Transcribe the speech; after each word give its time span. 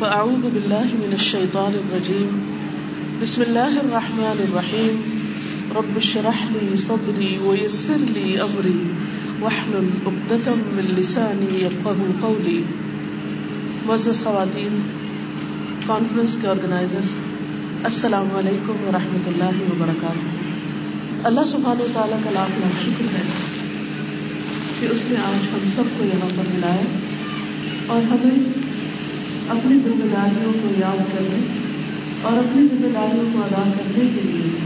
فأعوذ 0.01 0.43
بالله 0.43 0.85
من 0.95 1.13
الشيطان 1.13 1.73
الرجيم. 1.75 2.39
بسم 3.21 3.43
الله 3.43 3.81
الرحمن 3.81 4.45
الرحيم. 4.49 5.21
رب 5.75 5.97
اشرح 5.97 6.53
لي 6.53 6.77
صدري 6.77 7.37
ويسر 7.41 7.97
لي 8.01 8.37
أمري. 8.41 8.83
واحلل 9.41 9.89
عقدة 10.07 10.53
من 10.73 10.85
لساني 10.85 11.65
يفقه 11.65 12.11
قولي. 12.21 12.63
معزز 13.87 14.23
خواتین 14.23 14.83
کانفرنس 15.87 16.37
کے 16.41 16.49
آرگنائزر 16.49 17.23
السلام 17.85 18.29
علیکم 18.35 18.77
ورحمۃ 18.87 19.27
اللہ 19.27 19.63
وبرکاتہ. 19.71 20.27
اللہ 21.27 21.45
سبحانہ 21.47 21.83
و 21.83 21.87
تعالیٰ 21.93 22.19
کا 22.25 22.31
لاکھ 22.31 22.61
لاکھ 22.61 22.83
شکر 22.83 23.05
ہے 23.15 23.50
کہ 24.81 24.87
اس 24.87 25.05
نے 25.09 25.17
آج 25.17 25.55
ہم 25.55 25.69
سب 25.75 25.99
کو 25.99 26.05
یہاں 26.05 26.29
پر 26.37 26.43
ملایا 26.55 26.99
اور 27.87 28.03
ہمیں 28.03 28.39
اپنی 29.49 29.79
ذمہ 29.79 30.05
داریوں 30.13 30.53
کو 30.53 30.69
یاد 30.79 31.13
کرنے 31.13 31.41
اور 32.23 32.33
اپنی 32.33 32.63
ذمہ 32.63 32.93
داریوں 32.95 33.25
کو 33.33 33.43
ادا 33.43 33.71
کرنے 33.79 34.09
کے 34.15 34.21
لیے 34.25 34.59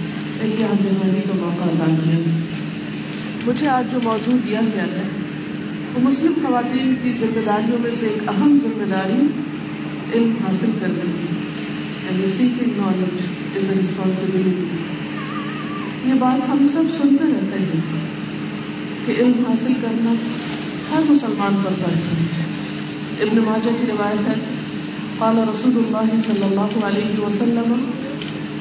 امتحان 0.42 0.76
بیماری 0.82 1.20
کا 1.20 1.34
موقع 1.34 1.64
ادا 1.64 1.94
کیا۔ 2.04 2.18
مجھے 3.46 3.68
آج 3.68 3.92
جو 3.92 3.98
موضوع 4.04 4.38
دیا 4.48 4.60
گیا 4.74 4.82
ہے، 4.82 5.02
وہ 5.94 6.00
مسلم 6.00 6.32
خواتین 6.42 6.94
کی 7.02 7.12
ذمہ 7.20 7.40
داریوں 7.46 7.78
میں 7.80 7.90
سے 7.90 8.06
ایک 8.06 8.28
اہم 8.28 8.58
ذمہ 8.62 8.84
داری 8.90 9.26
علم 10.14 10.34
حاصل 10.46 10.70
کرنے 10.80 11.00
کی 11.00 11.26
یعنی 12.06 12.26
seeking 12.26 12.70
knowledge 12.76 13.22
is 13.56 13.70
a 13.70 13.80
responsibility 13.80 14.66
یہ 16.04 16.14
بات 16.18 16.48
ہم 16.48 16.66
سب 16.72 16.82
سنتے 16.90 17.24
رہتے 17.24 17.58
ہیں۔ 17.58 18.13
کہ 19.06 19.12
علم 19.18 19.42
حاصل 19.48 19.72
کرنا 19.82 20.14
ہر 20.90 21.02
مسلمان 21.10 21.56
پر 21.64 21.70
فرض 21.84 21.98
ہے۔ 21.98 22.26
ابن 23.22 23.38
ماجہ 23.38 23.70
کی 23.80 23.86
روایت 23.86 24.28
ہے، 24.28 24.34
قال 25.18 25.38
رسول 25.38 25.72
اللہ 25.76 26.16
صلی 26.26 26.42
اللہ 26.42 26.86
علیہ 26.86 27.20
وسلم، 27.20 27.90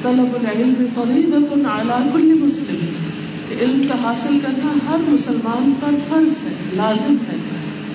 طلب 0.02 0.36
العلم 0.40 0.74
فریضۃ 0.94 1.52
علی 1.66 2.08
کل 2.12 2.34
مسلم۔ 2.34 2.86
کہ 3.48 3.64
علم 3.64 3.82
کا 3.82 3.94
حاصل 4.02 4.38
کرنا 4.46 4.90
ہر 4.90 5.10
مسلمان 5.10 5.72
پر 5.80 5.90
فرض 6.08 6.28
ہے، 6.28 6.52
لازم 6.72 7.16
ہے۔ 7.28 7.36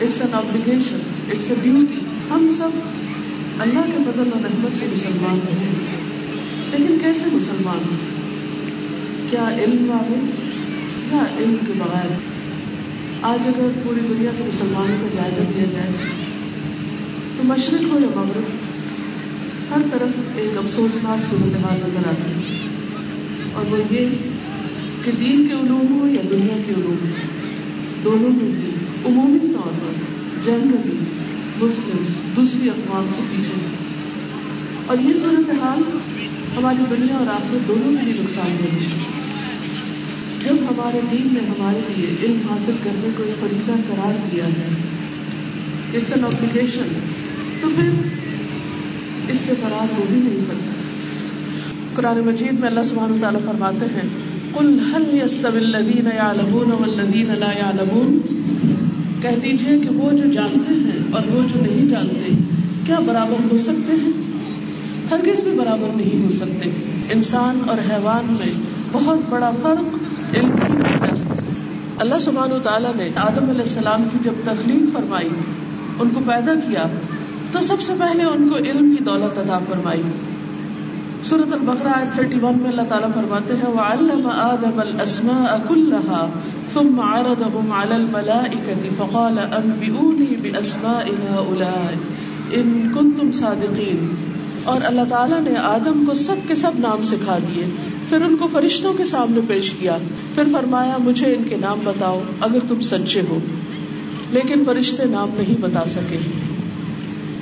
It's 0.01 0.21
an 0.21 0.33
obligation 0.33 0.99
it's 1.29 1.45
a 1.49 1.55
duty 1.63 1.99
ہم 2.31 2.49
سب 2.57 2.69
اللہ 3.59 3.79
کے 3.85 3.97
فضل 4.05 4.19
و 4.19 4.39
رحمت 4.43 4.79
سے 4.79 4.85
مسلمان 4.93 5.39
ہیں۔ 5.51 5.73
لیکن 6.71 6.97
کیسے 7.03 7.25
مسلمان 7.31 7.95
کیا 9.29 9.49
علم 9.57 9.89
والے؟ 9.89 10.25
یا 11.11 11.23
علم 11.37 11.55
کے 11.67 11.73
بغیر؟ 11.77 12.38
آج 13.21 13.47
اگر 13.47 13.67
پوری 13.83 13.99
دنیا 14.09 14.31
کے 14.37 14.43
مسلمانوں 14.43 14.95
کو 15.01 15.07
جائزہ 15.13 15.41
دیا 15.55 15.65
جائے 15.71 15.91
تو 17.37 17.43
مشرق 17.43 17.93
ہو 17.93 17.99
یا 17.99 18.07
مغرب 18.15 18.43
ہر 19.69 19.81
طرف 19.91 20.09
ایک 20.35 20.57
افسوسناک 20.57 21.29
صورت 21.29 21.65
حال 21.65 21.79
نظر 21.87 22.09
آتی 22.09 22.31
ہے۔ 22.31 22.57
اور 23.53 23.65
وہ 23.71 23.77
یہ 23.93 24.05
کہ 25.03 25.11
دین 25.19 25.47
کے 25.47 25.53
علوم 25.53 25.99
ہو 25.99 26.07
یا 26.07 26.21
دنیا 26.29 26.57
کے 26.67 26.73
علوم 26.73 26.95
ہو 27.01 27.15
دونوں 28.03 28.29
میں 28.29 28.49
بھی، 28.49 28.69
عمومی 29.05 29.53
طور 29.53 29.71
پر 29.71 29.93
جنرلی 30.45 30.97
مسلم 31.57 32.05
دوسری 32.35 32.69
اقوام 32.69 33.05
سے 33.15 33.21
پیچھے 33.29 33.61
ہیں۔ 33.61 33.75
اور 34.85 34.97
یہ 34.99 35.13
صورت 35.13 35.49
حال 35.61 35.97
ہماری 36.57 36.83
دنیا 36.89 37.15
اور 37.15 37.27
آخر 37.27 37.57
دونوں 37.67 37.89
کے 37.89 38.05
لیے 38.05 38.21
نقصان 38.23 38.55
دہ 38.59 38.63
ہے۔ 38.63 39.18
جب 40.49 40.55
ہمارے 40.55 40.99
دین 41.11 41.27
نے 41.33 41.39
ہمارے 41.39 41.79
لیے 41.89 42.25
علم 42.25 42.47
حاصل 42.49 42.71
کرنے 42.83 43.09
کو 43.17 43.23
ایک 43.23 43.33
فریضہ 43.39 43.71
قرار 43.87 44.27
دیا 44.31 44.45
ہے 44.45 44.67
اٹس 45.93 46.11
این 46.11 46.25
اپلیکیشن 46.25 46.99
تو 47.61 47.69
پھر 47.75 47.89
اس 49.31 49.37
سے 49.39 49.53
فرار 49.61 49.97
ہو 49.97 50.05
بھی 50.09 50.19
نہیں 50.19 50.41
سکتا۔ 50.41 50.71
قرآن 51.95 52.19
مجید 52.25 52.59
میں 52.59 52.69
اللہ 52.69 52.83
سبحانہ 52.83 53.21
تعالیٰ 53.21 53.41
فرماتے 53.45 53.85
ہیں، 53.85 54.09
قل 54.53 54.79
هل 54.93 55.03
يستوي 55.23 55.57
الذين 55.57 56.07
يعلمون 56.15 56.71
والذين 56.71 57.33
لا 57.39 57.51
يعلمون؟ 57.51 58.19
کہہ 59.21 59.39
دیجیے 59.43 59.79
کہ 59.79 59.89
وہ 59.89 60.11
جو 60.11 60.31
جانتے 60.31 60.73
ہیں 60.75 60.99
اور 61.11 61.21
وہ 61.31 61.41
جو 61.53 61.61
نہیں 61.61 61.87
جانتے، 61.87 62.29
کیا 62.85 62.99
برابر 62.99 63.51
ہو 63.51 63.57
سکتے 63.57 63.91
ہیں؟ 63.91 64.11
ہرگز 65.11 65.41
بھی 65.41 65.51
برابر 65.51 65.87
نہیں 65.95 66.23
ہو 66.23 66.29
سکتے۔ 66.29 66.69
انسان 67.13 67.59
اور 67.67 67.77
حیوان 67.77 68.35
میں 68.39 68.53
بہت 68.91 69.17
بڑا 69.29 69.51
فرق 69.61 69.98
علم 70.35 70.55
کی 70.67 70.77
وجہ 70.77 71.13
سے 71.13 71.25
اللہ 71.97 72.19
سبحانہ 72.19 72.53
تعالیٰ 72.63 72.95
نے 72.95 73.09
آدم 73.15 73.49
علیہ 73.49 73.61
السلام 73.61 74.07
کی 74.11 74.17
جب 74.21 74.33
تخلیق 74.43 74.93
فرمائی، 74.93 75.29
ان 75.99 76.09
کو 76.09 76.19
پیدا 76.25 76.53
کیا، 76.55 76.85
تو 77.51 77.61
سب 77.61 77.81
سے 77.81 77.93
پہلے 77.99 78.23
ان 78.23 78.49
کو 78.49 78.55
علم 78.55 78.95
کی 78.97 79.03
دولت 79.03 79.37
ادا 79.37 79.59
فرمائی۔ 79.59 80.01
سورت 81.23 81.53
البقرہ 81.53 81.87
آیت 81.87 82.19
31 82.19 82.61
میں 82.61 82.69
اللہ 82.69 82.81
تعالیٰ 82.81 83.13
فرماتے 83.13 83.53
ہیں، 83.53 83.69
وَعَلَّمَ 83.69 84.29
آدَمَ 84.33 84.81
الْأَسْمَاءَ 84.81 85.57
كُلَّهَا 85.67 86.29
ثُمَّ 86.73 87.01
عَرَضَهُمْ 87.01 87.71
عَلَى 87.73 87.95
الْمَلَائِكَةِ 87.95 88.89
فَقَالَ 88.97 89.41
أَنْبِئُونِي 89.41 90.35
بِأَسْمَاءِ 90.35 91.09
هَؤُلَاءِ 91.09 91.95
إِن 92.51 92.91
كُنتُمْ 92.93 93.33
صَادِقِينَ۔ 93.33 94.38
اور 94.69 94.81
اللہ 94.83 95.01
تعالیٰ 95.09 95.41
نے 95.41 95.55
آدم 95.57 96.05
کو 96.05 96.13
سب 96.13 96.35
کے 96.47 96.55
سب 96.55 96.71
نام 96.77 97.03
سکھا 97.03 97.37
دیے۔ 97.37 97.65
پھر 98.09 98.21
ان 98.21 98.37
کو 98.37 98.47
فرشتوں 98.51 98.93
کے 98.93 99.05
سامنے 99.05 99.39
پیش 99.47 99.69
کیا۔ 99.69 99.97
پھر 100.35 100.43
فرمایا، 100.53 100.97
مجھے 100.99 101.35
ان 101.35 101.43
کے 101.49 101.57
نام 101.57 101.79
بتاؤ 101.83 102.21
اگر 102.41 102.57
تم 102.67 102.79
سچے 102.79 103.21
ہو۔ 103.29 103.39
لیکن 104.31 104.63
فرشتے 104.65 105.03
نام 105.05 105.29
نہیں 105.37 105.61
بتا 105.61 105.85
سکے۔ 105.85 106.17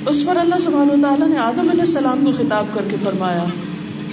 اس 0.06 0.26
پر 0.26 0.36
اللہ 0.36 0.54
سبحانہ 0.60 1.02
تعالیٰ 1.02 1.28
نے 1.28 1.36
آدم 1.36 1.68
علیہ 1.70 1.80
السلام 1.80 2.24
کو 2.24 2.32
خطاب 2.32 2.66
کر 2.74 2.82
کے 2.90 2.96
فرمایا، 3.04 3.44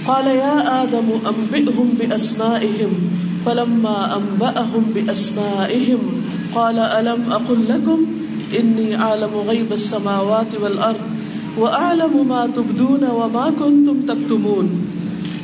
قال، 0.04 0.26
یا 0.26 0.64
آدم 0.66 1.12
انبئهم 1.12 1.88
باسمائهم 1.98 3.16
فلما 3.44 4.14
انبأهم 4.14 4.82
باسمائهم 4.94 6.20
قال، 6.52 6.78
الم 6.78 7.32
اقل 7.32 7.60
لكم 7.68 8.04
انی 8.52 8.94
عالم 8.94 9.42
غیب 9.48 9.70
السماوات 9.70 10.56
والارض؟ 10.60 11.15
واعلم 11.56 12.26
ما 12.26 12.46
تبدون 12.54 13.04
وما 13.04 13.48
كنتم 13.58 14.00
تكتمون۔ 14.06 14.84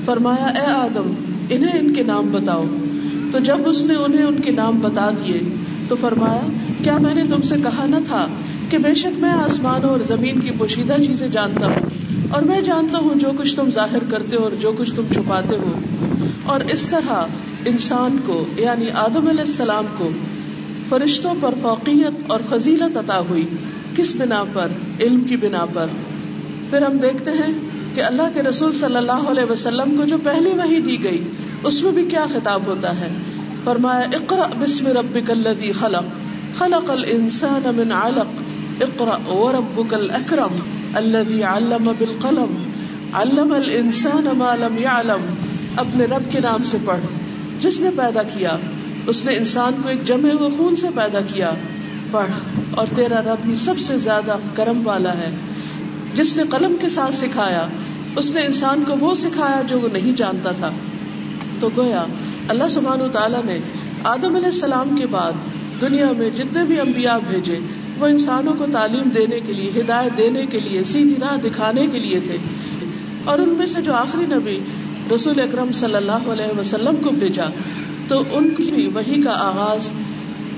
فرمایا، 0.04 0.46
اے 0.46 0.66
آدم، 0.66 1.12
انہیں 1.50 1.78
ان 1.78 1.92
کے 1.92 2.02
نام 2.02 2.28
بتاؤ۔ 2.32 2.64
تو 3.32 3.38
جب 3.38 3.56
اس 3.64 3.84
نے 3.84 3.94
انہیں 3.94 4.22
ان 4.22 4.40
کے 4.40 4.50
نام 4.50 4.78
بتا 4.78 5.10
دیے، 5.10 5.40
تو 5.88 5.96
فرمایا، 5.96 6.40
کیا 6.84 6.98
میں 6.98 7.14
نے 7.14 7.22
تم 7.30 7.40
سے 7.40 7.54
کہا 7.62 7.86
نہ 7.86 7.96
تھا 8.06 8.26
کہ 8.68 8.78
بے 8.78 8.94
شک 8.94 9.20
میں 9.20 9.30
آسمانوں 9.30 9.90
اور 9.90 10.00
زمین 10.00 10.40
کی 10.40 10.50
پوشیدہ 10.58 10.96
چیزیں 11.06 11.28
جانتا 11.28 11.66
ہوں، 11.66 11.88
اور 12.30 12.42
میں 12.42 12.60
جانتا 12.60 12.98
ہوں 12.98 13.18
جو 13.18 13.30
کچھ 13.38 13.56
تم 13.56 13.70
ظاہر 13.70 14.04
کرتے 14.10 14.36
ہو 14.36 14.42
اور 14.42 14.52
جو 14.60 14.72
کچھ 14.78 14.94
تم 14.94 15.02
چھپاتے 15.14 15.56
ہو۔ 15.56 15.72
اور 16.42 16.60
اس 16.60 16.86
طرح 16.86 17.26
انسان 17.66 18.16
کو 18.26 18.44
یعنی 18.56 18.90
آدم 18.94 19.28
علیہ 19.28 19.40
السلام 19.40 19.84
کو، 19.98 20.10
فرشتوں 20.88 21.34
پر 21.40 21.54
فوقیت 21.62 22.30
اور 22.30 22.40
فضیلت 22.48 22.96
عطا 22.96 23.20
ہوئی۔ 23.20 23.46
کس 23.96 24.20
بنا 24.20 24.44
پر؟ 24.52 24.68
علم 25.00 25.24
کی 25.24 25.36
بنا 25.36 25.66
پر۔ 25.72 25.86
پھر 26.70 26.82
ہم 26.82 26.98
دیکھتے 26.98 27.30
ہیں 27.30 27.52
کہ 27.94 28.04
اللہ 28.04 28.22
کے 28.34 28.42
رسول 28.42 28.72
صلی 28.72 28.96
اللہ 28.96 29.12
علیہ 29.12 29.50
وسلم 29.50 29.96
کو 29.96 30.04
جو 30.04 30.16
پہلی 30.24 30.50
وہی 30.50 30.80
دی 30.80 31.04
گئی، 31.04 31.28
اس 31.64 31.82
میں 31.82 31.92
بھی 31.92 32.04
کیا 32.04 32.26
خطاب 32.32 32.66
ہوتا 32.66 33.00
ہے؟ 33.00 33.08
فرمایا 33.64 34.00
اقرا 34.00 34.46
بسم 34.58 34.86
ربک 34.86 35.30
الذی 35.30 35.72
خلق۔ 35.72 36.04
خلق 36.58 36.90
الانسان 36.90 37.70
من 37.76 37.92
علق۔ 37.92 38.42
اقرا 38.82 39.30
وربک 39.30 39.94
الاکرم 39.94 40.56
الذی 40.94 41.42
علم 41.42 41.92
بالقلم۔ 41.98 42.70
علم 43.12 43.52
الانسان 43.52 44.28
ما 44.36 44.54
لم 44.54 44.78
يعلم۔ 44.78 45.34
اپنے 45.76 46.04
رب 46.04 46.32
کے 46.32 46.40
نام 46.40 46.62
سے 46.62 46.76
پڑھ۔ 46.84 47.00
جس 47.60 47.80
نے 47.80 47.90
پیدا 47.96 48.22
کیا، 48.22 48.56
اس 49.06 49.24
نے 49.24 49.36
انسان 49.36 49.72
کو 49.82 49.88
ایک 49.88 50.04
جمے 50.04 50.32
ہوئے 50.32 50.50
خون 50.56 50.76
سے 50.76 50.86
پیدا 50.94 51.20
کیا۔ 51.20 51.54
پڑھ 52.12 52.30
اور 52.74 52.86
تیرا 52.96 53.20
رب 53.20 53.50
ہی 53.50 53.54
سب 53.54 53.78
سے 53.78 53.98
زیادہ 53.98 54.36
کرم 54.54 54.86
والا 54.86 55.12
ہے۔ 55.12 55.30
جس 56.14 56.36
نے 56.36 56.42
قلم 56.50 56.76
کے 56.80 56.88
ساتھ 56.88 57.14
سکھایا، 57.14 57.66
اس 58.16 58.34
نے 58.34 58.46
انسان 58.46 58.84
کو 58.86 58.94
وہ 59.00 59.14
سکھایا 59.14 59.62
جو 59.68 59.80
وہ 59.80 59.88
نہیں 59.92 60.16
جانتا 60.16 60.52
تھا۔ 60.52 60.70
تو 61.60 61.70
گویا، 61.76 62.04
اللہ 62.48 62.68
سبحان 62.70 62.98
تعالیٰ 63.12 63.44
نے 63.44 63.58
آدم 64.04 64.36
علیہ 64.36 64.46
السلام 64.46 64.96
کے 64.96 65.06
بعد 65.06 65.32
دنیا 65.80 66.12
میں 66.18 66.30
جتنے 66.30 66.64
بھی 66.64 66.80
انبیاء 66.80 67.16
بھیجے، 67.28 67.58
وہ 67.98 68.06
انسانوں 68.06 68.54
کو 68.58 68.66
تعلیم 68.72 69.08
دینے 69.14 69.40
کے 69.40 69.52
لیے، 69.52 69.80
ہدایت 69.80 70.18
دینے 70.18 70.46
کے 70.46 70.60
لیے، 70.60 70.84
سیدھی 70.84 71.14
راہ 71.20 71.36
دکھانے 71.36 71.86
کے 71.86 71.98
لیے 71.98 72.20
تھے۔ 72.20 72.36
اور 73.24 73.38
ان 73.38 73.48
میں 73.48 73.66
سے 73.66 73.82
جو 73.82 73.92
آخری 73.92 74.26
نبی 74.26 74.60
رسول 75.14 75.40
اکرم 75.40 75.72
صلی 75.72 75.94
اللہ 75.94 76.12
علیہ 76.12 76.58
وسلم 76.58 76.96
کو 77.04 77.10
بھیجا، 77.10 77.44
تو 78.08 78.22
ان 78.30 78.50
کی 78.50 78.90
وہی 78.94 79.22
کا 79.22 79.30
آغاز 79.30 79.90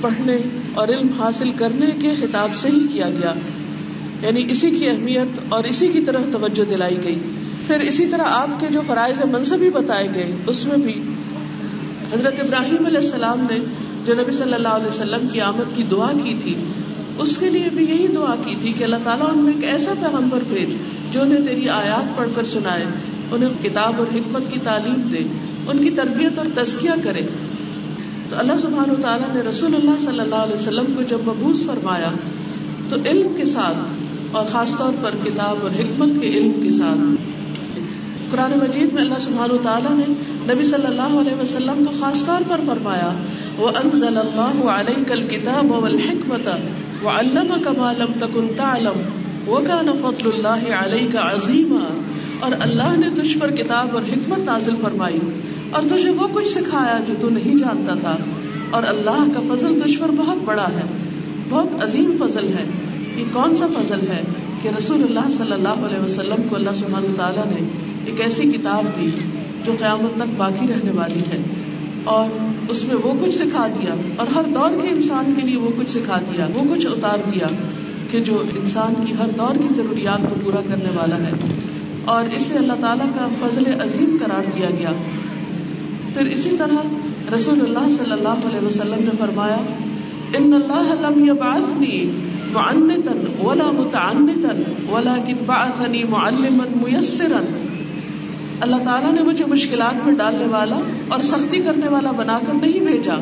پڑھنے 0.00 0.36
اور 0.74 0.88
علم 0.88 1.08
حاصل 1.18 1.50
کرنے 1.56 1.86
کے 1.86 2.14
خطاب 2.20 2.50
سے 2.56 2.68
ہی 2.68 2.86
کیا 2.92 3.10
گیا۔ 3.10 3.32
یعنی 4.22 4.44
اسی 4.48 4.70
کی 4.70 4.88
اہمیت 4.88 5.40
اور 5.48 5.64
اسی 5.64 5.88
کی 5.88 6.00
طرف 6.00 6.22
توجہ 6.32 6.70
دلائی 6.70 6.96
گئی۔ 7.04 7.18
پھر 7.66 7.80
اسی 7.80 8.06
طرح 8.06 8.22
آپ 8.26 8.60
کے 8.60 8.66
جو 8.72 8.80
فرائض 8.86 9.20
منصبی 9.24 9.70
بتائے 9.70 10.08
گئے، 10.14 10.36
اس 10.46 10.66
میں 10.66 10.76
بھی 10.76 11.02
حضرت 12.14 12.34
ابراہیم 12.40 12.86
علیہ 12.86 12.98
السلام 12.98 13.46
نے 13.50 13.58
جو 14.04 14.14
نبی 14.14 14.32
صلی 14.32 14.54
اللہ 14.54 14.68
علیہ 14.68 14.86
وسلم 14.86 15.28
کی 15.32 15.40
آمد 15.40 15.76
کی 15.76 15.82
دعا 15.90 16.12
کی 16.24 16.34
تھی، 16.42 16.54
اس 17.18 17.36
کے 17.36 17.50
لیے 17.50 17.68
بھی 17.72 17.84
یہی 17.84 18.06
دعا 18.06 18.34
کی 18.44 18.54
تھی 18.60 18.72
کہ 18.72 18.84
اللہ 18.84 18.96
تعالیٰ 19.04 19.26
ان 19.32 19.38
میں 19.38 19.52
ایک 19.52 19.64
ایسا 19.64 19.92
پیغمبر 20.00 20.38
بھیج 20.48 20.70
جو 21.10 21.22
انہیں 21.22 21.44
تیری 21.46 21.68
آیات 21.68 22.16
پڑھ 22.16 22.28
کر 22.36 22.44
سنائے، 22.44 22.84
انہیں 23.30 23.48
کتاب 23.62 23.94
اور 23.98 24.14
حکمت 24.14 24.42
کی 24.52 24.60
تعلیم 24.64 25.08
دے، 25.12 25.18
ان 25.66 25.84
کی 25.84 25.90
تربیت 25.90 26.38
اور 26.38 26.46
تزکیہ 26.54 26.90
کرے۔ 27.04 27.20
تو 28.34 28.40
اللہ 28.40 28.56
سبحان 28.58 28.90
و 28.90 28.94
تعالیٰ 29.02 29.26
نے 29.34 29.40
رسول 29.48 29.74
اللہ 29.74 29.98
صلی 30.00 30.20
اللہ 30.20 30.34
علیہ 30.34 30.54
وسلم 30.54 30.84
کو 30.96 31.02
جب 31.02 31.18
مبوس 31.26 31.64
فرمایا 31.66 32.08
تو 32.88 32.96
علم 33.06 33.34
کے 33.36 33.44
ساتھ 33.44 34.36
اور 34.36 34.44
خاص 34.52 34.76
طور 34.76 34.92
پر 35.02 35.10
کتاب 35.24 35.56
اور 35.62 35.70
حکمت 35.70 36.08
کے 36.20 36.28
علم 36.28 36.52
کے 36.62 36.70
ساتھ 36.70 37.04
قرآن 38.30 38.52
مجید 38.58 38.92
میں 38.92 39.02
اللہ 39.02 39.18
سبحان 39.18 39.50
و 39.50 39.56
تعالیٰ 39.62 39.92
نے 39.96 40.04
نبی 40.52 40.62
صلی 40.62 40.86
اللہ 40.86 41.14
علیہ 41.20 41.40
وسلم 41.42 41.84
کو 41.84 41.92
خاص 42.00 42.24
طور 42.24 42.48
پر 42.48 42.60
فرمایا 42.66 43.12
وہ 43.58 43.68
انزل 43.82 44.16
اللہ 44.16 44.60
علیہ 44.70 45.04
کل 45.06 45.26
کتاب 45.28 45.70
والحکمت 45.70 46.48
وعلمك 47.04 47.68
ما 47.78 47.92
لم 47.92 48.12
تكن 48.20 48.46
تعلم، 48.56 49.00
وكان 49.48 49.88
فضل 50.00 50.28
اللہ 50.34 50.68
علیہ 50.74 51.08
کا 51.12 51.30
عظیمہ 51.32 51.84
اور 52.40 52.52
اللہ 52.60 52.96
نے 52.96 53.22
تجھ 53.22 53.38
پر 53.38 53.50
کتاب 53.50 53.88
اور 53.92 54.02
حکمت 54.02 54.38
نازل 54.38 54.74
فرمائی۔ 54.82 55.18
اور 55.74 55.82
تجھے 55.82 56.10
وہ 56.10 56.28
کچھ 56.32 56.48
سکھایا 56.48 56.98
جو 57.08 57.14
تو 57.20 57.30
نہیں 57.30 57.54
جانتا 57.54 57.94
تھا۔ 57.94 58.16
اور 58.70 58.82
اللہ 58.86 59.24
کا 59.34 59.54
فضل 59.54 59.80
تجھ 59.84 59.98
پر 59.98 60.08
بہت 60.16 60.38
بڑا 60.44 60.68
ہے۔ 60.68 60.82
بہت 61.48 61.82
عظیم 61.82 62.16
فضل 62.18 62.48
ہے۔ 62.48 62.64
یہ 63.16 63.24
کون 63.32 63.54
سا 63.54 63.66
فضل 63.66 64.00
ہے 64.00 64.22
کہ 64.62 64.68
رسول 64.78 65.02
اللہ 65.02 65.30
صلی 65.30 65.52
اللہ 65.52 65.68
علیہ 65.68 66.04
وسلم 66.04 66.42
کو 66.48 66.56
اللہ 66.56 66.70
سبحانہ 66.74 67.16
تعالیٰ 67.16 67.44
نے 67.46 67.68
ایک 68.04 68.20
ایسی 68.20 68.42
کتاب 68.52 68.84
دی 69.00 69.10
جو 69.64 69.72
قیامت 69.78 70.16
تک 70.16 70.34
باقی 70.36 70.66
رہنے 70.68 70.90
والی 70.90 71.20
ہے۔ 71.20 71.42
اور 72.04 72.28
اس 72.68 72.84
میں 72.84 72.94
وہ 72.94 73.26
کچھ 73.26 73.34
سکھا 73.34 73.66
دیا۔ 73.66 73.94
اور 74.16 74.26
ہر 74.26 74.42
دور 74.54 74.82
کے 74.82 74.88
انسان 74.88 75.34
کے 75.36 75.46
لیے 75.46 75.56
وہ 75.56 75.70
کچھ 75.78 75.90
سکھا 75.90 76.20
دیا۔ 76.20 76.48
وہ 76.54 76.74
کچھ 76.74 76.86
اتار 76.86 77.18
دیا 77.34 77.46
کہ 78.10 78.20
جو 78.20 78.42
انسان 78.60 78.94
کی 79.06 79.12
ہر 79.18 79.28
دور 79.38 79.54
کی 79.54 79.74
ضروریات 79.76 80.20
کو 80.20 80.34
پورا 80.44 80.60
کرنے 80.68 80.90
والا 80.94 81.16
ہے۔ 81.16 81.32
اور 82.04 82.24
اسے 82.36 82.54
اللہ 82.54 82.72
تعالیٰ 82.80 83.06
کا 83.14 83.28
فضل 83.42 83.80
عظیم 83.80 84.16
قرار 84.26 84.50
دیا 84.56 84.70
گیا۔ 84.70 84.92
پھر 86.14 86.26
اسی 86.26 86.50
طرح 86.58 86.76
رسول 87.36 87.60
اللہ 87.60 87.88
صلی 87.90 88.12
اللہ 88.12 88.28
علیہ 88.28 88.66
وسلم 88.66 89.04
نے 89.04 89.10
فرمایا، 89.18 89.56
ان 90.36 90.52
اللہ 90.54 91.08
لم 91.08 91.24
يبعثني 91.24 92.10
معنتا 92.52 93.42
ولا 93.42 93.70
متعنتا 93.70 94.48
ولكن 94.92 95.34
بعثني 95.46 96.02
معلما 96.02 96.64
ميسرا 96.76 97.40
اللہ 98.60 98.76
تعالیٰ 98.84 99.12
نے 99.12 99.22
مجھے 99.22 99.44
مشکلات 99.44 100.06
میں 100.06 100.14
ڈالنے 100.14 100.46
والا 100.46 100.78
اور 101.08 101.20
سختی 101.20 101.58
کرنے 101.58 101.88
والا 101.88 102.10
بنا 102.10 102.38
کر 102.46 102.52
نہیں 102.54 102.80
بھیجا۔ 102.80 103.14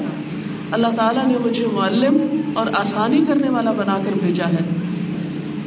اللہ 0.71 0.87
تعالیٰ 0.97 1.27
نے 1.27 1.35
مجھے 1.45 1.67
معلم 1.73 2.41
اور 2.55 2.67
آسانی 2.75 3.25
کرنے 3.27 3.49
والا 3.49 3.73
بنا 3.73 3.99
کر 4.05 4.11
بھیجا 4.21 4.49
ہے۔ 4.49 4.65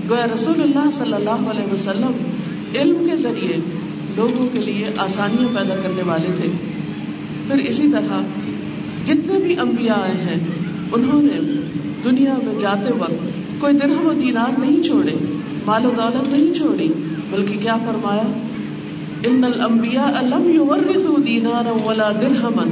گویا 0.10 0.28
رسول 0.36 0.62
اللہ 0.62 0.92
صلی 0.92 1.14
اللہ 1.14 1.50
علیہ 1.50 1.74
وسلم 1.74 2.12
علم 2.76 3.08
کے 3.10 3.16
ذریعے 3.16 3.58
لوگوں 4.16 4.48
کے 4.54 4.60
لیے 4.60 4.86
آسانیاں 4.98 5.56
پیدا 5.56 5.76
کرنے 5.84 6.02
والے 6.06 6.28
تھے۔ 6.36 6.75
پھر 7.48 7.58
اسی 7.58 7.90
طرح 7.92 8.22
جتنے 9.06 9.40
بھی 9.40 9.60
انبیاء 9.60 9.96
آئے 9.96 10.12
ہیں، 10.12 10.40
انہوں 10.92 11.22
نے 11.22 11.62
دنیا 12.04 12.34
میں 12.44 12.60
جاتے 12.60 12.94
وقت 13.00 13.14
کوئی 13.60 13.74
درہم 13.74 14.08
و 14.08 14.14
دینار 14.14 14.60
نہیں 14.60 14.84
چھوڑے، 14.84 15.14
مال 15.66 15.86
و 15.86 15.92
دولت 15.96 16.30
نہیں 16.30 16.54
چھوڑی، 16.54 16.88
بلکہ 17.32 17.58
کیا 17.62 17.76
فرمایا؟ 17.76 18.32
ان 19.24 19.44
الانبیاء 19.44 20.22
لم 20.22 20.52
يورثوا 20.56 21.20
دینارا 21.26 21.78
ولا 21.86 22.12
درہما، 22.22 22.64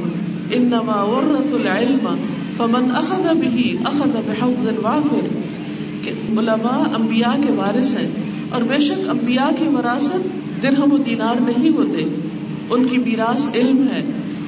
انما 0.51 1.03
ورثوا 1.03 1.59
العلم، 1.59 2.15
فمن 2.57 2.91
اخذ 2.95 3.25
به 3.25 3.73
اخذ 3.85 4.17
بحوض 4.25 4.65
وافر۔ 4.83 5.27
کہ 6.01 6.09
علماء 6.09 7.01
انبیاء 7.01 7.41
کے 7.47 7.51
وارث 7.51 7.99
ہیں 7.99 8.11
اور 8.49 8.61
بے 8.61 8.79
شک 8.79 9.09
انبیاء 9.09 9.49
کی 9.59 9.65
وراثت 9.67 10.27
درہم 10.63 10.93
و 10.93 10.97
دینار 10.97 11.35
نہیں 11.39 11.69
ہوتے، 11.69 12.05
ان 12.69 12.87
کی 12.87 12.97
میراث 12.97 13.49
علم 13.53 13.85
ہے۔ 13.91 14.03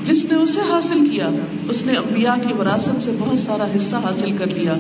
جس 0.06 0.32
نے 0.32 0.38
اسے 0.38 0.62
حاصل 0.70 1.10
کیا، 1.10 1.30
اس 1.70 1.86
نے 1.86 1.94
انبیاء 1.94 2.48
کی 2.48 2.54
وراثت 2.54 3.02
سے 3.02 3.12
بہت 3.20 3.40
سارا 3.40 3.66
حصہ 3.76 3.96
حاصل 3.96 4.32
کر 4.32 4.48
لیا۔ 4.48 4.74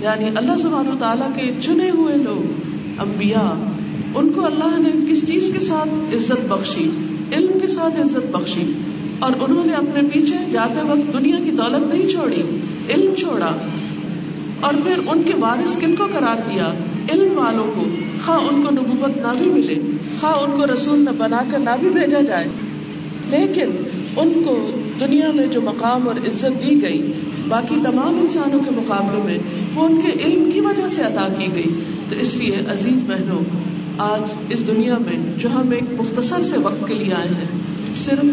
یعنی 0.00 0.30
اللہ 0.34 0.58
سبحانہ 0.58 0.88
و 0.88 0.96
تعالیٰ 0.98 1.28
کے 1.34 1.50
چنے 1.60 1.90
ہوئے 1.90 2.16
لوگ، 2.16 2.52
انبیاء، 2.98 3.54
ان 4.14 4.32
کو 4.32 4.46
اللہ 4.46 4.78
نے 4.78 5.12
کس 5.12 5.26
چیز 5.26 5.50
کے 5.52 5.60
ساتھ 5.60 6.14
عزت 6.14 6.46
بخشی؟ 6.48 6.90
علم 7.32 7.58
کے 7.60 7.66
ساتھ 7.66 8.00
عزت 8.00 8.36
بخشی۔ 8.36 8.72
اور 9.18 9.32
انہوں 9.40 9.66
نے 9.66 9.72
اپنے 9.72 10.08
پیچھے 10.12 10.36
جاتے 10.52 10.80
وقت 10.82 11.12
دنیا 11.12 11.36
کی 11.44 11.50
دولت 11.50 11.94
نہیں 11.94 12.08
چھوڑی، 12.08 12.42
علم 12.88 13.14
چھوڑا۔ 13.14 13.50
اور 14.60 14.74
پھر 14.84 14.98
ان 15.06 15.22
کے 15.22 15.32
وارث 15.40 15.78
کن 15.78 15.96
کو 15.96 16.06
قرار 16.12 16.50
دیا؟ 16.50 16.72
علم 17.12 17.38
والوں 17.38 17.72
کو۔ 17.74 17.84
خواہ 18.26 18.38
ان 18.38 18.62
کو 18.62 18.74
نبوت 18.74 19.16
نہ 19.16 19.38
بھی 19.38 19.50
ملے، 19.50 19.74
خواہ 20.20 20.32
ان 20.32 20.50
کو 20.50 20.74
رسول 20.74 20.98
نہ 20.98 21.10
بنا 21.18 21.42
کر 21.50 21.58
نہ 21.58 21.70
بھی 21.80 21.88
بھیجا 21.88 22.20
جائے۔ 22.20 22.48
لیکن 23.32 23.66
ان 24.16 24.42
کو 24.44 24.70
دنیا 25.00 25.30
میں 25.34 25.46
جو 25.46 25.60
مقام 25.60 26.08
اور 26.08 26.16
عزت 26.16 26.70
دی 26.70 26.82
گئی، 26.82 27.12
باقی 27.48 27.74
تمام 27.84 28.18
انسانوں 28.22 28.60
کے 28.60 28.70
مقابلے 28.70 29.22
میں 29.24 29.38
وہ 29.74 29.88
ان 29.88 30.00
کے 30.00 30.24
علم 30.24 30.50
کی 30.54 30.60
وجہ 30.60 30.88
سے 30.88 31.02
عطا 31.02 31.28
کی 31.38 31.46
گئی۔ 31.54 31.80
تو 32.10 32.16
اس 32.16 32.36
لیے 32.36 32.56
عزیز 32.68 33.02
بہنوں، 33.06 33.44
آج 33.98 34.34
اس 34.48 34.66
دنیا 34.66 34.94
میں 34.98 35.18
جو 35.38 35.48
ہم 35.48 35.70
ایک 35.70 35.84
مختصر 35.98 36.42
سے 36.42 36.58
وقت 36.58 36.88
کے 36.88 36.94
لیے 36.94 37.14
آئے 37.14 37.28
ہیں، 37.28 37.60
صرف 38.04 38.24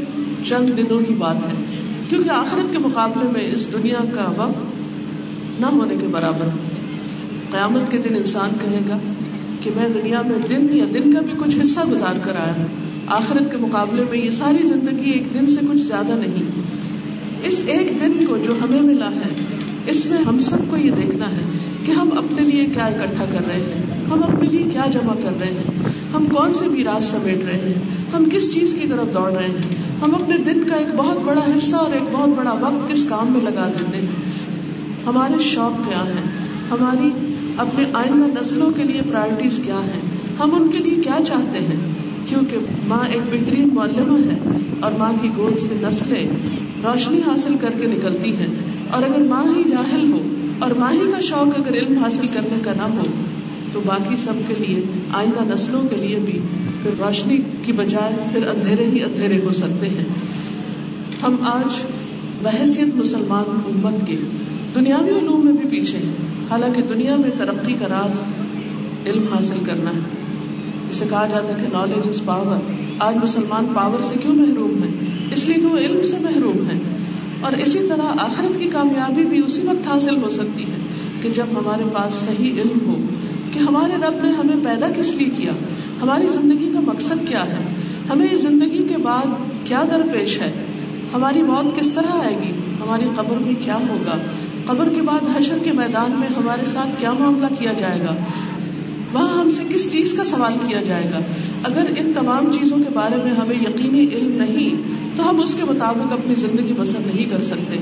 چند 0.48 0.70
دنوں 0.78 1.02
کی 1.08 1.14
بات 1.14 1.36
ہے۔ 1.36 1.66
کیونکہ 2.10 2.30
آخرت 2.30 2.72
کے 2.72 2.78
مقابلے 2.78 3.30
میں 3.32 3.54
اس 3.54 3.74
دنیا 3.74 4.06
کا 4.14 4.34
وقت 4.38 5.62
نہ 5.62 5.66
ہونے 5.66 5.96
کے 6.02 6.08
برابر۔ 6.08 6.48
قیامت 7.52 7.92
کے 7.92 7.98
دن 7.98 8.16
انسان 8.16 8.50
کہے 8.62 8.80
گا 8.90 8.98
کہ 9.64 9.72
میں 9.76 9.90
دنیا 9.90 10.22
میں 10.22 10.48
دن 10.50 10.78
یا 10.78 10.86
دن 10.94 11.14
کا 11.14 11.20
بھی 11.20 11.34
کچھ 11.38 11.58
حصہ 11.62 11.80
گزار 11.92 12.20
کر 12.24 12.36
آیا 12.36 12.54
ہوں۔ 12.58 12.89
آخرت 13.10 13.52
کے 13.52 13.58
مقابلے 13.58 14.04
میں 14.10 14.18
یہ 14.18 14.32
ساری 14.32 14.68
زندگی 14.68 15.10
ایک 15.10 15.34
دن 15.34 15.48
سے 15.48 15.60
کچھ 15.70 15.82
زیادہ 15.82 16.12
نہیں۔ 16.12 16.44
اس 17.44 17.62
ایک 17.66 18.00
دن 18.00 18.26
کو 18.26 18.38
جو 18.38 18.54
ہمیں 18.54 18.82
ملا 18.82 19.10
ہے، 19.12 19.30
اس 19.88 20.06
میں 20.06 20.18
ہم 20.18 20.40
سب 20.40 20.58
کو 20.70 20.78
یہ 20.78 20.92
دیکھنا 20.92 21.32
ہے 21.32 21.42
کہ 21.86 21.92
ہم 21.92 22.10
اپنے 22.18 22.42
لیے 22.42 22.66
کیا 22.66 22.86
اکٹھا 22.86 23.26
کر 23.32 23.48
رہے 23.48 23.56
ہیں، 23.56 24.06
ہم 24.12 24.24
اپنے 24.24 24.50
لیے 24.50 24.64
کیا 24.72 24.86
جمع 24.94 25.14
کر 25.14 25.40
رہے 25.40 25.48
ہیں، 25.48 25.90
ہم 26.14 26.26
کون 26.26 26.54
سے 26.54 26.68
میراث 26.68 27.04
سمیٹ 27.04 27.38
رہے 27.46 27.60
ہیں، 27.60 27.74
ہم 28.14 28.30
کس 28.32 28.54
چیز 28.54 28.76
کی 28.82 28.88
طرف 28.88 29.14
دوڑ 29.14 29.32
رہے 29.32 29.46
ہیں، 29.46 29.76
ہم 30.02 30.16
اپنے 30.16 30.38
دن 30.38 30.64
کا 30.70 30.76
ایک 30.76 30.88
بہت 30.96 31.18
بڑا 31.26 31.42
حصہ 31.56 31.76
اور 31.76 31.92
ایک 31.92 32.04
بہت 32.12 32.30
بڑا 32.30 32.52
وقت 32.52 32.92
کس 32.92 33.06
کام 33.10 33.32
میں 33.32 33.42
لگا 33.42 33.72
دیتے 33.80 33.98
ہیں۔ 33.98 34.40
ہمارے 35.06 35.40
شوق 35.40 35.90
کیا 35.90 36.06
ہے 36.06 36.22
ہماری 36.72 37.10
اپنے 37.58 37.86
آئندہ 37.94 38.40
نسلوں 38.40 38.72
کے 38.72 38.84
لیے 38.84 39.02
پرائرٹیز 39.10 39.60
کیا 39.66 39.80
ہیں؟ 39.80 40.02
ہم 40.40 40.56
ان 40.56 40.68
کے 40.72 40.78
لیے 40.78 41.04
کیا 41.04 41.18
چاہتے 41.28 41.60
ہیں؟ 41.60 41.99
کیونکہ 42.30 42.58
ماں 42.88 43.08
ایک 43.10 43.22
بہترین 43.32 43.70
معلمہ 43.74 44.18
ہے 44.20 44.58
اور 44.80 44.92
ماں 44.98 45.14
کی 45.22 45.28
گود 45.38 45.60
سے 45.60 45.74
نسلیں 45.82 46.28
روشنی 46.84 47.22
حاصل 47.26 47.56
کر 47.62 47.70
کے 47.80 47.88
نکلتی 47.88 48.36
ہیں۔ 48.36 48.48
اور 48.90 49.04
اگر 49.04 49.22
ماں 49.30 49.44
ہی 49.56 49.64
جاہل 49.64 50.12
ہو 50.12 50.20
اور 50.60 50.72
ماں 50.72 50.94
ہی 50.94 51.00
کا 51.14 51.20
شوق 51.20 51.60
اگر 51.60 51.74
علم 51.74 51.98
حاصل 51.98 52.28
کرنے 52.34 52.60
کا 52.64 52.74
نہ 52.78 52.82
ہو، 52.82 53.04
تو 53.74 53.82
باقی 53.86 54.16
سب 54.16 54.34
کے 54.48 54.54
لیے، 54.60 54.82
آئندہ 55.14 55.54
نسلوں 55.54 55.82
کے 55.82 55.96
لیے 55.96 56.20
بھی 56.26 56.40
پھر 56.84 56.92
روشنی 57.00 57.38
کی 57.64 57.72
بجائے 57.72 58.14
پھر 58.32 58.48
اندھیرے 58.48 58.86
ہی 58.86 59.04
اندھیرے 59.04 59.40
ہو 59.44 59.52
سکتے 59.52 59.90
ہیں۔ 59.90 60.06
ہم 61.24 61.36
آج 61.42 61.82
بحثیت 62.44 62.96
مسلمان 62.96 63.44
امت 63.48 64.08
کے 64.08 64.16
دنیاوی 64.76 65.20
علوم 65.20 65.46
میں 65.46 65.54
بھی 65.54 65.80
پیچھے 65.80 65.98
ہیں۔ 65.98 66.14
حالانکہ 66.50 66.82
دنیا 66.82 67.16
میں 67.16 67.30
ترقی 67.38 67.74
کا 67.80 67.88
راز 67.88 68.24
علم 69.08 69.26
حاصل 69.34 69.60
کرنا 69.66 69.90
ہے۔ 69.90 70.29
جسے 70.92 71.06
کہا 71.10 71.26
جاتا 71.26 71.48
ہے 71.48 71.54
کہ 71.62 71.74
نالج 71.74 72.08
از 72.08 72.22
پاور 72.26 72.72
آج 73.00 73.16
مسلمان 73.24 73.66
پاور 73.76 74.02
سے 74.02 74.16
کیوں 74.22 74.36
محروم 74.36 74.84
ہے 74.84 74.90
اس 75.32 75.46
لیے 75.46 75.56
کہ 75.56 75.66
وہ 75.66 75.78
علم 75.78 76.04
سے 76.04 76.16
محروم 76.22 76.70
ہے 76.70 76.80
اور 77.42 77.52
اسی 77.52 77.80
طرح 77.90 78.04
آخرت 78.18 78.60
کی 78.60 78.68
کامیابی 78.68 79.24
بھی 79.24 79.42
اسی 79.46 79.62
وقت 79.62 79.88
حاصل 79.88 80.24
ہو 80.24 80.30
سکتی 80.30 80.64
ہے 80.64 80.78
کہ 81.22 81.30
جب 81.30 81.44
ہمارے 81.44 81.84
پاس 81.94 82.14
صحیح 82.14 82.62
علم 82.62 82.90
ہو 82.90 82.98
کہ 83.54 83.60
ہمارے 83.60 83.94
رب 83.96 84.26
نے 84.26 84.30
ہمیں 84.30 84.66
پیدا 84.66 84.88
کس 84.98 85.14
لیے 85.14 85.30
کیا؟ 85.38 85.52
ہماری 86.02 86.28
زندگی 86.28 86.72
کا 86.74 86.80
مقصد 86.80 87.28
کیا 87.28 87.46
ہے؟ 87.46 87.64
ہمیں 88.10 88.28
اس 88.32 88.42
زندگی 88.42 88.86
کے 88.90 88.98
بعد 88.98 89.26
کیا 89.64 89.84
درپیش 89.92 90.42
ہے؟ 90.42 90.52
ہماری 91.14 91.42
موت 91.42 91.80
کس 91.80 91.92
طرح 91.92 92.12
آئے 92.12 92.36
گی؟ 92.44 92.52
ہماری 92.82 93.06
قبر 93.16 93.36
میں 93.42 93.54
کیا 93.62 93.76
ہوگا؟ 93.76 94.18
قبر 94.66 94.90
کے 94.96 95.02
بعد 95.02 95.38
حشر 95.38 95.58
کے 95.64 95.72
میدان 95.72 96.12
میں 96.20 96.28
ہمارے 96.38 96.66
ساتھ 96.66 97.00
کیا 97.00 97.14
معاملہ 97.20 97.46
کیا 97.60 97.74
جائے 97.74 98.00
گا؟ 98.00 98.16
وہاں 99.14 99.40
ہم 99.40 99.52
سے 99.52 99.64
کس 99.70 99.92
چیز 99.92 100.14
کا 100.14 100.26
سوال 100.26 100.54
کیا 100.68 100.82
جائے 100.82 101.12
گا؟ 101.14 101.20
اگر 101.64 101.86
ان 101.98 102.12
تمام 102.16 102.52
چیزوں 102.52 102.78
کے 102.78 102.90
بارے 102.94 103.16
میں 103.24 103.32
ہمیں 103.32 103.56
یقینی 103.56 104.08
علم 104.14 104.32
نہیں، 104.32 104.76
تو 105.18 105.30
ہم 105.30 105.40
اس 105.40 105.54
کے 105.54 105.64
مطابق 105.64 106.14
اپنی 106.14 106.36
زندگی 106.36 106.74
بسر 106.78 107.00
نہیں 107.06 107.26
کر 107.30 107.42
سکتے۔ 107.42 107.78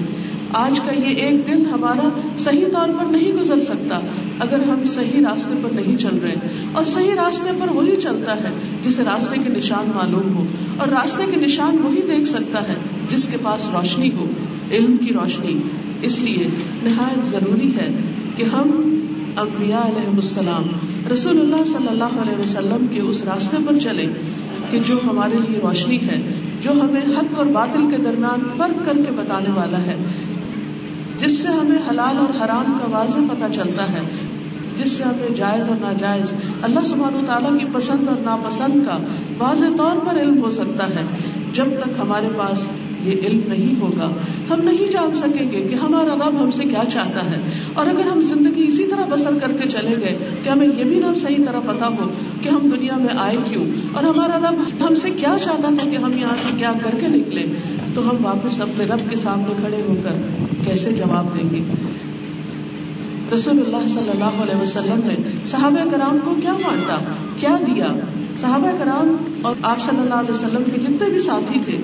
آج 0.53 0.79
کا 0.85 0.91
یہ 0.91 1.15
ایک 1.15 1.47
دن 1.47 1.65
ہمارا 1.71 2.09
صحیح 2.37 2.65
طور 2.73 2.89
پر 2.99 3.05
نہیں 3.05 3.31
گزر 3.33 3.59
سکتا، 3.59 3.99
اگر 4.39 4.59
ہم 4.59 4.83
صحیح 4.85 5.21
راستے 5.29 5.55
پر 5.63 5.75
نہیں 5.75 5.97
چل 5.97 6.17
رہے۔ 6.23 6.35
اور 6.71 6.85
صحیح 6.85 7.13
راستے 7.15 7.51
پر 7.59 7.71
وہی 7.71 7.95
چلتا 7.95 8.35
ہے 8.35 8.49
جسے 8.85 9.03
راستے 9.03 9.39
کے 9.43 9.53
نشان 9.53 9.91
معلوم 9.95 10.35
ہو، 10.35 10.45
اور 10.77 10.87
راستے 10.87 11.23
کے 11.31 11.45
نشان 11.45 11.77
وہی 11.83 12.01
دیکھ 12.07 12.29
سکتا 12.29 12.67
ہے 12.67 12.75
جس 13.09 13.27
کے 13.31 13.37
پاس 13.43 13.67
روشنی 13.73 14.09
ہو، 14.15 14.25
علم 14.71 14.97
کی 14.97 15.13
روشنی۔ 15.13 15.59
اس 16.01 16.19
لیے 16.19 16.47
نہایت 16.83 17.27
ضروری 17.27 17.71
ہے 17.75 17.87
کہ 18.35 18.43
ہم 18.43 18.93
انبیاء 19.41 19.81
علیہ 19.81 20.09
السلام 20.13 20.63
رسول 21.11 21.39
اللہ 21.39 21.63
صلی 21.71 21.87
اللہ 21.87 22.15
علیہ 22.21 22.37
وسلم 22.39 22.85
کے 22.93 22.99
اس 22.99 23.21
راستے 23.23 23.57
پر 23.67 23.79
چلے 23.79 24.05
کہ 24.69 24.79
جو 24.87 24.97
ہمارے 25.05 25.37
لیے 25.47 25.59
روشنی 25.63 25.97
ہے، 26.07 26.21
جو 26.61 26.71
ہمیں 26.71 27.01
حق 27.17 27.37
اور 27.37 27.45
باطل 27.45 27.85
کے 27.91 27.97
درمیان 27.97 28.47
فرق 28.57 28.85
کر 28.85 28.97
کے 29.05 29.11
بتانے 29.15 29.51
والا 29.55 29.83
ہے، 29.83 29.95
جس 31.19 31.37
سے 31.37 31.47
ہمیں 31.47 31.77
حلال 31.89 32.17
اور 32.17 32.33
حرام 32.41 32.73
کا 32.79 32.89
واضح 32.91 33.29
پتہ 33.29 33.51
چلتا 33.53 33.91
ہے، 33.93 34.01
جس 34.77 34.91
سے 34.91 35.03
ہمیں 35.03 35.35
جائز 35.35 35.69
اور 35.69 35.77
ناجائز، 35.81 36.33
اللہ 36.61 36.83
سبحان 36.85 37.15
و 37.15 37.21
تعالیٰ 37.25 37.57
کی 37.59 37.65
پسند 37.71 38.09
اور 38.09 38.17
ناپسند 38.23 38.85
کا 38.85 38.97
واضح 39.37 39.77
طور 39.77 40.05
پر 40.07 40.21
علم 40.21 40.41
ہو 40.43 40.51
سکتا 40.51 40.89
ہے۔ 40.89 41.05
جب 41.53 41.79
تک 41.79 41.99
ہمارے 41.99 42.27
پاس 42.37 42.67
یہ 43.07 43.27
علم 43.27 43.39
نہیں 43.47 43.81
ہوگا۔ 43.81 44.09
ہم 44.49 44.61
نہیں 44.63 44.91
جان 44.91 45.15
سکیں 45.15 45.51
گے 45.51 45.67
کہ 45.69 45.75
ہمارا 45.75 46.15
رب 46.15 46.43
ہم 46.43 46.51
سے 46.51 46.63
کیا 46.63 46.83
چاہتا 46.93 47.31
ہے۔ 47.31 47.37
اور 47.73 47.85
اگر 47.85 48.07
ہم 48.07 48.21
زندگی 48.21 48.65
اسی 48.67 48.87
طرح 48.87 49.05
بسر 49.09 49.29
کر 49.41 49.51
کے 49.51 49.69
چلے 49.69 49.95
گئے 49.99 50.17
کہ 50.43 50.49
ہمیں 50.49 50.67
یہ 50.77 50.83
بھی 50.83 50.95
نہ 50.95 51.13
صحیح 51.15 51.45
طرح 51.45 51.59
پتا 51.59 51.87
ہو 51.87 52.09
کہ 52.41 52.49
ہم 52.49 52.69
دنیا 52.69 52.97
میں 52.97 53.17
آئے 53.17 53.37
کیوں؟ 53.49 53.65
اور 53.93 54.03
ہمارا 54.03 54.39
رب 54.39 54.85
ہم 54.87 54.95
سے 54.95 55.09
کیا 55.09 55.35
چاہتا 55.43 55.69
تھا 55.77 55.89
کہ 55.89 55.95
ہم 55.95 56.17
یہاں 56.17 56.35
سے 56.41 56.53
کیا 56.57 56.73
کر 56.83 56.97
کے 56.99 57.07
نکلے 57.07 57.45
تو 57.93 58.09
ہم 58.09 58.25
واپس 58.25 58.61
اپنے 58.61 58.85
رب 58.85 59.09
کے 59.09 59.15
سامنے 59.15 59.53
کھڑے 59.61 59.81
ہو 59.87 59.95
کر 60.03 60.13
کیسے 60.65 60.91
جواب 60.91 61.35
دیں 61.35 61.49
گے؟ 61.51 61.63
رسول 63.35 63.59
اللہ 63.59 63.87
صلی 63.87 64.09
اللہ 64.09 64.41
علیہ 64.43 64.61
وسلم 64.61 64.99
نے 65.03 65.15
صحابہ 65.45 65.89
کرام 65.91 66.17
کو 66.23 66.35
کیا 66.41 66.53
مانتا؟ 66.53 66.97
کیا 67.37 67.57
دیا؟ 67.67 67.87
صحابہ 68.41 68.71
کرام 68.79 69.15
اور 69.41 69.55
آپ 69.61 69.81
صلی 69.81 69.99
اللہ 69.99 70.13
علیہ 70.13 70.31
وسلم 70.31 70.63
کے 70.65 70.81
جتنے 70.81 71.09
بھی 71.09 71.19
ساتھی 71.19 71.59
تھے 71.65 71.77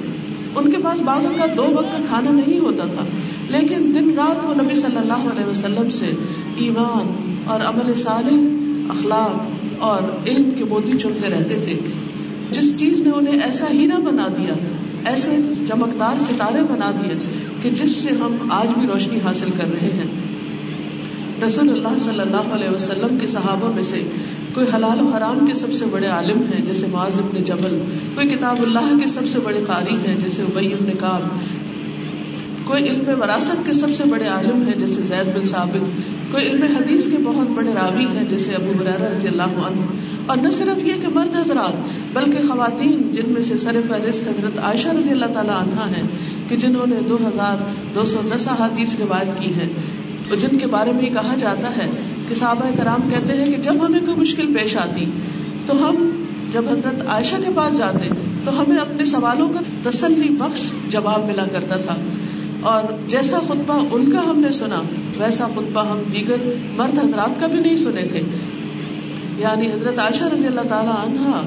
ان 0.56 0.72
کے 0.72 0.78
پاس 0.84 1.02
بعض 1.02 1.26
کا 1.38 1.46
دو 1.58 1.68
وقت 1.74 1.92
کا 1.92 2.04
کھانا 2.08 2.32
نہیں 2.32 2.60
ہوتا 2.60 2.86
تھا۔ 2.86 3.06
لیکن 3.50 3.92
دن 3.96 4.14
رات 4.16 4.46
وہ 4.46 4.54
نبی 4.64 4.76
صلی 4.76 4.98
اللہ 4.98 5.14
علیہ 5.14 5.46
وسلم 5.46 5.90
سے 5.90 6.12
ایمان 6.56 7.34
اور 7.46 7.60
عمل 7.62 7.94
صالح، 7.94 8.38
اخلاق 8.90 9.42
اور 9.80 10.28
علم 10.28 10.50
کے 10.58 10.64
موتی 10.64 10.98
چنتے 10.98 11.30
رہتے 11.30 11.56
تھے۔ 11.66 11.80
جس 12.52 12.80
چیز 12.80 13.02
نے 13.02 13.10
انہیں 13.10 13.40
ایسا 13.40 13.66
ہیرا 13.74 14.00
بنا 14.00 14.28
دیا، 14.28 14.54
ایسے 15.06 15.38
چمکدار 15.68 16.20
ستارے 16.20 16.62
بنا 16.70 16.92
دیے 16.92 17.14
کہ 17.62 17.70
جس 17.70 17.92
سے 17.92 18.10
ہم 18.10 18.48
آج 18.50 18.80
بھی 18.80 18.88
روشنی 18.88 19.20
حاصل 19.24 19.50
کر 19.58 19.64
رہے 19.64 19.90
ہیں۔ 19.94 20.33
رسول 21.46 21.70
اللہ 21.70 21.98
صلی 22.00 22.20
اللہ 22.20 22.54
علیہ 22.54 22.70
وسلم 22.70 23.18
کے 23.22 23.28
صحابہ 23.28 23.72
میں 23.76 23.84
سے 23.84 24.02
کوئی 24.54 24.68
حلال 24.76 25.02
و 25.02 25.10
حرام 25.10 25.46
کے 25.46 25.54
سب 25.54 25.74
سے 25.74 25.86
بڑے 25.92 26.08
عالم 26.08 26.42
ہیں، 26.54 26.62
جیسے 26.66 26.88
معاذ 26.92 27.18
ابن 27.18 27.44
جبل، 27.44 27.82
کوئی 28.16 28.28
کتاب 28.28 28.62
اللہ 28.62 28.94
کے 29.04 29.10
سب 29.10 29.28
سے 29.28 29.40
بڑے 29.40 29.64
قاری 29.68 29.96
ہیں، 30.08 30.16
جیسے 30.24 30.42
ابئی 30.42 30.74
ابن 30.74 30.92
کاب 31.00 31.22
کوئی 32.66 32.84
علم 32.84 33.22
وراثت 33.22 33.66
کے 33.66 33.74
سب 33.74 33.88
سے 33.98 34.04
بڑے 34.10 34.28
عالم 34.28 34.64
ہیں، 34.68 34.74
جیسے 34.80 35.02
زید 35.02 35.38
بن 35.38 35.46
ثابت، 35.46 35.86
کوئی 36.32 36.48
علم 36.48 36.64
حدیث 36.64 37.06
کے 37.06 37.18
بہت 37.24 37.50
بڑے 37.50 37.72
راوی 37.74 38.06
ہیں، 38.06 38.24
جیسے 38.30 38.56
ابو 38.56 38.74
برار 38.80 39.02
رضی 39.02 39.28
اللہ 39.28 39.58
عنہ۔ 39.66 39.86
اور 40.26 40.38
نہ 40.38 40.50
صرف 40.50 40.86
یہ 40.86 40.94
کہ 40.94 41.08
مرد 41.14 41.36
حضرات، 41.36 41.74
بلکہ 42.14 42.48
خواتین، 42.48 43.02
جن 43.12 43.34
میں 43.34 43.42
سے 43.42 43.58
سر 43.58 43.80
فہرست 43.88 44.28
حضرت 44.28 44.60
عائشہ 44.60 44.88
رضی 44.88 45.12
اللہ 45.12 45.34
تعالیٰ 45.34 45.56
عنہ 45.56 45.96
ہیں، 45.96 46.04
کہ 46.50 46.56
جنہوں 46.56 46.88
نے 46.88 46.96
دو 47.10 47.18
ہزار 47.28 47.72
دو 47.96 48.06
سو 48.06 48.22
دس 48.36 48.48
احادیث 48.48 48.90
روایت 49.00 49.40
کی 49.40 49.54
ہے 50.32 50.36
جن 50.36 50.58
کے 50.58 50.68
بارے 50.68 50.92
میں 50.92 51.04
یہ 51.04 51.10
کہا 51.10 51.36
جاتا 51.40 51.78
ہے 51.78 51.90
کہ 52.30 52.36
صحابہ 52.36 52.78
کرام 52.78 53.10
کہتے 53.10 53.34
ہیں 53.34 53.46
کہ 53.46 53.62
جب 53.62 53.86
ہمیں 53.86 54.00
کوئی 54.00 54.18
مشکل 54.18 54.54
پیش 54.54 54.78
آتی 54.78 55.06
تو 55.66 55.90
ہم 55.90 56.26
جب 56.52 56.64
حضرت 56.70 57.08
عائشہ 57.08 57.36
کے 57.36 57.52
پاس 57.56 57.78
جاتے 57.78 58.10
تو 58.46 58.62
ہمیں 58.62 58.78
اپنے 58.78 59.06
سوالوں 59.06 59.50
کا 59.50 59.90
تسلی 59.90 60.30
بخش 60.30 60.62
جواب 60.90 61.26
ملا 61.26 61.46
کرتا 61.52 61.78
تھا۔ 61.78 61.96
اور 62.62 62.84
جیسا 63.08 63.40
خطبہ 63.40 63.86
ان 63.92 64.12
کا 64.12 64.26
ہم 64.26 64.40
نے 64.40 64.52
سنا، 64.52 64.82
ویسا 65.20 65.48
خطبہ 65.48 65.86
ہم 65.86 66.00
دیگر 66.14 66.36
مرد 66.76 67.00
حضرات 67.00 67.40
کا 67.40 67.48
بھی 67.48 67.60
نہیں 67.60 67.78
سنے 67.78 68.04
تھے۔ 68.04 68.22
یعنی 69.38 69.68
حضرت 69.68 70.00
عائشہ 70.00 70.24
رضی 70.24 70.48
اللہ 70.48 70.62
تعالی 70.70 70.90
عنہ 70.90 71.42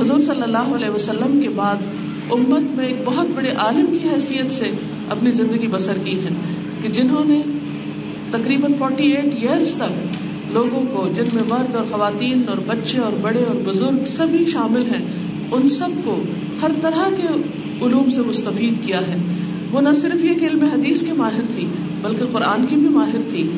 حضور 0.00 0.18
صلی 0.18 0.42
اللہ 0.42 0.74
علیہ 0.74 0.88
وسلم 0.88 1.40
کے 1.42 1.48
بعد 1.48 1.76
امت 2.30 2.76
میں 2.76 2.86
ایک 2.86 2.96
بہت 3.04 3.26
بڑے 3.34 3.50
عالم 3.50 3.98
کی 4.02 4.08
حیثیت 4.08 4.54
سے 4.54 4.70
اپنی 5.10 5.30
زندگی 5.30 5.66
بسر 5.70 5.98
کی 6.04 6.18
ہے 6.18 6.28
کہ 6.82 6.88
جنہوں 6.88 7.24
نے 7.24 7.40
تقریباً 8.30 8.72
فورٹی 8.78 9.04
ایٹ 9.04 9.24
ایئرس 9.24 9.74
تک 9.74 10.18
لوگوں 10.52 10.82
کو 10.92 11.08
جن 11.16 11.24
میں 11.32 11.42
مرد 11.48 11.74
اور 11.74 11.84
خواتین 11.90 12.42
اور 12.48 12.56
بچے 12.66 12.98
اور 12.98 13.12
بڑے 13.20 13.38
اور 13.38 13.56
بزرگ 13.64 14.04
سبھی 14.06 14.44
شامل 14.46 14.82
ہیں، 14.82 15.06
ان 15.50 15.68
سب 15.68 15.88
کو 16.04 16.22
ہر 16.62 16.70
طرح 16.82 17.10
کے 17.16 17.28
علوم 17.86 18.10
سے 18.10 18.20
مستفید 18.20 18.74
کیا 18.86 18.98
ہے۔ 18.98 19.16
وہ 19.72 19.80
نہ 19.80 19.88
صرف 20.00 20.24
یہ 20.24 20.34
کہ 20.34 20.44
علم 20.44 20.64
حدیث 20.64 21.06
کے 21.06 21.12
ماہر 21.12 21.42
تھی، 21.54 21.66
بلکہ 22.02 22.24
قرآن 22.32 22.66
کی 22.66 22.76
بھی 22.76 22.88
ماہر 22.88 23.18
تھی۔ 23.30 23.50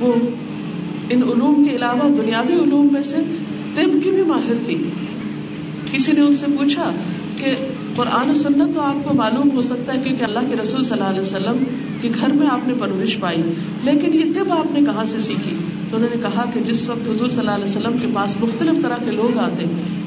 وہ 0.00 0.12
ان 1.10 1.22
علوم 1.22 1.64
کے 1.64 1.76
علاوہ 1.76 2.08
دنیاوی 2.08 2.54
علوم 2.54 2.88
میں 2.92 3.02
سے 3.02 3.16
طب 3.74 4.04
کی 4.04 4.10
بھی 4.10 4.22
ماہر 4.22 4.52
تھی۔ 4.64 4.76
کسی 5.92 6.12
نے 6.12 6.20
ان 6.20 6.36
سے 6.36 6.46
پوچھا 6.58 6.92
کہ 7.36 7.46
قرآن 7.98 8.30
و 8.30 8.34
سنت 8.34 8.74
تو 8.74 8.80
آپ 8.80 9.08
کو 9.08 9.14
معلوم 9.14 9.50
ہو 9.54 9.62
سکتا 9.62 9.94
ہے 9.94 10.00
کیونکہ 10.04 10.24
اللہ 10.24 10.38
کے 10.50 10.56
رسول 10.62 10.82
صلی 10.82 10.92
اللہ 10.92 11.10
علیہ 11.10 11.20
وسلم 11.20 11.64
کے 12.00 12.08
گھر 12.20 12.28
میں 12.28 12.46
آپ 12.50 12.68
نے 12.68 12.74
پرورش 12.80 13.16
پائی۔ 13.20 13.42
لیکن 13.82 14.14
یہ 14.14 14.24
طب 14.34 14.52
آپ 14.52 14.72
نے 14.72 14.80
کہاں 14.86 15.04
سے 15.04 15.20
سیکھی؟ 15.20 15.56
تو 15.90 15.96
انہوں 15.96 16.10
نے 16.14 16.22
کہا 16.22 16.44
کہ 16.54 16.60
جس 16.60 16.88
وقت 16.88 17.08
حضور 17.08 17.28
صلی 17.28 17.38
اللہ 17.38 17.50
علیہ 17.50 17.64
وسلم 17.64 17.98
کے 18.00 18.06
پاس 18.14 18.36
مختلف 18.40 18.82
طرح 18.82 18.96
کے 19.04 19.10
لوگ 19.10 19.38
آتے، 19.38 19.64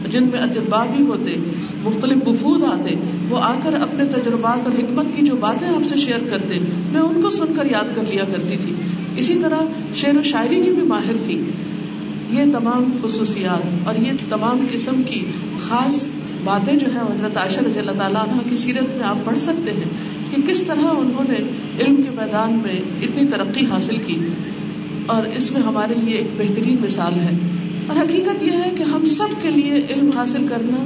جن 0.10 0.24
میں 0.24 0.40
اطبا 0.40 0.86
بھی 0.86 1.06
ہوتے، 1.06 1.36
مختلف 1.84 2.28
وفود 2.28 2.64
آتے، 2.64 2.96
وہ 3.30 3.38
آ 3.42 3.60
کر 3.64 3.74
اپنے 3.74 4.06
تجربات 4.06 4.68
اور 4.68 4.80
حکمت 4.80 5.06
کی 5.16 5.26
جو 5.26 5.36
باتیں 5.36 5.68
آپ 5.68 5.88
سے 5.88 5.96
شیئر 5.96 6.20
کرتے، 6.30 6.60
میں 6.92 7.02
ان 7.02 7.22
کو 7.22 7.30
سن 7.30 7.54
کر 7.56 7.68
یاد 7.72 7.96
کر 7.96 8.04
لیا 8.10 8.24
کرتی 8.32 8.58
تھی۔ 8.58 8.74
اسی 9.18 9.40
طرح 9.42 9.58
شعر 9.96 10.18
و 10.18 10.22
شاعری 10.22 10.56
کی 10.56 10.72
بھی 10.72 10.84
ماہر 10.84 11.14
تھی۔ 11.26 11.44
یہ 12.32 12.44
تمام 12.52 12.92
خصوصیات 13.02 13.88
اور 13.88 13.96
یہ 13.96 14.12
تمام 14.30 14.66
قسم 14.72 15.02
کی 15.06 15.26
خاص 15.60 16.04
باتیں 16.44 16.74
جو 16.74 16.88
ہے 16.96 17.00
حضرت 17.00 17.38
عائشہ 17.38 17.60
رضی 17.60 17.80
اللہ 17.80 17.92
تعالیٰ 17.92 18.22
عنہ 18.22 18.50
کی 18.50 18.58
سیرت 18.58 18.98
میں 18.98 19.04
آپ 19.04 19.26
پڑھ 19.26 19.40
سکتے 19.40 19.72
ہیں 19.72 19.90
کہ 20.32 20.52
کس 20.52 20.64
طرح 20.64 20.86
انہوں 20.86 21.24
نے 21.30 21.36
علم 21.82 21.96
کے 21.96 22.10
میدان 22.10 22.60
میں 22.64 22.80
اتنی 23.02 23.28
ترقی 23.28 23.66
حاصل 23.66 23.96
کی۔ 24.06 24.18
اور 25.06 25.24
اس 25.36 25.52
میں 25.52 25.62
ہمارے 25.62 25.94
لیے 26.04 26.18
ایک 26.18 26.28
بہترین 26.38 26.76
مثال 26.82 27.14
ہے۔ 27.14 27.38
اور 27.88 27.98
حقیقت 27.98 28.44
یہ 28.44 28.52
ہے 28.52 28.72
کہ 28.78 28.84
ہم 28.84 29.06
سب 29.06 29.28
کے 29.42 29.50
لیے 29.50 29.74
علم 29.90 30.10
حاصل 30.16 30.48
کرنا 30.50 30.86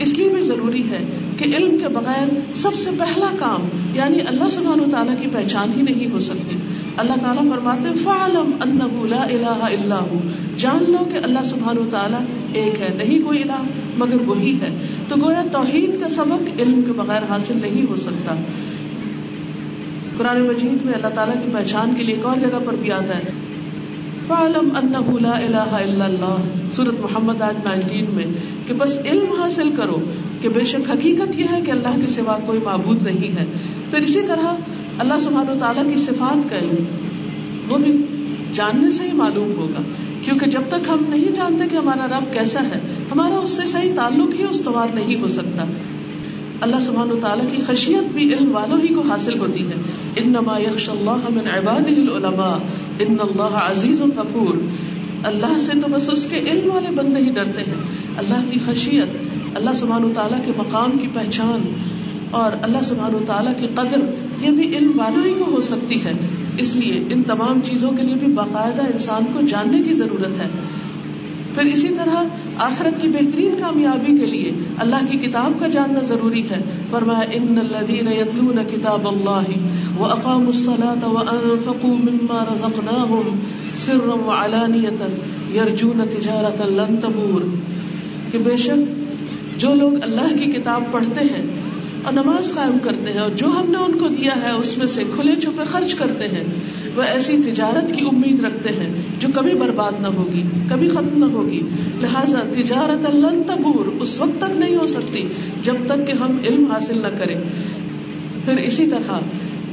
اس 0.00 0.14
لیے 0.14 0.28
بھی 0.28 0.42
ضروری 0.42 0.82
ہے 0.90 1.04
کہ 1.36 1.44
علم 1.56 1.78
کے 1.78 1.88
بغیر 1.88 2.28
سب 2.54 2.74
سے 2.74 2.90
پہلا 2.98 3.26
کام 3.38 3.68
یعنی 3.94 4.18
اللہ 4.20 4.50
سبحانہ 4.50 4.82
و 4.82 4.90
تعالیٰ 4.90 5.14
کی 5.20 5.28
پہچان 5.32 5.72
ہی 5.76 5.82
نہیں 5.82 6.12
ہو 6.12 6.20
سکتی۔ 6.20 6.56
اللہ 6.96 7.12
تعالیٰ 7.12 7.50
فرماتے 7.50 7.88
فعلم 8.04 8.50
انه 8.62 9.06
لا 9.08 9.22
الہ 9.22 9.64
الا 9.64 10.00
ہو 10.00 10.20
جان 10.56 10.84
لو 10.88 11.08
کہ 11.12 11.18
اللہ 11.22 11.38
سبحانہ 11.44 11.80
و 11.80 11.86
تعالیٰ 11.90 12.18
ایک 12.52 12.82
ہے، 12.82 12.94
نہیں 12.96 13.18
کوئی 13.26 13.42
الہ، 13.42 13.62
مگر 13.96 14.16
وہی 14.26 14.56
ہے۔ 14.60 14.85
تو 15.08 15.16
گویا 15.22 15.42
توحید 15.52 16.00
کا 16.00 16.08
سبق 16.08 16.60
علم 16.60 16.82
کے 16.86 16.92
بغیر 16.92 17.22
حاصل 17.28 17.58
نہیں 17.62 17.90
ہو 17.90 17.96
سکتا۔ 17.96 18.34
قرآن 20.16 20.42
مجید 20.42 20.84
میں 20.84 20.94
اللہ 20.94 21.06
تعالیٰ 21.06 21.34
کی 21.34 21.50
پہچان 21.52 21.94
کے 21.98 22.04
لیے 22.04 22.14
ایک 22.14 22.26
اور 22.26 22.36
جگہ 22.36 22.58
پر 22.64 22.74
بھی 22.80 22.92
آتا 22.92 23.18
ہے۔ 23.18 23.30
فعلم 24.28 24.68
انه 24.76 25.16
لا 25.20 25.38
الہ 25.38 25.56
الا 25.56 26.04
اللہ 26.04 26.36
سورت 26.72 27.00
محمد 27.00 27.42
آج 27.42 27.54
19 27.66 28.04
میں 28.08 28.24
کہ 28.66 28.74
بس 28.74 28.98
علم 29.04 29.42
حاصل 29.42 29.70
کرو 29.76 29.96
کہ 30.40 30.48
بے 30.48 30.64
شک 30.64 30.90
حقیقت 30.90 31.40
یہ 31.40 31.44
ہے 31.52 31.60
کہ 31.60 31.70
اللہ 31.70 32.06
کے 32.06 32.12
سوا 32.12 32.38
کوئی 32.46 32.58
معبود 32.64 33.02
نہیں 33.02 33.38
ہے۔ 33.38 33.44
پھر 33.90 34.00
اسی 34.00 34.22
طرح 34.26 34.54
اللہ 34.98 35.14
سبحانہ 35.20 35.50
و 35.50 35.54
تعالیٰ 35.60 35.88
کی 35.92 35.98
صفات 35.98 36.50
کا 36.50 36.56
علم، 36.56 36.84
وہ 37.68 37.78
بھی 37.78 38.04
جاننے 38.52 38.90
سے 38.90 39.04
ہی 39.04 39.12
معلوم 39.12 39.52
ہوگا۔ 39.56 39.82
کیونکہ 40.22 40.46
جب 40.46 40.62
تک 40.68 40.88
ہم 40.88 41.04
نہیں 41.08 41.36
جانتے 41.36 41.64
کہ 41.70 41.76
ہمارا 41.76 42.06
رب 42.18 42.32
کیسا 42.32 42.60
ہے 42.60 42.78
ہمارا 43.12 43.38
اس 43.38 43.50
سے 43.50 43.66
صحیح 43.66 43.92
تعلق 43.96 44.40
ہی 44.40 44.44
استوار 44.50 44.94
نہیں 44.94 45.20
ہو 45.20 45.28
سکتا۔ 45.28 45.64
اللہ 46.60 46.80
سبحانہ 46.80 47.12
و 47.12 47.18
تعالیٰ 47.20 47.56
کی 47.56 47.62
خشیت 47.66 48.12
بھی 48.12 48.34
علم 48.34 48.54
والوں 48.54 48.78
ہی 48.80 48.94
کو 48.94 49.00
حاصل 49.00 49.38
ہوتی 49.38 49.68
ہے۔ 49.68 49.74
انما 50.16 50.58
یخش 50.58 50.88
اللہ 50.88 51.10
من 51.10 51.48
عباده 51.48 51.94
العلماء، 51.96 52.58
ان 52.98 53.16
اللہ 53.20 53.42
عزیز 53.42 54.00
غفور۔ 54.00 54.54
اللہ 55.24 55.58
سے 55.58 55.72
تو 55.72 55.88
بس 55.90 56.10
اس 56.10 56.26
کے 56.30 56.38
علم 56.38 56.70
والے 56.70 56.90
بندے 56.94 57.20
ہی 57.20 57.30
ڈرتے 57.30 57.60
ہیں۔ 57.60 57.74
اللہ 58.16 58.50
کی 58.50 58.58
خشیت، 58.66 59.08
اللہ 59.56 59.70
سبحانہ 59.76 60.06
و 60.06 60.12
تعالیٰ 60.14 60.38
کے 60.44 60.52
مقام 60.56 60.98
کی 60.98 61.08
پہچان 61.12 61.72
اور 62.30 62.52
اللہ 62.62 62.82
سبحانہ 62.82 63.16
و 63.16 63.24
تعالیٰ 63.26 63.52
کی 63.60 63.66
قدر، 63.74 63.98
یہ 64.40 64.50
بھی 64.50 64.76
علم 64.76 64.92
والوں 64.94 65.26
ہی 65.26 65.34
کو 65.34 65.50
ہو 65.50 65.60
سکتی 65.60 66.04
ہے۔ 66.04 66.12
اس 66.56 66.76
لیے 66.76 67.04
ان 67.10 67.22
تمام 67.22 67.60
چیزوں 67.64 67.90
کے 67.90 68.02
لیے 68.02 68.14
بھی 68.14 68.32
باقاعدہ 68.32 68.82
انسان 68.82 69.24
کو 69.32 69.46
جاننے 69.46 69.82
کی 69.82 69.92
ضرورت 69.92 70.38
ہے۔ 70.38 70.48
پھر 71.56 71.64
اسی 71.64 71.88
طرح 71.88 72.22
آخرت 72.58 73.02
کی 73.02 73.08
بہترین 73.08 73.54
کامیابی 73.60 74.18
کے 74.18 74.26
لیے 74.26 74.52
اللہ 74.78 74.96
کی 75.10 75.18
کتاب 75.18 75.60
کا 75.60 75.68
جاننا 75.68 76.00
ضروری 76.00 76.50
ہے۔ 76.50 76.60
فرمایا، 76.90 77.20
ان 77.32 77.58
الذين 77.58 78.08
يتلون 78.08 78.58
كتاب 78.70 79.08
الله 79.08 79.42
واقاموا 79.98 80.46
الصلاه 80.46 81.12
وانفقوا 81.12 81.96
مما 81.96 82.44
رزقناهم 82.52 83.38
سرا 83.74 84.14
وعلانيه 84.14 85.06
يرجون 85.52 86.00
تجاره 86.10 86.68
لن 86.68 86.96
تبور۔ 86.96 87.40
کہ 88.32 88.38
بے 88.38 88.56
شک 88.56 89.06
جو 89.60 89.74
لوگ 89.74 89.92
اللہ 90.02 90.44
کی 90.44 90.52
کتاب 90.52 90.82
پڑھتے 90.92 91.20
ہیں 91.20 91.55
اور 92.06 92.14
نماز 92.14 92.54
قائم 92.54 92.78
کرتے 92.82 93.12
ہیں 93.12 93.18
اور 93.18 93.30
جو 93.30 93.46
ہم 93.46 93.70
نے 93.70 93.78
ان 93.78 93.98
کو 93.98 94.08
دیا 94.08 94.36
ہے، 94.36 94.50
اس 94.50 94.78
میں 94.78 94.86
سے 94.86 95.02
کھلے 95.16 95.36
چھپے 95.36 95.64
خرچ 95.66 95.94
کرتے 95.94 96.28
ہیں۔ 96.28 96.44
وہ 96.96 97.02
ایسی 97.02 97.42
تجارت 97.42 97.94
کی 97.94 98.04
امید 98.04 98.40
رکھتے 98.40 98.68
ہیں 98.68 98.94
جو 99.18 99.28
کبھی 99.34 99.54
برباد 99.54 99.92
نہ 100.00 100.06
ہوگی، 100.06 100.42
کبھی 100.68 100.88
ختم 100.88 101.24
نہ 101.24 101.24
ہوگی۔ 101.24 101.60
لہٰذا 102.00 102.38
تجارت 102.52 103.06
اللہ 103.06 103.26
تبور، 103.46 103.86
اس 104.00 104.20
وقت 104.20 104.40
تک 104.40 104.56
نہیں 104.56 104.76
ہو 104.76 104.86
سکتی 104.86 105.28
جب 105.62 105.74
تک 105.86 106.06
کہ 106.06 106.12
ہم 106.12 106.36
علم 106.44 106.64
حاصل 106.72 106.98
نہ 106.98 107.18
کریں۔ 107.18 107.36
پھر 108.44 108.56
اسی 108.56 108.86
طرح، 108.86 109.18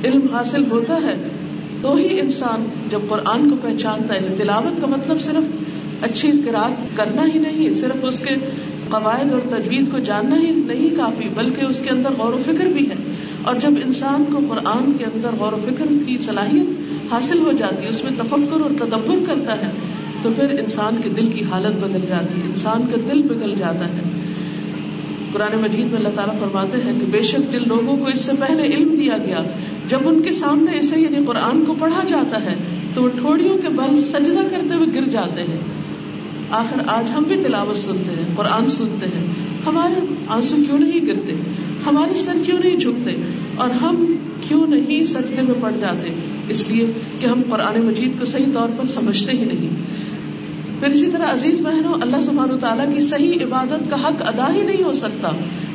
علم 0.06 0.28
حاصل 0.34 0.63
ہوتا 0.72 0.96
ہے 0.96 1.28
تو 1.82 1.96
ہی 1.96 2.20
انسان 2.20 2.66
جب 2.90 3.00
قرآن 3.10 3.50
کو 3.50 3.56
پہچانتا 3.62 4.13
ہے، 4.13 4.36
تلاوت 4.38 4.82
کا 4.82 4.88
مطلب 4.88 5.22
صرف 5.22 5.44
اچھی 6.03 6.31
قرآن 6.45 6.74
کرنا 6.95 7.25
ہی 7.33 7.39
نہیں، 7.39 7.74
صرف 7.74 8.05
اس 8.05 8.19
کے 8.19 8.36
قواعد 8.89 9.33
اور 9.33 9.41
تجوید 9.50 9.91
کو 9.91 10.00
جاننا 10.00 10.36
ہی 10.39 10.51
نہیں 10.51 10.95
کافی، 10.98 11.29
بلکہ 11.36 11.65
اس 11.65 11.79
کے 11.83 11.89
اندر 11.89 12.10
غور 12.17 12.33
و 12.33 12.38
فکر 12.45 12.65
بھی 12.65 12.89
ہے۔ 12.89 12.95
اور 13.43 13.55
جب 13.55 13.72
انسان 13.86 14.24
کو 14.31 14.39
قرآن 14.50 14.91
کے 14.98 15.03
اندر 15.03 15.29
غور 15.39 15.53
و 15.53 15.57
فکر 15.69 15.86
کی 16.05 16.17
صلاحیت 16.17 16.67
حاصل 17.13 17.39
ہو 17.39 17.51
جاتی 17.57 17.83
ہے 17.83 17.89
اس 17.89 18.03
میں 18.03 18.12
تفکر 18.17 18.62
اور 18.62 18.72
تدبر 18.79 19.15
کرتا 19.27 19.53
ہے، 19.53 19.69
تو 20.22 20.29
پھر 20.36 20.60
انسان 20.60 20.95
کے 21.03 21.10
دل 21.10 21.27
کی 21.27 21.43
حالت 21.51 21.83
بدل 21.83 22.05
جاتی 22.07 22.41
ہے 22.41 22.45
انسان 22.50 22.81
کا 22.81 23.13
دل 23.13 23.22
بگل 23.22 23.53
جاتا 23.57 23.86
ہے۔ 23.86 24.01
قرآن 25.33 25.62
مجید 25.62 25.86
میں 25.86 25.98
اللہ 25.98 26.10
تعالیٰ 26.15 26.39
فرماتے 26.39 26.77
ہیں 26.86 27.00
کہ 27.00 27.05
بے 27.12 27.22
شک 27.22 27.51
جن 27.51 27.60
لوگوں 27.67 27.98
کو 27.98 28.07
اس 28.07 28.19
سے 28.19 28.31
پہلے 28.39 28.63
علم 28.63 28.95
دیا 29.00 29.17
گیا، 29.25 29.43
جب 29.88 30.00
ان 30.05 30.22
کے 30.22 30.31
سامنے 30.31 30.79
اسے 30.79 31.00
یعنی 31.00 31.25
قرآن 31.25 31.65
کو 31.65 31.75
پڑھا 31.79 32.01
جاتا 32.07 32.43
ہے، 32.43 32.55
تو 32.93 33.03
وہ 33.03 33.10
ٹھوڑیوں 33.19 33.57
کے 33.57 33.67
بل 33.69 34.01
سجدہ 34.01 34.41
کرتے 34.51 34.74
ہوئے 34.74 34.88
گر 34.95 35.10
جاتے 35.10 35.41
ہیں۔ 35.41 35.57
آخر 36.53 36.81
آج 36.88 37.12
ہم 37.12 37.24
بھی 37.24 37.36
تلاوت 37.43 37.77
سنتے 37.77 38.12
ہیں، 38.12 38.27
قرآن 38.36 38.67
سنتے 38.67 39.05
ہیں۔ 39.05 39.25
ہمارے 39.65 40.13
آنسو 40.27 40.55
کیوں 40.55 40.79
نہیں 40.79 41.05
گرتے؟ 41.05 41.33
ہمارے 41.86 42.15
سر 42.15 42.36
کیوں 42.45 42.60
نہیں 42.63 42.77
جھکتے؟ 42.77 43.12
اور 43.55 43.69
ہم 43.69 44.15
کیوں 44.41 44.67
نہیں 44.67 45.05
سجدے 45.05 45.41
میں 45.41 45.53
پڑ 45.62 45.72
جاتے؟ 45.79 46.13
اس 46.50 46.69
لیے 46.69 46.91
کہ 47.19 47.25
ہم 47.25 47.41
قرآن 47.50 47.81
مجید 47.81 48.19
کو 48.19 48.25
صحیح 48.25 48.45
طور 48.53 48.69
پر 48.77 48.88
سمجھتے 48.88 49.31
ہی 49.31 49.45
نہیں۔ 49.45 49.69
پھر 50.79 50.88
اسی 50.88 51.12
طرح 51.12 51.33
عزیز 51.33 51.62
بہنوں، 51.62 51.93
اللہ 52.01 52.22
سبحانہ 52.22 52.53
تعالیٰ 52.53 52.93
کی 52.93 53.01
صحیح 53.01 53.33
عبادت 53.33 53.89
کا 53.89 53.95
حق 53.95 54.22
ادا 54.22 54.53
ہی 54.53 54.63
نہیں 54.63 54.83
ہو 54.83 54.93
سکتا۔ 54.93 55.31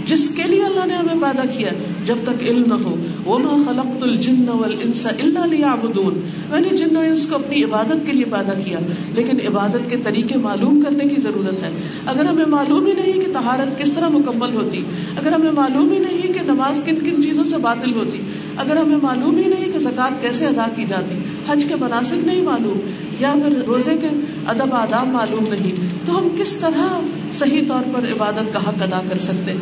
جس 0.09 0.35
کے 0.37 0.43
لیے 0.49 0.65
اللہ 0.65 0.87
نے 0.87 0.95
ہمیں 0.95 1.23
پیدا 1.23 1.43
کیا 1.57 1.69
جب 2.05 2.17
تک 2.23 2.43
علم 2.43 2.62
نہ 2.67 2.75
ہو۔ 2.75 2.97
وہ 3.25 3.38
میں 3.38 3.65
خلق 3.67 4.03
الجن 4.03 4.49
والانس 4.49 5.07
الا 5.07 5.47
ليعبدون۔ 5.47 6.21
میں 6.50 6.61
نے 6.61 6.69
جن 6.69 6.97
انس 6.97 7.27
کو 7.27 7.35
اپنی 7.35 7.65
عبادت 7.65 8.07
کے 8.07 8.12
لیے 8.12 8.25
پیدا 8.25 8.55
کیا، 8.65 8.79
لیکن 9.15 9.37
عبادت 9.49 9.91
کے 9.91 9.97
طریقے 10.05 10.38
معلوم 10.38 10.81
کرنے 10.81 11.05
کی 11.05 11.21
ضرورت 11.21 11.62
ہے۔ 11.62 11.71
اگر 12.07 12.25
ہمیں 12.25 12.47
معلوم 12.47 12.87
ہی 12.87 12.93
نہیں 12.93 13.12
کہ 13.12 13.33
طہارت 13.33 13.79
کس 13.79 13.93
طرح 13.93 14.09
مکمل 14.09 14.55
ہوتی، 14.55 14.83
اگر 15.17 15.33
ہمیں 15.33 15.53
معلوم 15.53 15.93
ہی 15.93 15.99
نہیں 15.99 16.33
کہ 16.33 16.41
نماز 16.45 16.83
کن 16.85 16.97
کن 16.97 17.23
چیزوں 17.23 17.45
سے 17.45 17.57
باطل 17.57 17.95
ہوتی، 17.95 18.19
اگر 18.57 18.77
ہمیں 18.77 18.99
معلوم 19.03 19.37
ہی 19.37 19.45
نہیں 19.47 19.73
کہ 19.73 19.79
زکوٰۃ 19.79 20.21
کیسے 20.21 20.47
ادا 20.47 20.67
کی 20.77 20.85
جاتی، 20.88 21.15
حج 21.49 21.65
کے 21.69 21.75
مناسب 21.81 22.27
نہیں 22.27 22.43
معلوم، 22.43 22.79
یا 23.21 23.35
پھر 23.35 23.65
روزے 23.67 23.97
کے 24.00 24.09
ادب 24.47 24.75
آداب 24.75 25.09
معلوم 25.09 25.45
نہیں، 25.50 25.73
تو 26.07 26.19
ہم 26.19 26.29
کس 26.38 26.53
طرح 26.53 27.00
صحیح 27.35 27.62
طور 27.69 27.88
پر 27.93 28.12
عبادت 28.12 28.53
کا 28.53 28.59
حق 28.59 28.83
ادا 28.83 29.00
کر 29.09 29.19
سکتے؟ 29.19 29.53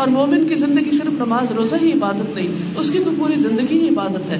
اور 0.00 0.08
مومن 0.08 0.48
کی 0.48 0.54
زندگی 0.54 0.90
صرف 0.90 1.12
نماز، 1.12 1.52
روزہ 1.52 1.74
ہی 1.82 1.92
عبادت 1.92 2.34
نہیں، 2.34 2.46
اس 2.76 2.90
کی 2.90 2.98
تو 3.04 3.10
پوری 3.18 3.36
زندگی 3.36 3.78
ہی 3.78 3.88
عبادت 3.88 4.30
ہے۔ 4.30 4.38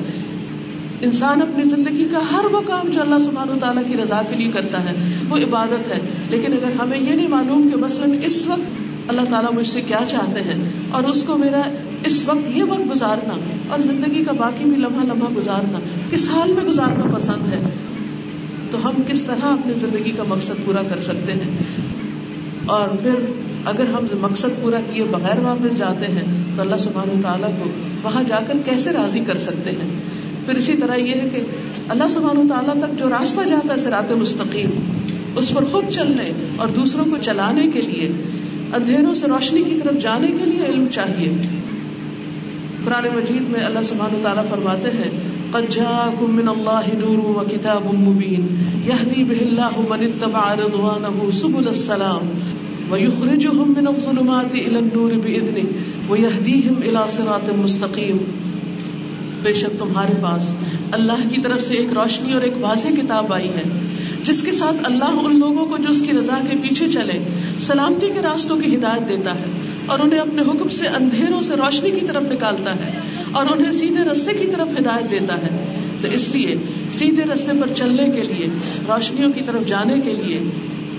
انسان 1.00 1.42
اپنی 1.42 1.64
زندگی 1.64 2.06
کا 2.12 2.20
ہر 2.32 2.44
وہ 2.44 2.60
کام 2.66 2.88
جو 2.90 3.00
اللہ 3.00 3.18
سبحانہ 3.24 3.50
تعالیٰ 3.60 3.82
کی 3.88 3.94
رضا 4.04 4.22
کے 4.30 4.36
لیے 4.36 4.50
کرتا 4.52 4.80
ہے، 4.80 4.94
وہ 5.28 5.36
عبادت 5.36 5.88
ہے۔ 5.88 5.98
لیکن 6.30 6.52
اگر 6.52 6.80
ہمیں 6.82 6.98
یہ 6.98 7.14
نہیں 7.14 7.28
معلوم 7.28 7.68
کہ 7.68 7.76
مثلاً 7.76 8.10
اس 8.22 8.46
وقت 8.46 8.60
اللہ 9.08 9.20
تعالیٰ 9.30 9.52
مجھ 9.52 9.66
سے 9.66 9.80
کیا 9.80 9.98
چاہتے 10.08 10.40
ہیں 10.40 10.64
اور 10.90 11.02
اس 11.02 11.22
کو 11.22 11.38
میرا 11.38 11.62
اس 12.04 12.22
وقت 12.26 12.56
یہ 12.56 12.62
وقت 12.62 12.90
گزارنا 12.90 13.34
اور 13.68 13.80
زندگی 13.80 14.24
کا 14.24 14.32
باقی 14.32 14.64
بھی 14.64 14.76
لمحہ 14.76 15.06
لمحہ 15.06 15.34
گزارنا 15.36 15.78
کس 16.10 16.28
حال 16.28 16.52
میں 16.52 16.64
گزارنا 16.64 17.14
پسند 17.14 17.52
ہے، 17.52 17.68
تو 18.70 18.88
ہم 18.88 18.92
کس 19.06 19.22
طرح 19.22 19.44
اپنی 19.44 19.74
زندگی 19.74 20.10
کا 20.10 20.22
مقصد 20.28 20.64
پورا 20.64 20.82
کر 20.82 21.00
سکتے 21.00 21.32
ہیں؟ 21.32 21.56
اور 22.70 22.88
پھر 23.02 23.14
اگر 23.64 23.86
ہم 23.86 24.04
مقصد 24.20 24.62
پورا 24.62 24.78
کیے 24.92 25.04
بغیر 25.04 25.38
واپس 25.38 25.78
جاتے 25.78 26.06
ہیں، 26.06 26.42
تو 26.56 26.62
اللہ 26.62 26.76
سبحانہ 26.76 27.22
تعالیٰ 27.22 27.48
کو 27.48 27.70
وہاں 28.02 28.22
جا 28.22 28.38
کر 28.46 28.54
کیسے 28.64 28.90
راضی 28.90 29.20
کر 29.26 29.36
سکتے 29.36 29.70
ہیں؟ 29.70 30.00
پھر 30.46 30.54
اسی 30.54 30.76
طرح 30.76 30.94
یہ 30.94 31.14
ہے 31.14 31.28
کہ 31.32 31.42
اللہ 31.88 32.04
سبحانہ 32.10 32.48
تعالیٰ 32.48 32.74
تک 32.74 33.00
جو 33.00 33.08
راستہ 33.08 33.48
جاتا 33.48 33.74
ہے 33.74 33.78
سرات 33.78 34.12
مستقیم، 34.12 34.70
اس 35.36 35.54
پر 35.54 35.64
خود 35.64 35.84
چلنے 35.88 36.30
اور 36.56 36.68
دوسروں 36.68 37.04
کو 37.04 37.16
چلانے 37.20 37.66
کے 37.66 37.80
لیے، 37.80 38.08
اندھیروں 38.74 39.14
سے 39.14 39.26
روشنی 39.26 39.62
کی 39.62 39.78
طرف 39.84 40.02
جانے 40.02 40.26
کے 40.26 40.44
لیے 40.44 40.66
علم 40.66 40.86
چاہیے۔ 40.92 41.28
قرآن 42.84 43.04
مجید 43.16 43.42
میں 43.50 43.60
اللہ 43.60 43.82
سبحانہ 43.84 44.16
تعالیٰ 44.22 44.44
فرماتے 44.50 44.88
ہیں، 44.88 45.10
قد 45.52 45.70
جاءكم 45.70 46.30
من 46.30 46.48
الله 46.48 46.98
نور 46.98 47.18
وكتاب 47.18 47.94
مبين، 47.94 48.46
يهدي 48.84 49.22
به 49.22 49.40
الله 49.40 49.80
من 49.88 49.98
اتبع 50.00 50.54
رضوانه 50.54 51.30
سبل 51.32 51.68
السلام 51.68 52.49
ويخرجهم 52.90 53.74
من 53.76 53.86
الظلمات 53.86 54.54
الى 54.54 54.76
النور 54.76 55.10
باذنه 55.24 55.68
ويهديهم 56.08 56.82
الى 56.82 56.98
صراط 57.16 57.50
مستقيم۔ 57.56 58.16
بے 59.42 59.52
شک 59.52 59.78
تمہارے 59.78 60.12
پاس 60.22 60.52
اللہ 60.92 61.28
کی 61.30 61.40
طرف 61.40 61.62
سے 61.62 61.74
ایک 61.74 61.92
روشنی 61.92 62.32
اور 62.32 62.42
ایک 62.42 62.52
واضح 62.60 62.88
کتاب 62.88 63.32
آئی 63.32 63.48
ہے۔ 63.48 63.62
جس 64.24 64.42
کے 64.42 64.52
ساتھ 64.52 64.76
اللہ 64.84 65.20
ان 65.24 65.38
لوگوں 65.38 65.66
کو 65.66 65.76
جو 65.76 65.90
اس 65.90 66.02
کی 66.06 66.18
رضا 66.18 66.38
کے 66.50 66.56
پیچھے 66.62 66.88
چلے، 66.88 67.18
سلامتی 67.60 68.06
کے 68.14 68.22
راستوں 68.22 68.60
کی 68.60 68.76
ہدایت 68.76 69.08
دیتا 69.08 69.34
ہے 69.34 69.44
اور 69.86 69.98
انہیں 69.98 70.20
اپنے 70.20 70.42
حکم 70.42 70.68
سے 70.68 70.86
اندھیروں 70.86 71.42
سے 71.42 71.54
روشنی 71.54 71.90
کی 71.90 72.06
طرف 72.06 72.22
نکالتا 72.22 72.74
ہے 72.74 73.00
اور 73.32 73.46
انہیں 73.46 73.72
سیدھے 73.72 74.04
رستے 74.12 74.32
کی 74.34 74.46
طرف 74.46 74.80
ہدایت 74.80 75.10
دیتا 75.10 75.34
ہے۔ 75.34 75.82
تو 76.00 76.08
اس 76.12 76.28
لیے 76.28 76.56
سیدھے 76.90 77.22
رستے 77.34 77.52
پر 77.60 77.66
چلنے 77.74 78.08
کے 78.08 78.22
لیے، 78.22 78.46
روشنیوں 78.88 79.32
کی 79.32 79.40
طرف 79.46 79.68
جانے 79.68 79.94
کے 80.04 80.10
لیے 80.10 80.40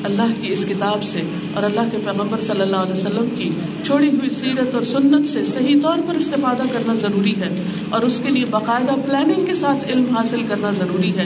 اللہ 0.03 0.31
کی 0.41 0.51
اس 0.51 0.65
کتاب 0.65 1.03
سے 1.03 1.21
اور 1.53 1.63
اللہ 1.63 1.89
کے 1.91 1.97
پیغمبر 2.05 2.41
صلی 2.41 2.61
اللہ 2.61 2.75
علیہ 2.75 2.91
وسلم 2.91 3.25
کی 3.37 3.49
چھوڑی 3.83 4.09
ہوئی 4.09 4.29
سیرت 4.29 4.75
اور 4.75 4.83
سنت 4.83 5.27
سے 5.27 5.45
صحیح 5.45 5.75
طور 5.83 5.97
پر 6.07 6.15
استفادہ 6.15 6.63
کرنا 6.73 6.93
ضروری 6.93 7.33
ہے 7.41 7.49
اور 7.89 8.01
اس 8.01 8.19
کے 8.23 8.31
لیے 8.31 8.45
باقاعدہ 8.49 8.91
پلاننگ 9.05 9.45
کے 9.45 9.55
ساتھ 9.55 9.91
علم 9.91 10.15
حاصل 10.17 10.41
کرنا 10.47 10.71
ضروری 10.71 11.11
ہے۔ 11.17 11.25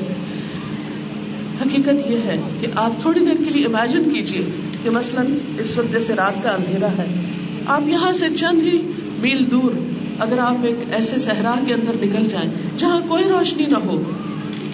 حقیقت 1.61 2.11
یہ 2.11 2.17
ہے 2.25 2.41
کہ 2.59 2.67
آپ 2.75 3.01
تھوڑی 3.01 3.19
دیر 3.19 3.43
کے 3.45 3.51
لیے 3.51 3.65
امیجن 3.65 4.09
کیجیے 4.13 4.43
کہ 4.83 4.89
مثلاً 4.89 5.25
اس 5.59 5.77
وقت 5.77 5.91
جیسے 5.91 6.13
رات 6.13 6.43
کا 6.43 6.49
اندھیرا 6.49 6.87
ہے، 6.87 7.05
آپ 7.65 7.81
یہاں 7.87 8.11
سے 8.13 8.25
چند 8.35 8.61
ہی 8.61 8.91
میل 9.19 9.51
دور 9.51 9.71
اگر 10.19 10.37
آپ 10.37 10.65
ایک 10.65 10.75
ایسے 10.91 11.19
صحرا 11.19 11.55
کے 11.67 11.73
اندر 11.73 11.95
نکل 12.01 12.27
جائیں 12.29 12.49
جہاں 12.77 12.99
کوئی 13.07 13.23
روشنی 13.23 13.65
نہ 13.65 13.77
ہو، 13.77 14.01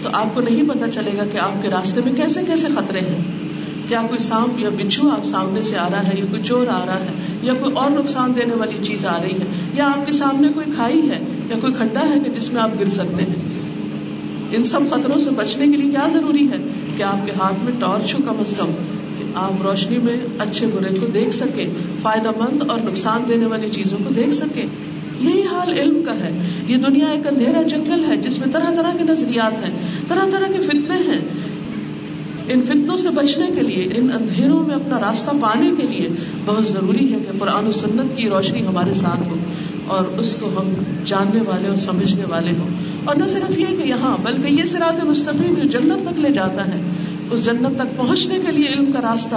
تو 0.04 0.10
آپ 0.14 0.36
کو 0.36 0.42
نہیں 0.42 0.70
پتا 0.70 0.92
چلے 0.92 1.18
گا 1.18 1.24
کہ 1.32 1.38
آپ 1.38 1.62
کے 1.62 1.70
راستے 1.70 2.02
میں 2.06 2.14
کیسے 2.14 2.40
کیسے 2.48 2.68
خطرے 2.76 3.00
ہیں۔ 3.00 3.51
کیا 3.92 4.02
کوئی 4.08 4.20
سانپ 4.20 4.60
یا 4.60 4.70
بچھو 4.70 5.10
آپ 5.10 5.26
سامنے 5.26 5.62
سے 5.62 5.78
آ 5.78 5.88
رہا 5.92 6.08
ہے 6.08 6.12
یا 6.18 6.26
کوئی 6.30 6.42
چور 6.44 6.68
آ 6.68 6.86
رہا 6.86 7.00
ہے 7.00 7.14
یا 7.42 7.54
کوئی 7.54 7.76
اور 7.76 7.92
نقصان 7.92 8.36
دینے 8.36 8.54
والی 8.54 8.84
چیز 8.84 9.06
آ 9.06 9.22
رہی 9.22 9.32
ہے 9.32 9.46
یا 9.74 9.88
آپ 9.88 10.08
کے 10.08 10.14
سامنے 10.14 10.48
کوئی 10.54 10.66
کھائی 10.76 11.10
ہے 11.10 11.20
یا 11.50 11.56
کوئی 11.62 11.74
کھڈا 11.74 12.10
ہے 12.10 12.20
کہ 12.20 12.30
جس 12.40 12.54
میں 12.54 12.62
آپ 12.62 12.70
گر 12.80 12.90
سکتے 12.90 13.24
ہیں؟ 13.24 13.36
ان 14.52 14.64
سب 14.64 14.80
خطروں 14.90 15.20
سے 15.20 15.30
بچنے 15.30 15.68
کے 15.68 15.78
لیے 15.78 15.92
کیا 15.92 16.08
ضروری 16.14 16.48
ہے 16.48 16.58
کہ 16.98 17.04
آپ 17.04 17.26
کے 17.26 17.32
ہاتھ 17.42 17.64
میں 17.64 17.74
ٹارچ 17.80 18.14
ہو 18.14 18.20
کم 18.28 18.40
از 18.40 18.54
کم 18.58 18.72
کہ 19.20 19.26
آپ 19.36 19.62
روشنی 19.62 19.98
میں 19.98 20.18
اچھے 20.40 20.68
برے 20.68 20.94
کو 21.00 21.06
دیکھ 21.06 21.36
سکیں، 21.36 21.66
فائدہ 22.02 22.30
مند 22.30 22.64
اور 22.70 22.80
نقصان 22.80 23.24
دینے 23.28 23.46
والی 23.46 23.70
چیزوں 23.70 23.98
کو 24.08 24.14
دیکھ 24.14 24.34
سکیں؟ 24.36 24.66
یہی 25.22 25.42
حال 25.42 25.74
علم 25.74 26.04
کا 26.04 26.12
ہے۔ 26.12 26.42
یہ 26.68 26.78
دنیا 26.78 27.06
ایک 27.06 27.28
اندھیرا 27.28 27.62
جنگل 27.62 28.06
ہے 28.08 28.18
جس 28.18 28.40
میں 28.40 28.48
طرح 28.52 28.74
طرح 28.76 28.92
کے 28.98 29.04
نظریات 29.04 29.64
ہیں، 29.64 29.78
طرح 30.08 30.26
طرح 30.32 30.48
کے 30.48 30.60
فتنے 30.60 30.96
ہیں۔ 30.96 31.20
ان 32.48 32.62
فتنوں 32.62 32.98
سے 32.98 33.10
بچنے 33.10 33.48
کے 33.56 33.62
لیے، 33.62 33.84
ان 33.96 34.10
اندھیروں 34.14 34.64
میں 34.68 34.76
اپنا 34.76 35.00
راستہ 35.00 35.32
پانے 35.42 35.72
کے 35.78 35.84
لیے 35.84 36.10
بہت 36.46 36.68
ضروری 36.68 37.14
ہے 37.14 37.20
کہ 37.20 37.40
قرآن 37.40 37.68
و 37.68 37.72
سنت 37.72 38.18
کی 38.18 38.30
روشنی 38.30 38.68
ہمارے 38.68 38.94
ساتھ 38.94 39.28
ہو 39.28 39.36
اور 39.88 40.06
اس 40.20 40.36
کو 40.40 40.48
ہم 40.48 40.74
جاننے 41.06 41.42
والے 41.42 41.68
اور 41.68 41.76
سمجھنے 41.76 42.24
والے 42.30 42.52
ہوں۔ 42.52 42.70
اور 43.06 43.16
نہ 43.16 43.28
صرف 43.28 43.60
یہ 43.60 43.66
کہ 43.66 43.88
یہاں، 43.88 44.18
بلکہ 44.24 44.54
یہ 44.54 44.66
سرات 44.66 45.04
مستقیم 45.04 45.54
جو 45.54 45.80
جنت 45.80 46.08
تک 46.08 46.20
لے 46.20 46.30
جاتا 46.30 46.68
ہے، 46.68 46.82
اس 47.32 47.46
جنت 47.46 47.80
تک 47.80 47.98
پہنچنے 47.98 48.40
کے 48.46 48.52
لیے 48.52 48.68
علم 48.68 48.92
کا 48.92 49.02
راستہ 49.02 49.36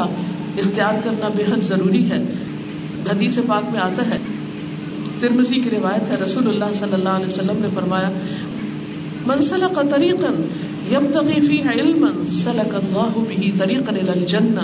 اختیار 0.59 0.95
کرنا 1.05 1.29
بے 1.29 1.43
حد 1.43 1.63
ضروری 1.63 2.11
ہے۔ 2.11 2.25
حدیث 3.11 3.39
پاک 3.47 3.73
میں 3.73 3.81
آتا 3.81 4.03
ہے 4.07 4.19
ترمسی 5.21 5.55
کی 5.55 5.71
روایت 5.71 6.11
ہے، 6.11 6.17
رسول 6.25 6.49
اللہ 6.49 6.73
صلی 6.75 6.93
اللہ 6.93 7.09
علیہ 7.09 7.27
وسلم 7.27 7.57
نے 7.59 7.69
فرمایا 7.75 8.13
منسلح 9.27 9.67
کا 9.67 9.83
يبتغي 10.93 11.41
فيه 11.41 11.71
علما 11.71 12.09
سلك 12.29 12.75
الله 12.75 13.25
به 13.29 13.51
طريقا 13.59 13.93
الى 13.93 14.21
الجنه 14.21 14.63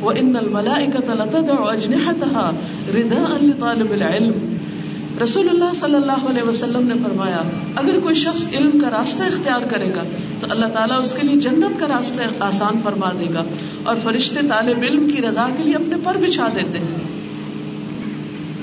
وان 0.00 0.36
الملائكه 0.36 1.14
لتدع 1.14 1.54
اجنحتها 1.58 2.50
رداء 2.94 3.44
لطالب 3.44 3.90
العلم۔ 3.90 4.56
رسول 5.22 5.48
اللہ 5.48 5.72
صلی 5.74 5.94
اللہ 5.94 6.26
علیہ 6.30 6.48
وسلم 6.48 6.88
نے 6.88 6.94
فرمایا، 7.02 7.42
اگر 7.76 8.00
کوئی 8.00 8.14
شخص 8.14 8.54
علم 8.54 8.78
کا 8.78 8.90
راستہ 8.90 9.22
اختیار 9.22 9.60
کرے 9.70 9.92
گا، 9.96 10.02
تو 10.40 10.46
اللہ 10.50 10.66
تعالیٰ 10.66 11.00
اس 11.00 11.12
کے 11.12 11.26
لیے 11.26 11.40
جنت 11.40 11.80
کا 11.80 11.88
راستہ 11.88 12.22
آسان 12.40 12.80
فرما 12.84 13.12
دے 13.20 13.34
گا 13.34 13.44
اور 13.82 13.96
فرشتے 14.02 14.40
طالب 14.48 14.78
علم 14.82 15.10
کی 15.10 15.22
رضا 15.22 15.48
کے 15.56 15.64
لیے 15.64 15.74
اپنے 15.74 15.96
پر 16.04 16.16
بچھا 16.16 16.48
دیتے 16.56 16.78
ہیں۔ 16.78 17.20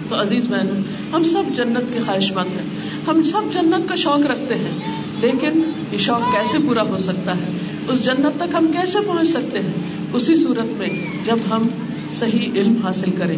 تو 0.10 0.22
عزیز 0.22 0.48
بہنوں، 0.48 0.82
ہم 1.14 1.24
سب 1.24 1.44
جنت 1.56 1.94
کے 1.94 2.00
خواہش 2.06 2.34
مند 2.34 2.60
ہیں۔ 2.60 2.68
ہم 3.08 3.24
سب 3.24 3.42
جنت 3.54 3.90
کا 3.90 3.96
شوق 3.96 4.32
رکھتے 4.32 4.56
ہیں۔ 4.56 5.03
لیکن 5.24 5.64
یہ 5.92 5.98
شوق 5.98 6.32
کیسے 6.32 6.58
پورا 6.68 6.82
ہو 6.82 6.98
سکتا 6.98 7.32
ہے؟ 7.32 7.58
اس 7.88 8.06
جنت 8.06 8.40
تک 8.40 8.56
ہم 8.56 8.72
کیسے 8.74 8.98
پہنچ 9.08 9.28
سکتے 9.28 9.60
ہیں؟ 9.60 9.74
اسی 10.14 10.36
صورت 10.36 10.78
میں 10.78 10.90
جب 11.26 11.38
ہم 11.52 11.68
صحیح 12.12 12.52
علم 12.56 12.78
حاصل 12.84 13.12
کریں۔ 13.12 13.38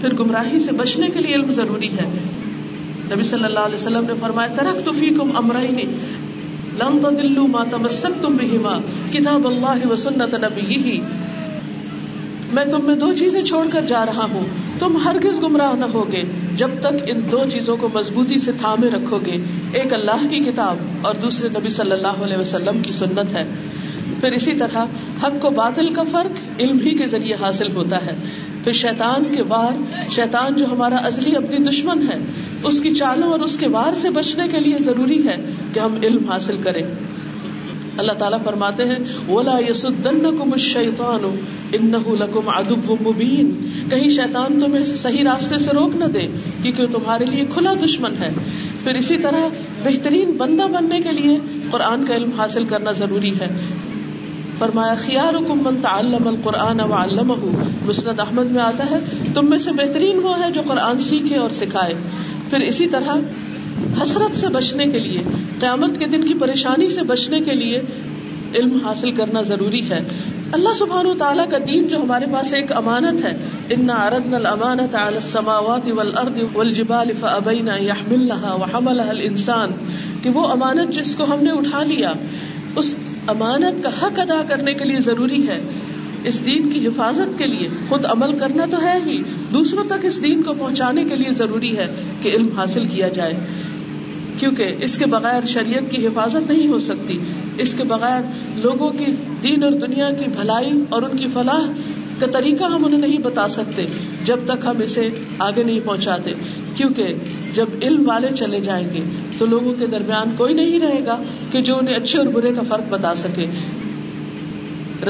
پھر 0.00 0.14
گمراہی 0.14 0.58
سے 0.58 0.72
بچنے 0.72 1.08
کے 1.08 1.20
لیے 1.20 1.34
علم 1.34 1.50
ضروری 1.50 1.88
ہے۔ 1.88 2.18
نبی 3.14 3.22
صلی 3.22 3.44
اللہ 3.44 3.60
علیہ 3.60 3.74
وسلم 3.74 4.04
نے 4.04 4.12
فرمایا 4.20 4.54
ترک 4.54 4.84
تو 4.84 4.92
فی 4.92 5.06
کم 5.06 5.36
امرائی 5.36 5.70
نے 5.70 5.84
لم 6.80 6.98
تدلوا 7.02 7.46
ما 7.46 7.64
تمسكتم 7.70 8.36
بهما، 8.36 8.78
کتاب 9.12 9.46
اللہ 9.46 9.86
و 9.86 9.96
سنت 9.96 10.34
میں 12.54 12.64
تم 12.64 12.84
میں 12.84 12.94
دو 12.94 13.12
چیزیں 13.12 13.42
چھوڑ 13.42 13.66
کر 13.72 13.82
جا 13.82 14.06
رہا 14.06 14.26
ہوں۔ 14.32 14.44
تم 14.78 14.96
ہرگز 15.04 15.42
گمراہ 15.42 15.72
نہ 15.76 15.84
ہوگے۔ 15.84 16.22
جب 16.56 16.70
تک 16.80 16.94
ان 17.06 17.20
دو 17.32 17.44
چیزوں 17.52 17.76
کو 17.76 17.88
مضبوطی 17.94 18.38
سے 18.38 18.52
تھامے 18.52 18.88
رکھو 18.88 19.18
گے، 19.26 19.36
ایک 19.72 19.94
اللہ 19.94 20.26
کی 20.30 20.38
کتاب 20.38 20.76
اور 21.02 21.14
دوسرے 21.14 21.48
نبی 21.48 21.68
صلی 21.68 21.90
اللہ 21.90 22.22
علیہ 22.22 22.36
وسلم 22.36 22.82
کی 22.82 22.92
سنت 22.92 23.32
ہے۔ 23.32 23.44
پھر 24.20 24.32
اسی 24.32 24.52
طرح، 24.52 24.84
حق 25.22 25.32
کو 25.40 25.50
باطل 25.50 25.92
کا 25.92 26.02
فرق 26.02 26.60
علم 26.60 26.78
ہی 26.78 26.98
کے 26.98 27.06
ذریعے 27.06 27.36
حاصل 27.40 27.76
ہوتا 27.76 28.06
ہے۔ 28.06 28.14
پھر 28.64 28.72
شیطان 28.72 29.36
کے 29.36 29.42
وار، 29.42 29.94
شیطان 30.10 30.54
جو 30.56 30.66
ہمارا 30.66 30.96
ازلی 30.96 31.36
اپنی 31.36 31.56
دشمن 31.56 32.02
ہے، 32.02 32.18
اس 32.62 32.80
کی 32.80 32.94
چالوں 32.94 33.28
اور 33.28 33.40
اس 33.40 33.56
کے 33.56 33.68
وار 33.68 33.94
سے 33.94 34.10
بچنے 34.10 34.48
کے 34.52 34.60
لیے 34.60 34.76
ضروری 34.80 35.28
ہے 35.28 35.36
کہ 35.74 35.80
ہم 35.80 35.94
علم 36.02 36.30
حاصل 36.30 36.58
کریں۔ 36.58 36.82
اللہ 37.96 38.12
تعالیٰ 38.12 38.38
فرماتے 38.44 38.82
ہیں 38.82 38.96
اولا 39.26 39.58
یسن 39.70 40.36
کم 40.38 40.56
شیطان 40.56 41.36
لکم 41.72 42.48
ادب 42.48 42.92
مبین 43.06 43.70
کہیں 43.90 44.08
شیطان 44.10 44.60
تمہیں 44.60 44.84
صحیح 44.96 45.24
راستے 45.24 45.58
سے 45.58 45.70
روک 45.70 45.96
نہ 45.96 46.04
دے، 46.04 46.26
کیونکہ 46.62 46.86
تمہارے 46.86 47.24
لیے 47.24 47.44
کھلا 47.54 47.72
دشمن 47.84 48.14
ہے۔ 48.20 48.28
پھر 48.82 48.94
اسی 48.94 49.16
طرح 49.16 49.48
بہترین 49.84 50.30
بندہ 50.30 50.62
بننے 50.62 51.00
کے 51.00 51.12
لیے 51.12 51.38
قرآن 51.70 52.04
کا 52.04 52.16
علم 52.16 52.30
حاصل 52.38 52.64
کرنا 52.64 52.92
ضروری 52.92 53.32
ہے۔ 53.40 53.48
فرمایا 54.58 54.94
خیار 54.94 55.34
من 55.34 55.76
تعلم 55.80 56.28
القرآن 56.28 56.80
و 56.80 56.92
علم 56.92 57.32
مسند 57.86 58.20
احمد 58.20 58.50
میں 58.50 58.62
آتا 58.62 58.84
ہے، 58.90 58.98
تم 59.34 59.50
میں 59.50 59.58
سے 59.58 59.72
بہترین 59.72 60.18
وہ 60.18 60.44
ہے 60.44 60.52
جو 60.52 60.60
قرآن 60.66 60.98
سیکھے 60.98 61.36
اور 61.36 61.50
سکھائے۔ 61.50 61.92
پھر 62.50 62.58
اسی 62.58 62.86
طرح 62.86 63.16
حسرت 64.02 64.36
سے 64.36 64.46
بچنے 64.46 64.86
کے 64.86 64.98
لیے، 64.98 65.22
قیامت 65.60 65.98
کے 65.98 66.06
دن 66.06 66.24
کی 66.24 66.34
پریشانی 66.34 66.88
سے 66.88 67.02
بچنے 67.02 67.40
کے 67.40 67.52
لیے 67.52 67.80
علم 68.54 68.78
حاصل 68.84 69.10
کرنا 69.10 69.42
ضروری 69.42 69.90
ہے۔ 69.90 70.00
اللہ 70.52 70.74
سبحان 70.74 71.06
تعالیٰ 71.18 71.48
کا 71.50 71.58
دین 71.68 71.88
جو 71.88 71.96
ہمارے 71.96 72.24
پاس 72.32 72.52
ایک 72.54 72.72
امانت 72.72 73.24
ہے 73.24 73.36
ان 73.70 73.90
اردن 73.90 74.34
الامانت 74.34 74.94
على 74.94 75.14
السماوات 75.14 75.88
والارض 75.96 76.38
والجبال 76.52 77.12
فابين 77.20 77.68
يحملنها 77.68 78.54
وحملها 78.54 79.10
الانسان 79.10 79.70
کہ 80.22 80.30
وہ 80.30 80.48
امانت 80.48 80.94
جس 80.94 81.14
کو 81.14 81.24
ہم 81.24 81.44
نے 81.44 81.50
اٹھا 81.50 81.82
لیا، 81.82 82.12
اس 82.76 82.94
امانت 83.26 83.82
کا 83.82 83.90
حق 84.02 84.18
ادا 84.18 84.42
کرنے 84.48 84.74
کے 84.74 84.84
لیے 84.84 84.98
ضروری 84.98 85.48
ہے۔ 85.48 85.60
اس 86.24 86.46
دین 86.46 86.70
کی 86.70 86.86
حفاظت 86.86 87.38
کے 87.38 87.46
لیے 87.46 87.68
خود 87.88 88.06
عمل 88.06 88.38
کرنا 88.38 88.64
تو 88.70 88.80
ہے 88.80 88.98
ہی، 89.06 89.22
دوسروں 89.52 89.84
تک 89.84 90.04
اس 90.04 90.22
دین 90.22 90.42
کو 90.42 90.54
پہنچانے 90.54 91.04
کے 91.04 91.16
لیے 91.16 91.34
ضروری 91.34 91.76
ہے 91.76 91.94
کہ 92.22 92.28
علم 92.28 92.48
حاصل 92.56 92.86
کیا 92.94 93.08
جائے۔ 93.08 93.34
کیونکہ 94.38 94.74
اس 94.80 94.98
کے 94.98 95.06
بغیر 95.06 95.46
شریعت 95.46 95.90
کی 95.90 96.06
حفاظت 96.06 96.50
نہیں 96.50 96.68
ہو 96.68 96.78
سکتی۔ 96.78 97.18
اس 97.58 97.74
کے 97.74 97.84
بغیر 97.84 98.20
لوگوں 98.56 98.90
کی 98.90 99.12
دین 99.42 99.62
اور 99.62 99.70
دنیا 99.70 100.10
کی 100.10 100.30
بھلائی 100.30 100.70
اور 100.88 101.02
ان 101.02 101.16
کی 101.16 101.26
فلاح 101.32 101.72
کا 102.20 102.26
طریقہ 102.26 102.64
ہم 102.64 102.84
انہیں 102.84 103.00
نہیں 103.00 103.18
بتا 103.18 103.48
سکتے 103.48 103.86
جب 104.24 104.38
تک 104.44 104.66
ہم 104.66 104.78
اسے 104.82 105.08
آگے 105.38 105.62
نہیں 105.62 105.80
پہنچاتے۔ 105.84 106.32
کیونکہ 106.74 107.14
جب 107.54 107.66
علم 107.82 108.08
والے 108.08 108.28
چلے 108.38 108.60
جائیں 108.60 108.88
گے 108.94 109.00
تو 109.38 109.46
لوگوں 109.46 109.74
کے 109.74 109.86
درمیان 109.86 110.34
کوئی 110.36 110.54
نہیں 110.54 110.80
رہے 110.80 111.04
گا 111.06 111.22
کہ 111.52 111.60
جو 111.60 111.78
انہیں 111.78 111.94
اچھے 111.94 112.18
اور 112.18 112.26
برے 112.26 112.52
کا 112.52 112.62
فرق 112.68 112.84
بتا 112.90 113.14
سکے۔ 113.14 113.46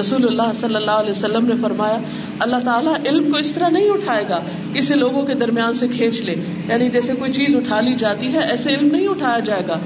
رسول 0.01 0.25
اللہ 0.25 0.53
صلی 0.61 0.75
اللہ 0.75 0.91
علیہ 0.91 1.11
وسلم 1.11 1.47
نے 1.47 1.55
فرمایا، 1.61 1.99
اللہ 2.39 2.57
تعالیٰ 2.65 2.95
علم 3.07 3.31
کو 3.31 3.39
اس 3.39 3.53
طرح 3.53 3.69
نہیں 3.69 3.91
اٹھائے 3.91 4.25
گا 4.29 4.41
کسی 4.75 4.95
لوگوں 4.95 5.23
کے 5.23 5.35
درمیان 5.35 5.75
سے 5.75 5.89
کھینچ 5.89 6.21
لے۔ 6.21 6.35
یعنی 6.69 6.91
جیسے 6.91 7.13
کوئی 7.15 7.33
چیز 7.33 7.57
اٹھا 7.57 7.81
لی 7.81 7.95
جاتی 7.95 8.33
ہے، 8.33 8.39
ایسے 8.39 8.75
علم 8.75 8.89
نہیں 8.93 9.09
اٹھایا 9.09 9.39
جائے 9.39 9.63
گا، 9.69 9.79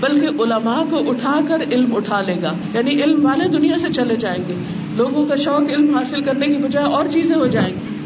بلکہ 0.00 0.26
علماء 0.26 0.82
کو 0.90 1.10
اٹھا 1.10 1.40
کر 1.48 1.60
علم 1.72 1.96
اٹھا 1.96 2.20
لے 2.20 2.34
گا۔ 2.42 2.52
یعنی 2.74 3.02
علم 3.02 3.24
والے 3.24 3.48
دنیا 3.48 3.78
سے 3.78 3.86
چلے 3.92 4.16
جائیں 4.16 4.44
گے۔ 4.48 4.54
لوگوں 4.96 5.26
کا 5.26 5.36
شوق 5.36 5.70
علم 5.70 5.96
حاصل 5.96 6.20
کرنے 6.20 6.46
کی 6.46 6.56
بجائے 6.56 6.86
اور 6.86 7.04
چیزیں 7.12 7.36
ہو 7.36 7.46
جائیں 7.46 7.74
گی۔ 7.74 7.96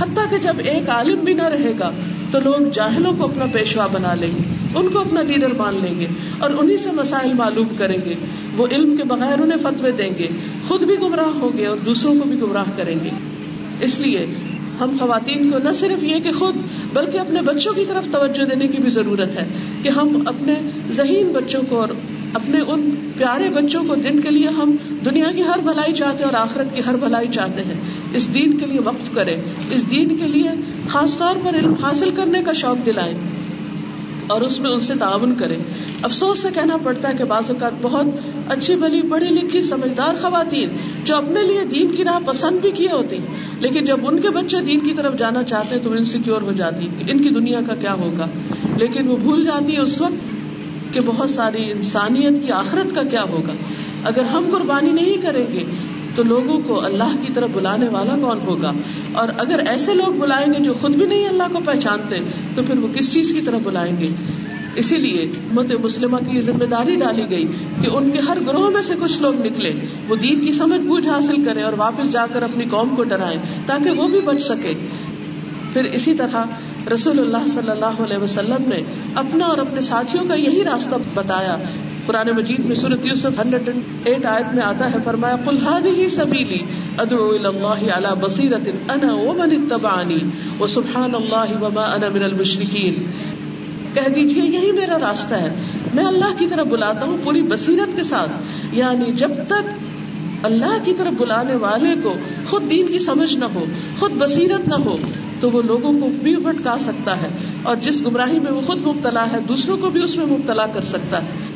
حتیٰ 0.00 0.30
کہ 0.30 0.38
جب 0.38 0.56
ایک 0.64 0.90
عالم 0.90 1.18
بھی 1.24 1.34
نہ 1.34 1.42
رہے 1.42 1.72
گا 1.78 1.90
تو 2.30 2.38
لوگ 2.44 2.68
جاہلوں 2.72 3.12
کو 3.18 3.24
اپنا 3.24 3.44
پیشوا 3.52 3.86
بنا 3.92 4.14
لیں 4.14 4.28
گے، 4.28 4.42
ان 4.74 4.88
کو 4.88 4.98
اپنا 4.98 5.22
لیڈر 5.22 5.52
مان 5.58 5.78
لیں 5.82 6.00
گے 6.00 6.06
اور 6.38 6.50
انہیں 6.50 6.76
سے 6.76 6.90
مسائل 6.92 7.32
معلوم 7.34 7.66
کریں 7.78 7.98
گے۔ 8.04 8.14
وہ 8.56 8.66
علم 8.70 8.96
کے 8.96 9.04
بغیر 9.04 9.40
انہیں 9.40 9.58
فتوے 9.58 9.90
دیں 9.90 10.10
گے، 10.18 10.28
خود 10.68 10.82
بھی 10.82 10.94
گمراہ 11.02 11.38
ہوں 11.40 11.58
گے 11.58 11.66
اور 11.66 11.76
دوسروں 11.76 12.14
کو 12.14 12.24
بھی 12.24 12.40
گمراہ 12.42 12.64
کریں 12.76 12.96
گے۔ 13.04 13.10
اس 13.80 14.00
لیے 14.00 14.26
ہم 14.80 14.96
خواتین 14.98 15.50
کو 15.50 15.58
نہ 15.58 15.72
صرف 15.72 16.04
یہ 16.04 16.18
کہ 16.18 16.32
خود، 16.32 16.56
بلکہ 16.92 17.18
اپنے 17.18 17.42
بچوں 17.42 17.72
کی 17.72 17.84
طرف 17.88 18.12
توجہ 18.12 18.44
دینے 18.44 18.68
کی 18.68 18.78
بھی 18.82 18.90
ضرورت 18.90 19.36
ہے 19.36 19.46
کہ 19.82 19.88
ہم 19.88 20.22
اپنے 20.26 20.54
ذہین 20.92 21.32
بچوں 21.32 21.62
کو 21.68 21.80
اور 21.80 21.88
اپنے 22.34 22.60
ان 22.60 22.90
پیارے 23.18 23.48
بچوں 23.48 23.84
کو 23.88 23.94
دن 23.94 24.20
کے 24.20 24.30
لیے 24.30 24.48
ہم 24.48 24.76
دنیا 25.04 25.32
کی 25.36 25.42
ہر 25.42 25.58
بھلائی 25.62 25.92
چاہتے 25.92 26.24
ہیں 26.24 26.30
اور 26.30 26.40
آخرت 26.40 26.76
کی 26.76 26.82
ہر 26.86 26.96
بھلائی 26.96 27.28
چاہتے 27.32 27.62
ہیں، 27.62 27.80
اس 28.14 28.34
دین 28.34 28.58
کے 28.58 28.66
لیے 28.66 28.80
وقف 28.80 29.14
کریں، 29.14 29.36
اس 29.70 29.90
دین 29.90 30.16
کے 30.16 30.26
لیے 30.26 30.50
خاص 30.88 31.18
طور 31.18 31.36
پر 31.44 31.54
علم 31.54 31.74
حاصل 31.74 32.10
کرنے 32.16 32.42
کا 32.46 32.52
شوق 32.52 32.86
دلائیں۔ 32.86 33.14
اور 34.26 34.40
اس 34.40 34.60
میں 34.60 34.70
ان 34.70 34.80
سے 34.80 34.92
تعاون 34.98 35.34
کرے 35.34 35.56
افسوس 36.02 36.42
سے 36.42 36.48
کہنا 36.54 36.76
پڑتا 36.76 37.08
ہے 37.08 37.14
کہ 37.18 37.24
بعض 37.24 37.50
اوقات 37.50 37.72
بہت 37.82 38.06
اچھی 38.48 38.76
بلی 38.76 39.02
پڑھی 39.10 39.26
لکھی، 39.26 39.62
سمجھدار 39.62 40.14
خواتین 40.20 40.68
جو 41.04 41.16
اپنے 41.16 41.42
لیے 41.42 41.64
دین 41.64 41.96
کی 41.96 42.04
راہ 42.04 42.18
پسند 42.26 42.58
بھی 42.60 42.70
کیے 42.70 42.88
ہوتی 42.92 43.18
لیکن 43.60 43.84
جب 43.84 43.96
ان 44.02 44.20
کے 44.20 44.30
بچے 44.30 44.56
دین 44.60 44.80
کی 44.80 44.94
طرف 44.94 45.18
جانا 45.18 45.42
چاہتے 45.42 45.74
ہیں 45.74 45.82
تو 45.82 45.92
انسیکیور 45.92 46.42
ہو 46.42 46.52
جاتی 46.52 46.88
ان 47.08 47.22
کی 47.22 47.28
دنیا 47.28 47.60
کا 47.66 47.74
کیا 47.74 47.94
ہوگا۔ 47.94 48.26
لیکن 48.76 49.08
وہ 49.08 49.16
بھول 49.16 49.44
جاتی 49.44 49.72
ہے 49.72 49.80
اس 49.80 50.00
وقت 50.00 50.94
کہ 50.94 51.00
بہت 51.06 51.30
ساری 51.30 51.70
انسانیت 51.70 52.46
کی 52.46 52.52
آخرت 52.52 52.94
کا 52.94 53.02
کیا 53.02 53.22
ہوگا۔ 53.22 53.52
اگر 54.04 54.22
ہم 54.24 54.44
قربانی 54.52 54.90
نہیں 54.90 55.16
کریں 55.22 55.46
گے 55.52 55.62
تو 56.16 56.22
لوگوں 56.22 56.58
کو 56.66 56.84
اللہ 56.84 57.16
کی 57.22 57.32
طرف 57.34 57.50
بلانے 57.52 57.88
والا 57.88 58.16
کون 58.20 58.38
ہوگا؟ 58.46 58.72
اور 59.12 59.28
اگر 59.38 59.60
ایسے 59.68 59.94
لوگ 59.94 60.12
بلائیں 60.12 60.54
گے 60.54 60.64
جو 60.64 60.74
خود 60.80 60.94
بھی 60.94 61.06
نہیں 61.06 61.28
اللہ 61.28 61.42
کو 61.52 61.58
پہچانتے، 61.64 62.18
تو 62.54 62.62
پھر 62.66 62.78
وہ 62.78 62.88
کس 62.94 63.12
چیز 63.12 63.28
کی 63.28 63.40
طرف 63.40 63.60
بلائیں 63.64 63.96
گے؟ 64.00 64.06
اسی 64.74 64.96
لیے 64.96 65.30
مت 65.52 65.72
مسلمہ 65.82 66.16
کی 66.30 66.40
ذمہ 66.40 66.64
داری 66.64 66.96
ڈالی 66.96 67.22
گئی 67.30 67.44
کہ 67.80 67.86
ان 67.86 68.10
کے 68.10 68.18
ہر 68.18 68.38
گروہ 68.46 68.70
میں 68.70 68.82
سے 68.82 68.94
کچھ 69.00 69.22
لوگ 69.22 69.46
نکلے 69.46 69.72
وہ 70.08 70.16
دین 70.16 70.44
کی 70.44 70.52
سمجھ 70.52 70.86
بوجھ 70.86 71.08
حاصل 71.08 71.44
کریں 71.44 71.62
اور 71.62 71.72
واپس 71.76 72.12
جا 72.12 72.26
کر 72.32 72.42
اپنی 72.42 72.64
قوم 72.70 72.96
کو 72.96 73.02
ڈرائیں 73.02 73.38
تاکہ 73.66 73.90
وہ 73.90 74.08
بھی 74.08 74.20
بچ 74.20 74.42
سکے۔ 74.42 74.74
پھر 75.72 75.84
اسی 75.84 76.14
طرح 76.14 76.44
رسول 76.94 77.18
اللہ 77.18 77.48
صلی 77.48 77.70
اللہ 77.70 78.02
علیہ 78.02 78.16
وسلم 78.16 78.64
نے 78.66 78.82
اپنا 79.14 79.44
اور 79.44 79.58
اپنے 79.58 79.80
ساتھیوں 79.80 80.24
کا 80.28 80.34
یہی 80.34 80.64
راستہ 80.64 80.94
بتایا 81.14 81.56
قرآن 82.06 82.28
مجید 82.36 82.60
میں 82.60 82.74
صورت 82.74 83.06
یوسف 83.06 83.40
ہنڈریڈ 83.40 83.70
ایٹ 84.04 84.26
آیت 84.26 84.54
میں 84.54 84.62
آتا 84.62 84.92
ہے، 84.92 84.98
فرمایا، 85.04 85.36
قل 85.44 85.58
هذه 85.66 86.06
سبیلی، 86.10 86.58
ادعو 86.98 87.30
الى 87.30 87.46
اللہ 87.46 87.92
علی 87.92 88.06
بصیرت 88.20 88.68
انا 88.90 89.14
ومن 89.14 89.48
اتبعنی 89.52 90.18
وسبحان 90.60 91.14
اللہ 91.14 91.62
وما 91.62 91.82
انا 91.82 92.08
من 92.08 92.22
المشرکین۔ 92.22 92.94
کہہ 93.94 94.08
دیجیے، 94.08 94.42
یہی 94.42 94.72
میرا 94.72 94.98
راستہ 94.98 95.34
ہے۔ 95.34 95.54
میں 95.94 96.04
اللہ 96.04 96.38
کی 96.38 96.46
طرف 96.50 96.66
بلاتا 96.66 97.06
ہوں 97.06 97.16
پوری 97.24 97.42
بصیرت 97.42 97.96
کے 97.96 98.02
ساتھ۔ 98.02 98.32
یعنی 98.72 99.12
جب 99.12 99.30
تک 99.48 99.68
اللہ 100.42 100.78
کی 100.84 100.94
طرف 100.98 101.20
بلانے 101.20 101.54
والے 101.54 101.94
کو 102.02 102.14
خود 102.50 102.70
دین 102.70 102.86
کی 102.86 102.98
سمجھ 102.98 103.36
نہ 103.36 103.44
ہو، 103.54 103.64
خود 103.98 104.12
بصیرت 104.18 104.68
نہ 104.68 104.74
ہو، 104.74 104.96
تو 105.40 105.50
وہ 105.50 105.62
لوگوں 105.62 106.00
کو 106.00 106.08
بھی 106.22 106.36
بھٹکا 106.36 106.76
سکتا 106.80 107.16
ہے۔ 107.16 107.28
اور 107.62 107.76
جس 107.76 108.06
گمراہی 108.06 108.40
میں 108.40 108.52
وہ 108.52 108.60
خود 108.66 108.78
مبتلا 108.86 109.24
ہے، 109.32 109.38
دوسروں 109.48 109.76
کو 109.76 109.90
بھی 109.90 110.02
اس 110.02 110.16
میں 110.16 110.26
مبتلا 110.26 110.66
کر 110.66 110.80
سکتا 110.80 111.18
ہے۔ 111.18 111.55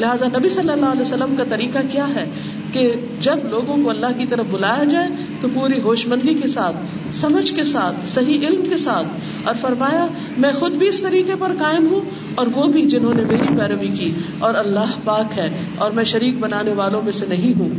لہٰذا 0.00 0.26
نبی 0.38 0.48
صلی 0.48 0.70
اللہ 0.70 0.86
علیہ 0.86 1.02
وسلم 1.02 1.34
کا 1.36 1.44
طریقہ 1.48 1.78
کیا 1.90 2.08
ہے 2.08 2.24
کہ 2.72 2.94
جب 3.20 3.38
لوگوں 3.50 3.76
کو 3.84 3.90
اللہ 3.90 4.06
کی 4.18 4.26
طرف 4.26 4.46
بلایا 4.50 4.84
جائے 4.84 5.08
تو 5.40 5.48
پوری 5.54 5.80
ہوش 5.80 6.06
مندی 6.06 6.34
کے 6.34 6.48
ساتھ، 6.48 6.76
سمجھ 7.16 7.54
کے 7.54 7.64
ساتھ، 7.64 8.08
صحیح 8.08 8.46
علم 8.46 8.62
کے 8.68 8.76
ساتھ 8.76 9.06
اور 9.44 9.54
فرمایا، 9.60 10.06
میں 10.38 10.52
خود 10.52 10.72
بھی 10.72 10.88
اس 10.88 11.00
طریقے 11.00 11.32
پر 11.38 11.52
قائم 11.58 11.86
ہوں 11.86 12.00
اور 12.34 12.46
وہ 12.54 12.66
بھی 12.66 12.82
جنہوں 12.82 13.14
نے 13.14 13.24
میری 13.24 13.58
پیروی 13.58 13.88
کی 13.88 14.12
اور 14.38 14.54
اللہ 14.54 14.98
پاک 15.04 15.38
ہے 15.38 15.50
اور 15.78 15.90
میں 15.90 16.04
شریک 16.04 16.38
بنانے 16.38 16.72
والوں 16.72 17.02
میں 17.02 17.12
سے 17.12 17.26
نہیں 17.28 17.58
ہوں۔ 17.58 17.70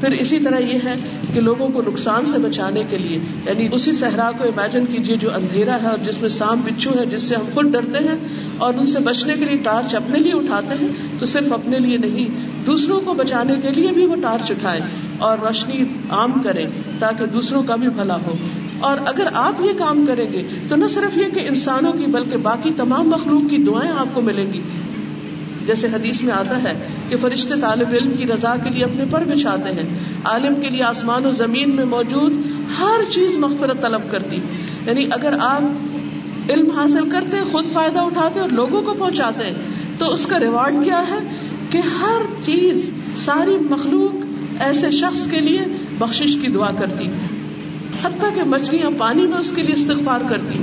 پھر 0.00 0.12
اسی 0.12 0.38
طرح 0.38 0.58
یہ 0.58 0.78
ہے 0.84 0.94
کہ 1.34 1.40
لوگوں 1.40 1.68
کو 1.68 1.82
نقصان 1.82 2.26
سے 2.26 2.38
بچانے 2.38 2.82
کے 2.90 2.98
لیے 2.98 3.18
یعنی 3.46 3.68
اسی 3.72 3.92
صحرا 3.92 4.30
کو 4.38 4.44
امیجن 4.44 4.84
کیجیے 4.86 5.16
جو 5.16 5.34
اندھیرا 5.34 5.78
ہے 5.82 5.88
اور 5.88 5.98
جس 6.06 6.20
میں 6.20 6.28
سام 6.28 6.60
بچھو 6.60 6.90
ہے، 7.00 7.06
جس 7.06 7.22
سے 7.22 7.34
ہم 7.34 7.44
خود 7.54 7.72
ڈرتے 7.72 7.98
ہیں 7.98 8.16
اور 8.58 8.74
ان 8.74 8.86
سے 8.86 8.98
بچنے 8.98 9.34
کے 9.38 9.44
لیے 9.44 9.56
ٹارچ 9.56 9.94
اپنے 9.94 10.18
لیے 10.18 10.32
اٹھاتے 10.32 10.74
ہیں، 10.80 10.88
تو 11.18 11.26
صرف 11.26 11.52
اپنے 11.52 11.78
لیے 11.78 11.98
نہیں، 11.98 12.26
دوسروں 12.66 13.00
کو 13.00 13.14
بچانے 13.14 13.54
کے 13.62 13.68
لیے 13.70 13.92
بھی 13.92 14.06
وہ 14.06 14.16
ٹارچ 14.22 14.50
اٹھائے 14.50 14.80
اور 15.18 15.38
روشنی 15.38 15.84
عام 16.10 16.32
کرے 16.44 16.64
تاکہ 16.98 17.26
دوسروں 17.26 17.62
کا 17.62 17.76
بھی 17.76 17.88
بھلا 17.88 18.16
ہو۔ 18.16 18.32
اور 18.80 18.96
اگر 19.06 19.26
آپ 19.34 19.60
یہ 19.60 19.70
کام 19.78 20.04
کریں 20.06 20.32
گے، 20.32 20.42
تو 20.68 20.76
نہ 20.76 20.86
صرف 20.86 21.18
یہ 21.18 21.24
کہ 21.34 21.48
انسانوں 21.48 21.92
کی 21.92 22.06
بلکہ 22.06 22.36
باقی 22.36 22.70
تمام 22.76 23.08
مخلوق 23.08 23.50
کی 23.50 23.56
دعائیں 23.56 23.92
آپ 23.98 24.06
کو 24.14 24.20
ملیں 24.20 24.52
گی۔ 24.52 24.60
جیسے 25.66 25.86
حدیث 25.86 26.22
میں 26.22 26.34
آتا 26.34 26.62
ہے 26.62 26.86
کہ 27.08 27.16
فرشتے 27.16 27.54
طالب 27.60 27.88
علم 27.92 28.16
کی 28.16 28.26
رضا 28.26 28.56
کے 28.64 28.70
لیے 28.70 28.84
اپنے 28.84 29.04
پر 29.10 29.24
بچھاتے 29.24 29.70
ہیں۔ 29.70 29.88
عالم 30.24 30.54
کے 30.54 30.70
لیے 30.70 30.82
آسمان 30.82 31.26
و 31.26 31.30
زمین 31.30 31.76
میں 31.76 31.84
موجود 31.84 32.32
ہر 32.78 33.10
چیز 33.10 33.36
مغفرت 33.36 33.82
طلب 33.82 34.00
کرتی۔ 34.10 34.36
یعنی 34.86 35.06
اگر 35.10 35.34
آپ 35.40 35.62
علم 36.50 36.70
حاصل 36.70 37.10
کرتے 37.10 37.36
خود 37.52 37.64
فائدہ 37.72 37.98
اٹھاتے 37.98 38.40
اور 38.40 38.48
لوگوں 38.48 38.82
کو 38.82 38.94
پہنچاتے 38.98 39.44
ہیں، 39.44 39.54
تو 39.98 40.12
اس 40.12 40.26
کا 40.26 40.40
ریوارڈ 40.40 40.74
کیا 40.84 41.04
ہے؟ 41.10 41.18
کہ 41.70 41.78
ہر 41.78 42.22
چیز، 42.44 42.90
ساری 43.16 43.56
مخلوق 43.70 44.12
ایسے 44.60 44.90
شخص 44.90 45.30
کے 45.30 45.40
لیے 45.40 45.60
بخشش 45.98 46.36
کی 46.42 46.48
دعا 46.48 46.70
کرتی۔ 46.78 47.04
حتیٰ 48.02 48.34
کہ 48.34 48.42
مچھلیاں 48.46 48.90
پانی 48.98 49.26
میں 49.26 49.38
اس 49.38 49.52
کے 49.54 49.62
لیے 49.62 49.74
استغفار 49.74 50.20
کرتی۔ 50.28 50.58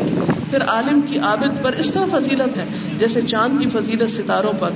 پھر 0.49 0.63
عالم 0.67 0.99
کی 1.07 1.19
عابد 1.19 1.63
پر 1.63 1.73
اس 1.73 1.91
طرح 1.91 2.05
فضیلت 2.11 2.57
ہے۔ 2.57 2.65
جیسے 2.99 3.21
چاند 3.21 3.59
کی 3.59 3.69
فضیلت 3.69 4.09
ستاروں 4.09 4.53
پر۔ 4.59 4.69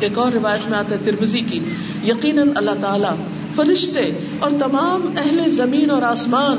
ایک 0.00 0.18
اور 0.18 0.32
روایت 0.32 0.70
میں 0.70 0.78
آتا 0.78 0.94
ہے 0.94 1.00
ترمزی 1.04 1.40
کی۔ 1.40 1.60
یقیناً 2.04 2.48
اللہ 2.56 2.70
تعالی 2.80 3.22
فرشتے 3.54 4.12
اور 4.38 4.50
تمام 4.50 5.14
اہل 5.16 5.50
زمین 5.50 5.90
اور 5.90 6.02
آسمان، 6.02 6.56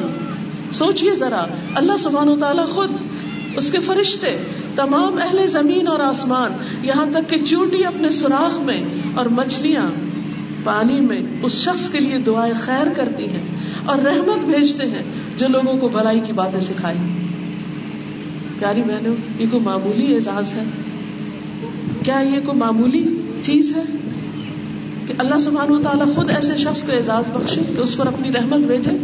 سوچئے 0.74 1.16
ذرا، 1.16 1.46
اللہ 1.76 1.98
سبحانہ 2.00 2.30
و 2.30 2.36
تعالیٰ 2.40 2.68
خود، 2.68 2.92
اس 3.56 3.72
کے 3.72 3.78
فرشتے، 3.80 4.38
تمام 4.76 5.20
اہل 5.22 5.48
زمین 5.48 5.88
اور 5.88 6.00
آسمان، 6.00 6.54
یہاں 6.86 7.06
تک 7.14 7.30
کہ 7.30 7.38
چوٹی 7.46 7.86
اپنے 7.86 8.10
سوراخ 8.10 8.60
میں 8.60 8.84
اور 9.16 9.26
مچھلیاں 9.26 9.92
پانی 10.64 11.02
میں 11.02 11.22
اس 11.44 11.52
شخص 11.52 11.90
کے 11.90 12.00
لیے 12.00 12.18
دعائیں 12.18 12.54
خیر 12.62 12.88
کرتی 12.96 13.26
ہیں 13.30 13.44
اور 13.86 13.98
رحمت 13.98 14.46
بھیجتے 14.46 14.86
ہیں 14.86 15.04
جو 15.38 15.48
لوگوں 15.48 15.78
کو 15.78 15.88
بھلائی 15.88 16.20
کی 16.20 16.34
باتیں 16.34 16.60
سکھائی۔ 16.60 16.98
پیاری 18.60 18.82
بہنوں، 18.88 19.15
یہ 19.39 19.45
کوئی 19.52 19.63
معمولی 19.63 20.13
اعزاز 20.15 20.54
ہے؟ 20.54 20.63
کیا 22.04 22.19
یہ 22.19 22.39
کوئی 22.45 22.58
معمولی 22.58 23.04
چیز 23.41 23.78
ہے 23.78 23.84
کہ 25.08 25.13
اللہ 25.17 25.39
سبحانہ 25.39 25.72
و 25.72 25.82
تعالیٰ 25.82 26.15
خود 26.15 26.32
ایسے 26.32 26.58
شخص 26.58 26.84
کو 26.84 26.91
اعزاز 26.91 27.30
بخشے 27.34 27.62
کہ 27.76 27.82
اس 27.82 27.98
پر 27.98 28.08
اپنی 28.08 28.32
رحمت 28.32 28.65
بھیجے 28.67 28.98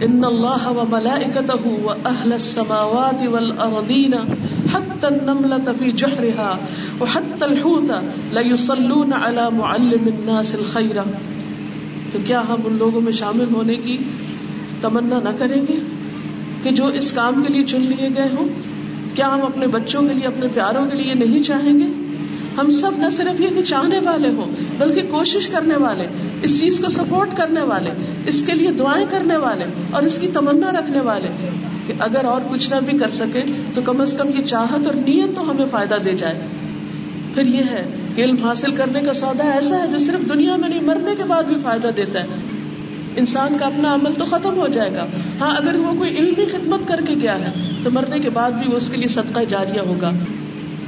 ان 0.00 0.24
اللہ 0.24 0.66
و 0.68 0.84
ملائکتہ 0.88 1.66
و 1.66 1.90
اہل 1.90 2.32
السماوات 2.32 3.26
والارضین 3.28 4.14
حتی 4.74 5.06
النملة 5.06 5.72
فی 5.78 5.92
جحرها 5.92 6.58
و 7.00 7.04
حتی 7.04 7.44
الحوت 7.44 7.90
لیصلون 8.32 9.12
علی 9.12 9.46
معلم 9.56 10.06
الناس 10.06 10.54
الخیر۔ 10.54 11.00
تو 12.12 12.18
کیا 12.24 12.42
ہم 12.48 12.56
ان 12.64 12.76
لوگوں 12.78 13.00
میں 13.00 13.12
شامل 13.12 13.54
ہونے 13.54 13.76
کی 13.76 13.96
تمنا 14.80 15.18
نہ 15.24 15.36
کریں 15.38 15.60
گے؟ 15.68 15.78
کہ 16.62 16.70
جو 16.70 16.86
اس 16.86 17.12
کام 17.12 17.44
کے 17.46 17.52
لیے 17.52 17.64
چن 17.64 17.80
لیے 17.80 18.08
گئے 18.16 18.28
ہوں، 18.38 18.48
کیا 19.14 19.28
ہم 19.28 19.42
اپنے 19.42 19.66
بچوں 19.66 20.02
کے 20.02 20.14
لیے، 20.14 20.26
اپنے 20.26 20.46
پیاروں 20.54 20.86
کے 20.86 20.96
لیے 20.96 21.14
نہیں 21.14 21.42
چاہیں 21.42 21.78
گے؟ 21.78 21.84
ہم 22.56 22.70
سب 22.70 22.90
نہ 22.98 23.06
صرف 23.16 23.40
یہ 23.40 23.48
کہ 23.54 23.62
چاہنے 23.62 23.98
والے 23.98 24.28
ہوں، 24.28 24.46
بلکہ 24.78 25.02
کوشش 25.10 25.48
کرنے 25.48 25.74
والے، 25.76 26.06
اس 26.42 26.60
چیز 26.60 26.80
کو 26.80 26.90
سپورٹ 26.90 27.28
کرنے 27.36 27.60
والے، 27.60 27.90
اس 28.26 28.42
کے 28.46 28.54
لیے 28.54 28.70
دعائیں 28.72 29.06
کرنے 29.10 29.36
والے 29.36 29.64
اور 29.90 30.02
اس 30.02 30.18
کی 30.18 30.28
تمنا 30.32 30.72
رکھنے 30.72 31.00
والے 31.00 31.28
کہ 31.86 31.92
اگر 31.98 32.24
اور 32.24 32.40
کچھ 32.50 32.70
نہ 32.70 32.74
بھی 32.84 32.98
کر 32.98 33.10
سکے 33.10 33.42
تو 33.74 33.80
کم 33.84 34.00
از 34.00 34.14
کم 34.18 34.28
یہ 34.28 34.42
چاہت 34.42 34.86
اور 34.86 34.94
نیت 34.94 35.36
تو 35.36 35.50
ہمیں 35.50 35.66
فائدہ 35.70 35.94
دے 36.04 36.12
جائے۔ 36.14 36.40
پھر 37.34 37.46
یہ 37.46 37.62
ہے 37.70 37.86
کہ 38.14 38.22
علم 38.22 38.36
حاصل 38.44 38.72
کرنے 38.72 39.00
کا 39.00 39.12
سودا 39.12 39.50
ایسا 39.50 39.82
ہے 39.82 39.88
جو 39.88 39.98
صرف 39.98 40.28
دنیا 40.28 40.56
میں 40.56 40.68
نہیں، 40.68 40.82
مرنے 40.82 41.14
کے 41.16 41.22
بعد 41.24 41.42
بھی 41.42 41.56
فائدہ 41.62 41.90
دیتا 41.96 42.20
ہے۔ 42.20 42.26
انسان 43.16 43.56
کا 43.58 43.66
اپنا 43.66 43.94
عمل 43.94 44.10
تو 44.18 44.24
ختم 44.24 44.56
ہو 44.56 44.68
جائے 44.68 44.90
گا۔ 44.94 45.06
ہاں 45.40 45.56
اگر 45.56 45.74
وہ 45.74 45.98
کوئی 45.98 46.16
علمی 46.16 46.44
خدمت 46.44 46.88
کر 46.88 47.00
کے 47.06 47.14
گیا 47.22 47.38
ہے، 47.38 47.68
تو 47.82 47.90
مرنے 47.90 48.18
کے 48.18 48.30
بعد 48.30 48.50
بھی 48.50 48.72
وہ 48.72 48.76
اس 48.76 48.88
کے 48.90 48.96
لیے 48.96 49.08
صدقہ 49.08 49.40
جاریہ 49.48 49.80
ہوگا۔ 49.80 50.12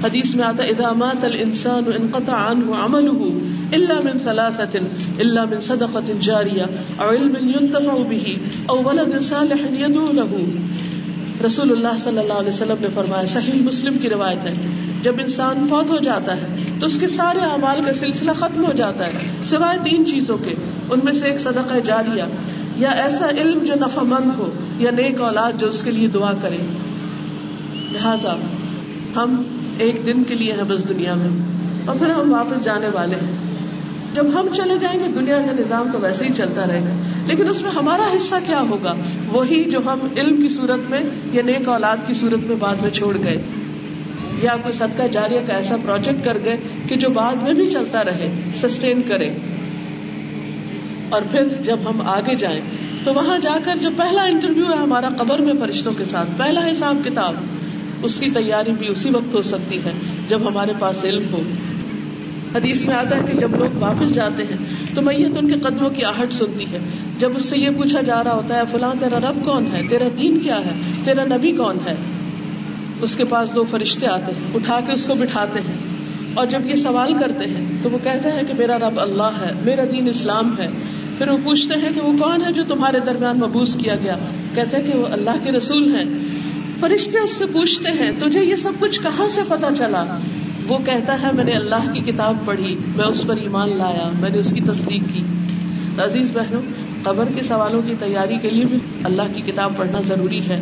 حدیث 0.05 0.35
میں 0.35 0.45
آتا 0.45 0.65
اذا 0.65 0.93
مات 0.93 1.25
الانسان 1.25 1.83
انقطع 1.87 2.53
عنه 2.53 2.73
عمله 2.73 3.39
الا 3.73 4.01
من 4.05 4.19
ثلاثه 4.25 4.87
الا 5.19 5.45
من 5.45 5.61
صدقه 5.61 6.13
جاريه 6.21 6.65
او 6.97 7.11
علم 7.11 7.49
ينتفع 7.49 7.97
به، 8.09 8.33
او 8.67 8.83
ولد 8.85 9.23
صالح 9.23 9.81
يدعو 9.81 10.13
له۔ 10.13 10.45
رسول 11.47 11.73
اللہ 11.73 11.99
صلی 11.99 12.19
اللہ 12.19 12.33
علیہ 12.33 12.49
وسلم 12.49 12.77
نے 12.81 12.89
فرمایا، 12.95 13.25
صحیح 13.25 13.63
مسلم 13.63 13.99
کی 13.99 14.11
روایت 14.11 14.51
ہے۔ 14.51 14.55
جب 15.03 15.15
انسان 15.19 15.67
فوت 15.71 15.91
ہو 15.91 15.99
جاتا 15.99 16.37
ہے، 16.37 16.47
تو 16.81 16.87
اس 16.87 17.01
کے 17.01 17.09
سارے 17.09 17.39
اعمال 17.39 17.81
کا 17.85 17.93
سلسلہ 17.93 18.31
ختم 18.39 18.65
ہو 18.65 18.73
جاتا 18.73 19.07
ہے، 19.07 19.11
سوائے 19.45 19.79
تین 19.85 20.07
چیزوں 20.07 20.39
کے۔ 20.39 20.55
ان 20.91 21.01
میں 21.05 21.13
سے 21.13 21.27
ایک 21.27 21.41
صدقہ 21.41 21.79
جاریہ، 21.85 22.23
یا 22.77 22.91
ایسا 22.91 23.27
علم 23.37 23.65
جو 23.65 23.75
نفع 23.75 24.01
مند 24.03 24.31
ہو، 24.39 24.51
یا 24.79 24.91
نیک 24.91 25.21
اولاد 25.21 25.53
جو 25.61 25.67
اس 25.69 25.83
کے 25.83 25.91
لیے 25.91 26.09
دعا 26.09 26.33
کرے۔ 26.43 26.57
لہذا، 27.93 28.37
ہم 29.17 29.43
ایک 29.79 30.07
دن 30.07 30.25
کے 30.25 30.35
لیے 30.35 30.53
ہیں 30.53 30.63
بس 30.63 30.89
دنیا 30.89 31.15
میں۔ 31.15 31.29
اور 31.87 31.97
پھر 31.97 32.11
ہم 32.11 32.33
واپس 32.33 32.65
جانے 32.65 32.89
والے 32.93 33.17
ہیں۔ 33.17 33.37
جب 34.15 34.27
ہم 34.35 34.49
چلے 34.53 34.75
جائیں 34.81 35.01
گے، 35.01 35.09
دنیا 35.21 35.39
کا 35.39 35.53
نظام 35.53 35.89
تو 35.93 35.99
ویسے 36.01 36.25
ہی 36.25 36.33
چلتا 36.37 36.65
رہے 36.69 36.81
گا۔ 36.81 37.12
لیکن 37.27 37.49
اس 37.49 37.63
میں 37.63 37.71
ہمارا 37.71 38.17
حصہ 38.17 38.35
کیا 38.47 38.61
ہوگا؟ 38.61 38.95
وہی 39.33 39.65
جو 39.65 39.79
ہم 39.79 39.99
علم 40.17 40.43
کی 40.43 40.49
صورت 40.49 40.91
میں 40.91 41.01
یا 41.33 41.43
نیک 41.43 41.69
اولاد 41.69 41.97
کی 42.07 42.15
صورت 42.15 42.47
میں 42.47 42.57
بعد 42.57 42.77
میں 42.83 42.91
چھوڑ 42.91 43.17
گئے 43.25 43.43
یا 44.43 44.57
کوئی 44.63 44.73
صدقہ 44.73 45.03
جاریہ 45.11 45.39
کا 45.47 45.55
ایسا 45.55 45.77
پروجیکٹ 45.87 46.25
کر 46.25 46.37
گئے 46.45 46.57
کہ 46.89 46.97
جو 46.97 47.09
بعد 47.09 47.35
میں 47.35 47.55
بھی 47.55 47.67
چلتا 47.67 48.05
رہے 48.05 48.35
سسٹین 48.55 49.03
کرے۔ 49.03 49.31
اور 51.09 51.23
پھر 51.31 51.49
جب 51.65 51.79
ہم 51.91 52.01
آگے 52.01 52.35
جائیں، 52.35 52.61
تو 53.05 53.15
وہاں 53.15 53.39
جا 53.39 53.59
کر 53.65 53.75
جو 53.83 53.89
پہلا 53.97 54.23
انٹرویو 54.23 54.65
ہے 54.65 54.77
ہمارا 54.77 55.09
قبر 55.19 55.39
میں 55.39 55.55
فرشتوں 55.61 55.93
کے 55.99 56.05
ساتھ، 56.05 56.31
پہلا 56.37 56.71
حساب 56.71 56.97
کتاب، 57.05 57.35
اس 58.03 58.21
کی 58.21 58.31
تیاری 58.31 58.73
بھی 58.79 58.89
اسی 58.89 59.11
وقت 59.11 59.35
ہو 59.35 59.43
سکتی 59.43 59.77
ہے 59.77 59.91
جب 60.29 60.49
ہمارے 60.49 60.73
پاس 60.79 61.05
علم 61.05 61.23
ہو۔ 61.33 61.43
حدیث 62.55 62.85
میں 62.85 62.95
آتا 62.95 63.17
ہے 63.17 63.21
کہ 63.33 63.39
جب 63.39 63.51
لوگ 63.57 63.77
واپس 63.79 64.15
جاتے 64.15 64.43
ہیں 64.43 64.57
تو 64.95 65.03
میت 65.03 65.37
ان 65.37 65.49
کے 65.49 65.55
قدموں 65.55 65.91
کی 65.91 66.05
آہٹ 66.05 66.33
سنتی 66.33 66.65
ہے۔ 66.65 66.79
جب 67.19 67.37
اس 67.37 67.45
سے 67.45 67.59
یہ 67.59 67.71
پوچھا 67.77 68.01
جا 68.01 68.25
رہا 68.25 68.35
ہوتا 68.35 68.57
ہے، 68.57 68.63
فلاں 68.71 68.93
تیرا 69.01 69.31
رب 69.31 69.45
کون 69.45 69.67
ہے؟ 69.73 69.83
تیرا 69.89 70.09
دین 70.21 70.41
کیا 70.41 70.59
ہے؟ 70.59 70.71
تیرا 71.05 71.25
نبی 71.25 71.53
کون 71.53 71.77
ہے؟ 71.87 71.95
اس 73.03 73.17
کے 73.17 73.25
پاس 73.25 73.55
دو 73.55 73.65
فرشتے 73.71 74.07
آتے 74.07 74.33
ہیں، 74.33 74.55
اٹھا 74.55 74.81
کے 74.87 74.93
اس 74.93 75.05
کو 75.07 75.15
بٹھاتے 75.15 75.59
ہیں۔ 75.59 75.75
اور 76.35 76.47
جب 76.47 76.67
یہ 76.67 76.75
سوال 76.75 77.15
کرتے 77.15 77.45
ہیں، 77.45 77.67
تو 77.83 77.91
وہ 77.91 77.99
کہتے 78.03 78.29
ہیں 78.31 78.43
کہ 78.49 78.55
میرا 78.59 78.79
رب 78.79 79.01
اللہ 79.01 79.23
ہے، 79.23 79.53
میرا 79.65 79.83
دین 79.93 80.09
اسلام 80.09 80.59
ہے۔ 80.59 80.69
پھر 81.19 81.29
وہ 81.29 81.39
پوچھتے 81.45 81.75
ہیں 81.75 81.89
کہ 81.95 82.01
وہ 82.01 82.13
کون 82.19 82.45
ہے 82.47 82.53
جو 82.53 82.63
تمہارے 82.69 83.01
درمیان 83.07 83.39
مبوس 83.39 83.75
کیا 83.75 83.97
گیا؟ 83.97 84.17
کہتے 84.55 84.77
ہیں 84.77 84.93
کہ 84.93 84.99
وہ 84.99 85.07
اللہ 85.13 85.31
کے 85.45 85.53
رسول 85.53 85.97
ہیں۔ 85.97 86.05
فرشتے 86.81 87.19
اس 87.19 87.31
سے 87.31 87.45
پوچھتے 87.53 87.89
ہیں، 87.89 88.11
تجھے 88.19 88.41
یہ 88.45 88.57
سب 88.57 88.73
کچھ 88.79 89.01
کہاں 89.03 89.29
سے 89.29 89.41
پتا 89.49 89.69
چلا؟ 89.79 90.19
وہ 90.69 90.79
کہتا 90.85 91.23
ہے، 91.23 91.33
میں 91.33 91.45
نے 91.45 91.53
اللہ 91.53 91.91
کی 91.93 92.01
کتاب 92.01 92.37
پڑھی، 92.45 92.77
میں 92.97 93.05
اس 93.05 93.27
پر 93.27 93.35
ایمان 93.43 93.69
لایا، 93.79 94.11
میں 94.21 94.31
نے 94.31 94.39
اس 94.39 94.53
کی 94.53 94.61
تصدیق 94.61 95.15
کی. 95.15 95.23
عزیز 95.99 96.31
بہنوں، 96.33 96.61
قبر 97.03 97.25
کے 97.35 97.43
سوالوں 97.43 97.83
کی 97.87 97.95
تیاری 97.99 98.37
کے 98.43 98.51
لیے 98.51 98.65
بھی 98.65 98.79
اللہ 99.05 99.23
کی 99.35 99.43
کتاب 99.47 99.73
پڑھنا 99.77 100.01
ضروری 100.01 100.41
ہے 100.49 100.61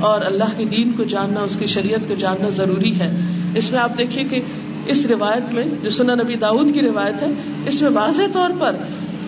اور 0.00 0.20
اللہ 0.20 0.56
کے 0.56 0.64
دین 0.64 0.92
کو 0.92 1.04
جاننا، 1.04 1.40
اس 1.40 1.56
کی 1.56 1.66
شریعت 1.66 2.08
کو 2.08 2.14
جاننا 2.18 2.48
ضروری 2.48 3.00
ہے۔ 3.00 3.20
اس 3.54 3.70
میں 3.72 3.80
آپ 3.80 3.98
دیکھیے 3.98 4.24
کہ 4.24 4.40
اس 4.86 5.06
روایت 5.06 5.52
میں 5.52 5.64
جو 5.82 5.90
سنا 5.90 6.14
نبی 6.14 6.34
داود 6.34 6.74
کی 6.74 6.80
روایت 6.80 7.22
ہے، 7.22 7.26
اس 7.66 7.82
میں 7.82 7.90
واضح 7.90 8.22
طور 8.32 8.50
پر 8.58 8.76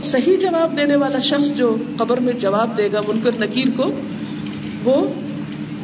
صحیح 0.02 0.36
جواب 0.40 0.76
دینے 0.76 0.96
والا 0.96 1.18
شخص 1.18 1.56
جو 1.56 1.76
قبر 1.98 2.20
میں 2.20 2.32
جواب 2.32 2.76
دے 2.76 2.88
گا، 2.92 3.00
منکر 3.08 3.30
نکیر 3.40 3.68
کو، 3.76 3.92
وہ 4.84 5.06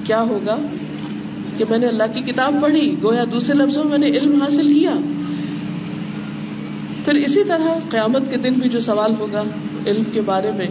کیا 0.04 0.20
ہوگا؟ 0.20 0.56
کہ 1.58 1.64
میں 1.70 1.78
نے 1.78 1.86
اللہ 1.86 2.02
کی 2.14 2.20
کتاب 2.20 2.54
پڑھی، 2.62 2.96
گویا 3.02 3.24
دوسرے 3.32 3.54
لفظوں 3.54 3.84
میں 3.84 3.98
نے 3.98 4.06
علم 4.06 4.42
حاصل 4.42 4.74
کیا۔ 4.74 4.92
پھر 7.04 7.14
اسی 7.14 7.44
طرح 7.44 7.78
قیامت 7.90 8.30
کے 8.30 8.36
دن 8.36 8.52
بھی 8.52 8.68
جو 8.68 8.80
سوال 8.80 9.14
ہوگا 9.18 9.42
علم 9.86 10.02
کے 10.12 10.20
بارے 10.20 10.50
میں، 10.56 10.66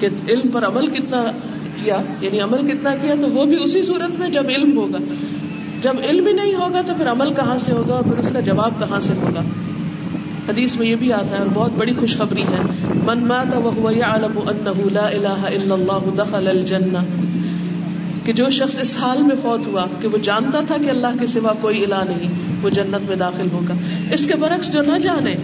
کہ 0.00 0.08
علم 0.28 0.48
پر 0.48 0.66
عمل 0.66 0.86
کتنا 0.86 1.24
کیا 1.84 2.02
یعنی 2.20 2.40
عمل 2.40 2.72
کتنا 2.72 2.94
کیا، 3.02 3.14
تو 3.20 3.30
وہ 3.30 3.44
بھی 3.44 3.56
اسی 3.64 3.82
صورت 3.82 4.20
میں 4.20 4.30
جب 4.30 4.44
علم 4.48 4.76
ہوگا۔ 4.76 4.98
جب 5.82 5.92
علم 6.08 6.26
ہی 6.26 6.32
نہیں 6.32 6.54
ہوگا 6.54 6.82
تو 6.86 6.92
پھر 6.96 7.10
عمل 7.10 7.34
کہاں 7.34 7.58
سے 7.58 7.72
ہوگا 7.72 7.94
اور 7.94 8.02
پھر 8.02 8.18
اس 8.18 8.30
کا 8.32 8.40
جواب 8.40 8.70
کہاں 8.78 9.00
سے 9.00 9.12
ہوگا؟ 9.12 9.40
حدیث 10.48 10.76
میں 10.76 10.86
یہ 10.86 10.96
بھی 10.96 11.12
آتا 11.12 11.30
ہے 11.30 11.38
اور 11.38 11.46
بہت 11.54 11.70
بڑی 11.78 11.92
خوشخبری 11.98 12.42
ہے۔ 12.42 12.92
من 13.06 13.26
مات 13.26 13.56
وهو 13.56 13.90
يعلم 13.90 14.38
انه 14.38 14.90
لا 14.92 15.08
اله 15.08 15.46
الا 15.46 15.74
الله 15.74 16.14
دخل 16.16 16.48
الجنه 16.48 16.98
کہ 18.30 18.34
جو 18.34 18.50
شخص 18.50 18.80
اس 18.80 18.96
حال 19.00 19.22
میں 19.22 19.36
فوت 19.42 19.66
ہوا 19.66 19.86
کہ 20.00 20.08
وہ 20.08 20.18
جانتا 20.18 20.60
تھا 20.66 20.76
کہ 20.84 20.90
اللہ 20.90 21.06
کے 21.20 21.26
سوا 21.26 21.52
کوئی 21.60 21.84
الہ 21.84 21.94
نہیں، 22.08 22.30
وہ 22.62 22.70
جنت 22.70 23.08
میں 23.08 23.16
داخل 23.16 23.48
ہوگا۔ 23.52 23.74
اس 24.12 24.26
کے 24.26 24.34
برعکس 24.34 24.72
جو 24.72 24.82
نہ 24.82 24.98
جانے، 24.98 25.34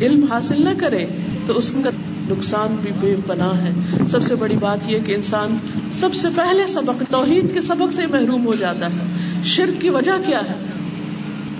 علم 0.00 0.24
حاصل 0.30 0.64
نہ 0.64 0.68
کرے، 0.78 1.06
تو 1.46 1.58
اس 1.58 1.70
کا 1.84 1.90
نقصان 2.30 2.76
بھی 2.82 2.90
بے 3.00 3.14
پناہ 3.26 3.56
ہے۔ 3.56 3.72
سب 4.08 4.22
سے 4.22 4.34
بڑی 4.34 4.56
بات 4.56 4.78
یہ 4.86 4.98
کہ 4.98 5.14
انسان 5.14 5.56
سب 5.92 6.14
سے 6.14 6.28
پہلے 6.34 6.66
سبق، 6.66 7.02
توحید 7.10 7.54
کے 7.54 7.60
سبق 7.60 7.92
سے 7.92 8.06
محروم 8.06 8.46
ہو 8.46 8.54
جاتا 8.54 8.86
ہے۔ 8.86 8.98
شرک 9.44 9.80
کی 9.80 9.88
وجہ 9.88 10.26
کیا 10.26 10.38
ہے؟ 10.38 10.54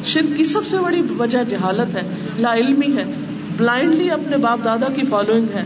شرک 0.04 0.36
کی 0.36 0.44
سب 0.44 0.66
سے 0.66 0.76
بڑی 0.78 1.02
وجہ 1.18 1.44
جہالت 1.48 1.94
ہے، 1.94 2.02
لا 2.38 2.54
علمی 2.54 2.96
ہے۔ 2.96 3.04
بلائنڈلی 3.56 4.10
اپنے 4.10 4.36
باپ 4.36 4.58
دادا 4.64 4.86
کی 4.94 5.02
فالوئنگ 5.10 5.46
ہے۔ 5.54 5.62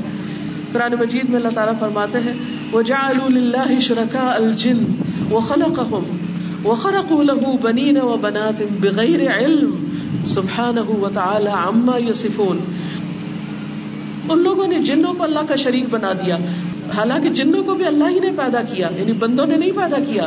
قرآن 0.73 0.93
مجید 1.01 1.29
میں 1.29 1.37
اللہ 1.37 1.49
تعالیٰ 1.49 1.79
فرماتے 1.79 2.19
ہیں، 2.19 2.33
وجعلوا 2.73 3.29
لله 3.29 3.79
شركاء 3.81 4.35
الجن۔ 4.37 4.85
وخلقهم 5.31 6.17
وخرقوا 6.65 7.23
له 7.23 7.57
بنين 7.63 7.97
وبنات 7.97 8.63
بغير 8.81 9.31
علم. 9.31 9.93
سبحانه 10.27 10.97
وتعالى 11.01 11.49
عما 11.49 11.99
يصفون. 11.99 12.59
ان 14.29 14.43
لوگوں 14.43 14.67
نے 14.67 14.79
جنوں 14.79 15.15
کو 15.15 15.25
اللہ 15.25 15.39
کا 15.49 15.57
شریک 15.57 15.85
بنا 15.91 16.13
دیا. 16.13 16.39
حالانکہ 16.97 17.29
جنوں 17.29 17.63
کو 17.63 17.75
بھی 17.75 17.85
اللہ 17.85 18.05
ہی 18.11 18.21
نے 18.21 18.31
پیدا 18.37 18.63
کیا 18.63 18.89
یعنی 18.97 19.13
بندوں 19.13 19.47
نے 19.47 19.57
نہیں 19.57 19.71
پیدا 19.71 19.97
کیا. 20.11 20.27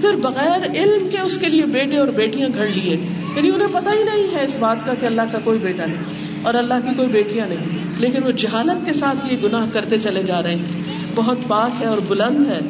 پھر 0.00 0.16
بغیر 0.22 0.70
علم 0.76 1.08
کے 1.10 1.18
اس 1.18 1.38
کے 1.38 1.46
لیے 1.46 1.62
بیٹے 1.62 1.96
اور 1.96 2.08
بیٹیاں 2.08 2.48
گھڑ 2.54 2.66
لیے. 2.66 2.96
یعنی 3.36 3.50
انہیں 3.50 3.68
پتا 3.72 3.90
ہی 3.90 4.02
نہیں 4.04 4.34
ہے 4.34 4.44
اس 4.44 4.56
بات 4.60 4.76
کا 4.84 4.94
کہ 5.00 5.06
اللہ 5.06 5.22
کا 5.32 5.38
کوئی 5.44 5.58
بیٹا 5.58 5.86
نہیں، 5.86 6.04
اور 6.42 6.54
اللہ 6.54 6.74
کی 6.84 6.94
کوئی 6.94 7.08
بیٹیاں 7.08 7.46
نہیں. 7.48 7.66
لیکن 7.98 8.22
وہ 8.22 8.30
جہالت 8.30 8.86
کے 8.86 8.92
ساتھ 8.92 9.32
یہ 9.32 9.36
گناہ 9.44 9.66
کرتے 9.72 9.98
چلے 9.98 10.22
جا 10.22 10.42
رہے 10.42 10.54
ہیں۔ 10.54 10.82
بہت 11.14 11.38
پاک 11.48 11.82
ہے 11.82 11.86
اور 11.86 11.98
بلند 12.08 12.46
ہے۔ 12.50 12.60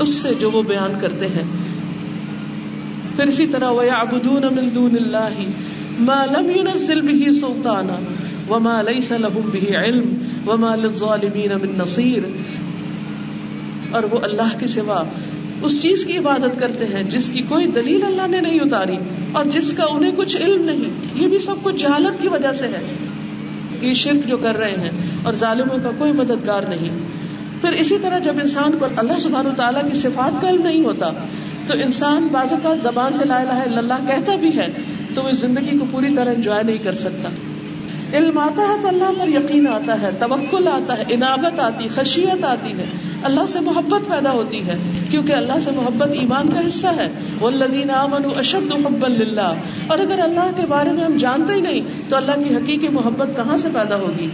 اس 0.00 0.22
سے 0.22 0.28
جو 0.40 0.50
وہ 0.50 0.62
بیان 0.62 0.92
کرتے 1.00 1.26
ہیں۔ 1.26 1.42
پھر 3.16 3.26
اسی 3.26 3.46
طرح 3.46 3.70
وہ 3.70 3.82
ابدون 3.82 4.42
دون 4.74 4.96
اللہ 5.00 5.28
ما 5.98 6.24
لم 6.24 6.50
ينزل 6.50 7.00
به 7.00 7.32
سلطانا 7.32 7.96
وما 8.50 8.82
ليس 8.82 9.12
لهم 9.12 9.50
به 9.52 9.80
علم 9.80 10.14
وما 10.46 10.74
للظالمين 10.74 11.50
من 11.62 11.78
نصير۔ 11.78 12.22
اور 13.90 14.02
وہ 14.02 14.18
اللہ 14.22 14.58
کے 14.58 14.66
سوا 14.66 15.02
اس 15.62 15.82
چیز 15.82 16.04
کی 16.04 16.18
عبادت 16.18 16.60
کرتے 16.60 16.84
ہیں 16.86 17.02
جس 17.02 17.30
کی 17.32 17.42
کوئی 17.48 17.66
دلیل 17.66 18.02
اللہ 18.02 18.26
نے 18.26 18.40
نہیں 18.40 18.60
اتاری 18.60 18.96
اور 19.32 19.44
جس 19.44 19.72
کا 19.72 19.84
انہیں 19.84 20.12
کچھ 20.16 20.36
علم 20.36 20.64
نہیں۔ 20.64 21.22
یہ 21.22 21.28
بھی 21.28 21.38
سب 21.38 21.54
کچھ 21.62 21.76
جہالت 21.76 22.22
کی 22.22 22.28
وجہ 22.28 22.52
سے 22.52 22.64
ہے۔ 22.64 22.94
یہ 23.80 23.94
شرک 23.94 24.28
جو 24.28 24.36
کر 24.36 24.56
رہے 24.56 24.70
ہیں 24.70 24.90
اور 25.22 25.34
ظالموں 25.34 25.78
کا 25.82 25.90
کوئی 25.98 26.12
مددگار 26.12 26.62
نہیں۔ 26.68 26.98
پھر 27.60 27.72
اسی 27.72 27.98
طرح 28.02 28.18
جب 28.18 28.34
انسان 28.42 28.72
کو 28.78 28.86
اللہ 28.96 29.18
سبحان 29.18 29.46
و 29.46 29.50
تعالیٰ 29.56 29.82
کی 29.82 29.94
صفات 29.94 30.42
کا 30.42 30.48
علم 30.48 30.62
نہیں 30.62 30.84
ہوتا، 30.84 31.10
تو 31.66 31.74
انسان 31.82 32.28
بعض 32.32 32.52
اوقات 32.52 32.82
زبان 32.82 33.12
سے 33.12 33.24
لا 33.24 33.36
الہ 33.36 33.52
الا 33.52 33.78
اللہ 33.78 33.94
کہتا 34.06 34.36
بھی 34.36 34.56
ہے، 34.56 34.68
تو 35.14 35.22
وہ 35.22 35.30
زندگی 35.30 35.78
کو 35.78 35.84
پوری 35.90 36.06
طرح 36.16 36.34
انجوائے 36.34 36.62
نہیں 36.62 36.78
کر 36.82 36.94
سکتا۔ 36.94 37.28
علم 38.12 38.38
آتا 38.38 38.62
ہے 38.62 38.76
تو 38.82 38.88
اللہ 38.88 39.12
پر 39.18 39.28
یقین 39.28 39.68
آتا 39.68 40.00
ہے، 40.02 40.10
توکل 40.18 40.68
آتا 40.68 40.98
ہے 40.98 41.04
انابت 41.08 41.60
آتی، 41.60 41.88
خشیت 41.94 42.44
آتی 42.44 42.72
ہے۔ 42.78 42.84
اللہ 43.22 43.40
سے 43.48 43.60
محبت 43.60 44.08
پیدا 44.08 44.30
ہوتی 44.30 44.66
ہے، 44.66 44.76
کیونکہ 45.10 45.32
اللہ 45.32 45.58
سے 45.60 45.70
محبت 45.70 46.08
ایمان 46.20 46.48
کا 46.48 46.60
حصہ 46.66 46.86
ہے۔ 46.86 47.08
وہ 47.40 47.50
لدین 47.50 47.90
امن 47.90 48.30
اشد 48.36 48.72
محبت 48.78 49.20
اللہ 49.20 49.52
اور 49.86 49.98
اگر 49.98 50.18
اللہ 50.18 50.50
کے 50.56 50.62
بارے 50.68 50.92
میں 50.92 51.04
ہم 51.04 51.16
جانتے 51.16 51.54
ہی 51.54 51.60
نہیں، 51.60 51.80
تو 52.08 52.16
اللہ 52.16 52.48
کی 52.48 52.54
حقیقی 52.54 52.88
محبت 52.88 53.36
کہاں 53.36 53.56
سے 53.56 53.68
پیدا 53.74 53.96
ہوگی؟ 53.96 54.28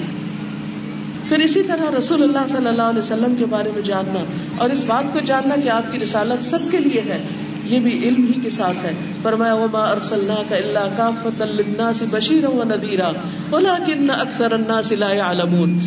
پھر 1.28 1.38
اسی 1.38 1.62
طرح 1.62 1.98
رسول 1.98 2.22
اللہ 2.22 2.56
صلی 2.56 2.66
اللہ 2.66 2.82
علیہ 2.82 2.98
وسلم 2.98 3.34
کے 3.38 3.46
بارے 3.46 3.70
میں 3.74 3.82
جاننا 3.82 4.24
اور 4.58 4.70
اس 4.70 4.84
بات 4.86 5.12
کو 5.12 5.20
جاننا 5.26 5.54
کہ 5.64 5.68
آپ 5.68 5.92
کی 5.92 5.98
رسالت 5.98 6.44
سب 6.44 6.58
کے 6.70 6.78
لیے 6.78 7.00
ہے، 7.00 7.24
یہ 7.64 7.80
بھی 7.80 8.08
علم 8.08 8.26
ہی 8.26 8.40
کے 8.40 8.50
ساتھ 8.50 8.86
ہے۔ 8.86 8.92
فرمایا، 9.22 9.54
وما 9.54 9.78
ارسلنا 9.78 10.34
کا 10.48 10.56
اللہ 10.56 10.88
کافت 10.96 11.42
للناس 11.42 12.02
بشیر 12.10 12.44
و 12.44 12.62
نذیرا 12.66 13.10
ولكن 13.52 14.10
اکثر 14.10 14.52
الناس 14.52 14.92
لا 14.92 15.12
يعلمون۔ 15.12 15.78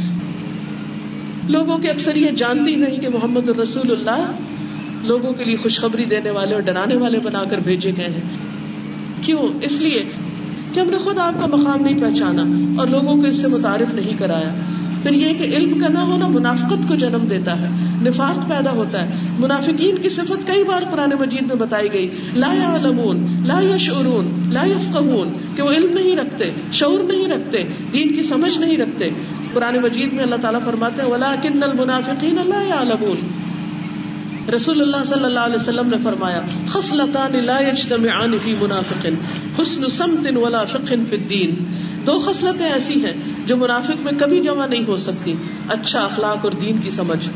لوگوں 1.47 1.77
کی 1.77 1.89
اکثر 1.89 2.15
یہ 2.15 2.31
جانتی 2.31 2.75
نہیں 2.75 2.97
کہ 2.97 3.09
محمد 3.09 3.49
الرسول 3.49 3.91
اللہ 3.91 4.31
لوگوں 5.03 5.33
کے 5.33 5.43
لیے 5.43 5.55
خوشخبری 5.55 6.05
دینے 6.05 6.29
والے 6.29 6.53
اور 6.53 6.61
ڈرانے 6.61 6.95
والے 6.95 7.19
بنا 7.19 7.43
کر 7.49 7.57
بھیجے 7.57 7.91
گئے 7.97 8.07
ہیں۔ 8.07 8.21
کیوں؟ 9.21 9.39
اس 9.61 9.81
لیے 9.81 10.03
کہ 10.73 10.79
ہم 10.79 10.89
نے 10.89 10.97
خود 10.97 11.17
آپ 11.17 11.33
کا 11.39 11.45
مقام 11.45 11.81
نہیں 11.81 12.01
پہچانا 12.01 12.41
اور 12.79 12.87
لوگوں 12.87 13.15
کو 13.15 13.21
اس 13.21 13.35
سے 13.35 13.47
متعارف 13.47 13.93
نہیں 13.93 14.19
کرایا۔ 14.19 14.53
پھر 15.07 15.15
یہ 15.15 15.33
کہ 15.37 15.43
علم 15.43 15.79
کا 15.79 15.87
نہ 15.87 15.99
ہونا 15.99 16.27
منافقت 16.27 16.87
کو 16.87 16.95
جنم 16.95 17.27
دیتا 17.29 17.61
ہے، 17.61 17.67
نفاق 18.01 18.49
پیدا 18.49 18.71
ہوتا 18.71 19.09
ہے۔ 19.09 19.15
منافقین 19.39 19.97
کی 20.01 20.09
صفت 20.09 20.47
کئی 20.47 20.63
بار 20.63 20.81
قرآن 20.91 21.09
مجید 21.19 21.47
میں 21.47 21.55
بتائی 21.55 21.89
گئی، 21.93 22.07
لا 22.35 22.53
يعلمون 22.53 23.35
لا 23.45 23.59
یشعرون، 23.61 24.49
لا 24.53 24.63
یفقہون 24.65 25.37
کہ 25.55 25.61
وہ 25.61 25.71
علم 25.71 25.93
نہیں 25.93 26.15
رکھتے، 26.15 26.51
شعور 26.71 26.99
نہیں 27.13 27.27
رکھتے، 27.27 27.63
دین 27.93 28.15
کی 28.15 28.23
سمجھ 28.23 28.57
نہیں 28.57 28.77
رکھتے۔ 28.77 29.09
قرآن 29.53 29.77
مجید 29.77 30.13
میں 30.13 30.23
اللہ 30.23 30.35
تعالیٰ 30.41 30.59
فرماتے 30.65 31.01
ہیں 31.01 31.09
ولاکن 31.09 31.63
المنافقین 31.63 32.35
لا 32.45 32.61
يعلمون۔ 32.61 33.17
رسول 34.55 34.81
اللہ 34.81 35.03
صلی 35.05 35.23
اللہ 35.23 35.39
علیہ 35.39 35.55
وسلم 35.55 35.87
نے 35.87 35.97
فرمایا، 36.03 36.41
خصلتان 36.73 37.45
لا 37.45 37.59
يجتمعان 37.59 38.37
في 38.43 38.53
منافق 38.61 39.05
حسن 39.61 39.89
سمت 39.89 40.37
ولا 40.37 40.63
فقه 40.63 40.95
في 41.09 41.15
الدين 41.15 41.63
دو 42.05 42.19
خصلتیں 42.19 42.65
ایسی 42.65 43.05
ہیں 43.05 43.13
جو 43.45 43.57
منافق 43.57 44.03
میں 44.03 44.11
کبھی 44.19 44.41
جمع 44.41 44.65
نہیں 44.65 44.83
ہو 44.87 44.97
سکتی۔ 44.97 45.33
اچھا 45.69 45.99
اخلاق 45.99 46.37
اور 46.41 46.51
دین 46.61 46.77
کی 46.83 46.89
سمجھ۔ 46.89 47.29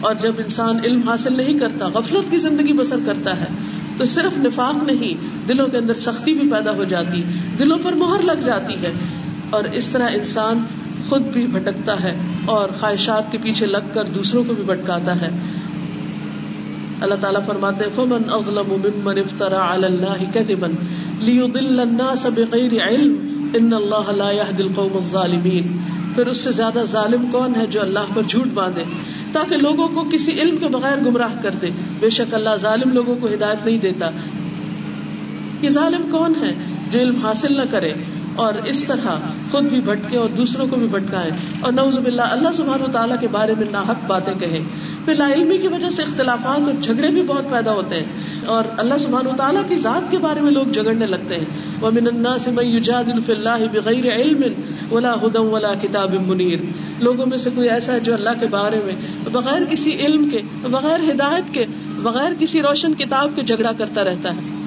اور 0.00 0.14
جب 0.14 0.32
انسان 0.38 0.78
علم 0.84 1.08
حاصل 1.08 1.32
نہیں 1.36 1.58
کرتا، 1.58 1.88
غفلت 1.88 2.30
کی 2.30 2.36
زندگی 2.36 2.72
بسر 2.72 2.96
کرتا 3.06 3.40
ہے، 3.40 3.46
تو 3.98 4.04
صرف 4.04 4.38
نفاق 4.38 4.84
نہیں، 4.84 5.46
دلوں 5.48 5.68
کے 5.68 5.78
اندر 5.78 5.94
سختی 5.94 6.32
بھی 6.32 6.50
پیدا 6.50 6.70
ہو 6.70 6.84
جاتی، 6.84 7.22
دلوں 7.58 7.78
پر 7.82 7.92
مہر 7.92 8.22
لگ 8.22 8.44
جاتی 8.44 8.74
ہے۔ 8.74 8.92
اور 9.50 9.64
اس 9.64 9.88
طرح 9.88 10.08
انسان 10.14 10.64
خود 11.08 11.22
بھی 11.22 11.46
بھٹکتا 11.46 12.02
ہے 12.02 12.16
اور 12.44 12.68
خواہشات 12.80 13.32
کے 13.32 13.38
پیچھے 13.42 13.66
لگ 13.66 13.92
کر 13.94 14.04
دوسروں 14.04 14.44
کو 14.44 14.54
بھی 14.54 14.62
بھٹکاتا 14.62 15.20
ہے۔ 15.20 15.30
اللہ 17.00 17.14
تعالیٰ 17.20 17.40
فرماتے 17.46 17.84
فمن 17.94 18.30
اظلم 18.30 18.66
ممن 18.68 19.18
افترى 19.18 19.54
على 19.54 19.86
الله 19.86 20.24
كذبا 20.32 20.68
ليضل 21.20 21.80
الناس 21.80 22.26
بغير 22.26 22.88
علم 22.88 23.46
ان 23.54 23.72
اللہ 23.72 24.12
لا 24.12 24.30
يهدي 24.32 24.62
القوم 24.62 24.92
الظالمين۔ 24.94 25.76
پھر 26.14 26.26
اس 26.26 26.38
سے 26.38 26.52
زیادہ 26.52 26.82
ظالم 26.84 27.28
کون 27.32 27.52
ہے 27.56 27.66
جو 27.66 27.80
اللہ 27.80 27.98
پر 28.14 28.22
جھوٹ 28.28 28.46
باندھے؟ 28.54 28.82
تاکہ 29.32 29.56
لوگوں 29.56 29.88
کو 29.88 30.04
کسی 30.12 30.40
علم 30.40 30.56
کے 30.56 30.68
بغیر 30.68 31.04
گمراہ 31.06 31.42
کر 31.42 31.50
دے۔ 31.62 31.70
بے 32.00 32.10
شک 32.10 32.34
اللہ 32.34 32.50
ظالم 32.56 32.92
لوگوں 32.92 33.16
کو 33.20 33.26
ہدایت 33.26 33.66
نہیں 33.66 33.78
دیتا۔ 33.78 34.10
یہ 35.62 35.68
ظالم 35.68 36.08
کون 36.10 36.32
ہے 36.42 36.54
جو 36.90 37.00
علم 37.00 37.26
حاصل 37.26 37.56
نہ 37.56 37.62
کرے؟ 37.70 37.92
اور 38.38 38.54
اس 38.64 38.84
طرح 38.84 39.16
خود 39.50 39.64
بھی 39.64 39.80
بھٹکے 39.80 40.16
اور 40.16 40.28
دوسروں 40.28 40.66
کو 40.70 40.76
بھی 40.76 40.86
بھٹکائے 40.86 41.30
اور 41.60 41.72
نوز 41.72 41.98
باللہ 41.98 42.22
اللہ 42.22 42.48
سبحانہ 42.54 42.82
و 42.82 42.92
تعالیٰ 42.92 43.16
کے 43.20 43.28
بارے 43.28 43.54
میں 43.58 43.66
ناحق 43.70 44.04
باتیں 44.06 44.34
کہیں 44.34 44.58
پھر 45.04 45.14
لا 45.14 45.28
علمی 45.32 45.58
کی 45.58 45.68
وجہ 45.68 45.90
سے 45.90 46.02
اختلافات 46.02 46.68
اور 46.68 46.80
جھگڑے 46.80 47.08
بھی 47.08 47.22
بہت 47.22 47.50
پیدا 47.50 47.72
ہوتے 47.72 47.96
ہیں 47.96 48.04
اور 48.46 48.64
اللہ 48.76 48.98
سبحانہ 48.98 49.28
و 49.28 49.32
تعالیٰ 49.36 49.62
کی 49.68 49.76
ذات 49.76 50.10
کے 50.10 50.18
بارے 50.18 50.40
میں 50.40 50.50
لوگ 50.50 50.66
جھگڑنے 50.66 51.06
لگتے 51.06 51.34
ہیں۔ 51.34 51.44
وَمِنَ 51.82 52.08
النَّاسِ 52.08 52.48
مَن 52.48 52.66
يُجَادِلُ 52.66 53.22
فِي 53.22 53.32
اللَّهِ 53.32 53.68
بِغَيْرِ 53.72 54.20
عِلْمٍ 54.20 54.48
وَلَا 54.90 55.14
هُدًى 55.18 55.48
وَلَا 55.50 55.74
كِتَابٍ 55.74 56.26
مُنِيرٍ۔ 56.26 56.60
لوگوں 57.00 57.26
میں 57.26 57.38
سے 57.38 57.50
کوئی 57.54 57.68
ایسا 57.68 57.92
ہے 57.92 58.00
جو 58.00 58.14
اللہ 58.14 58.30
کے 58.40 58.46
بارے 58.46 58.80
میں 58.84 58.94
بغیر 59.32 59.62
کسی 59.70 59.96
علم 60.06 60.28
کے، 60.30 60.42
بغیر 60.62 61.10
ہدایت 61.10 61.54
کے، 61.54 61.64
بغیر 62.02 62.32
کسی 62.38 62.62
روشن 62.62 62.94
کتاب 62.94 63.30
کے 63.34 63.42
جھگڑا 63.42 63.72
کرتا 63.72 64.04
رہتا 64.04 64.30
ہے۔ 64.30 64.57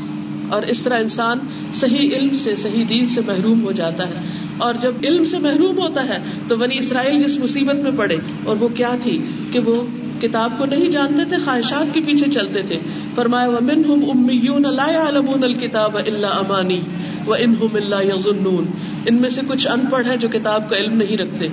اور 0.52 0.62
اس 0.62 0.82
طرح 0.82 0.98
انسان 1.00 1.40
صحیح 1.74 2.10
علم 2.16 2.36
سے، 2.36 2.56
صحیح 2.56 2.84
دین 2.90 3.10
سے 3.10 3.22
محروم 3.28 3.64
ہو 3.64 3.72
جاتا 3.72 4.08
ہے۔ 4.08 4.14
اور 4.58 4.74
جب 4.82 4.92
علم 5.04 5.26
سے 5.26 5.40
محروم 5.40 5.80
ہوتا 5.80 6.08
ہے 6.10 6.18
تو 6.48 6.56
بنی 6.56 6.78
اسرائیل 6.78 7.24
جس 7.24 7.40
مصیبت 7.40 7.76
میں 7.76 7.92
پڑے، 7.98 8.18
اور 8.44 8.56
وہ 8.60 8.68
کیا 8.68 8.96
تھی 9.04 9.18
کہ 9.52 9.60
وہ 9.60 9.76
کتاب 10.22 10.58
کو 10.58 10.66
نہیں 10.66 10.90
جانتے 10.90 11.26
تھے، 11.26 11.38
خواہشات 11.46 11.94
کے 11.94 12.02
پیچھے 12.06 12.32
چلتے 12.32 12.62
تھے۔ 12.62 12.80
فرمایا 13.16 13.48
ومنہم 13.48 14.10
امیون 14.10 14.64
لا 14.76 14.92
يعلمون 14.92 15.44
الكتاب 15.44 15.98
الا 15.98 16.28
امانی 16.28 16.80
وانہم 17.26 17.76
الا 17.76 18.02
يظنون۔ 18.02 18.66
ان 19.06 19.16
میں 19.16 19.30
سے 19.30 19.42
کچھ 19.48 19.68
ان 19.68 19.80
پڑھ 19.92 20.08
ہیں 20.08 20.18
جو 20.18 20.28
کتاب 20.28 20.70
کا 20.70 20.78
علم 20.78 20.98
نہیں 20.98 21.18
رکھتے۔ 21.18 21.48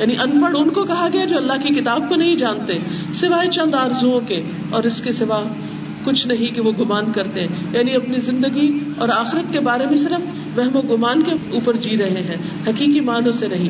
یعنی 0.00 0.14
ان 0.22 0.40
پڑھ 0.40 0.56
ان 0.58 0.70
کو 0.70 0.84
کہا 0.84 1.08
گیا 1.12 1.24
جو 1.24 1.36
اللہ 1.36 1.52
کی 1.62 1.74
کتاب 1.74 2.08
کو 2.08 2.14
نہیں 2.14 2.36
جانتے، 2.36 2.78
سوائے 3.14 3.48
چند 3.50 3.74
آرزوؤں 3.74 4.20
کے، 4.28 4.42
اور 4.70 4.82
اس 4.82 5.00
کے 5.00 5.12
سوا 5.12 5.42
کچھ 6.04 6.26
نہیں 6.26 6.54
کہ 6.54 6.60
وہ 6.60 6.72
گمان 6.80 7.04
کرتے 7.14 7.40
ہیں۔ 7.40 7.48
یعنی 7.72 7.94
اپنی 7.94 8.20
زندگی 8.20 8.78
اور 8.98 9.08
آخرت 9.08 9.52
کے 9.52 9.60
بارے 9.60 9.86
میں 9.86 9.96
صرف 9.96 10.58
وہم 10.58 10.76
و 10.76 10.80
گمان 10.80 11.22
کے 11.22 11.32
اوپر 11.52 11.76
جی 11.76 11.96
رہے 11.96 12.10
ہیں، 12.10 12.36
حقیقی 12.66 13.00
معنوں 13.00 13.32
سے 13.32 13.48
نہیں۔ 13.48 13.68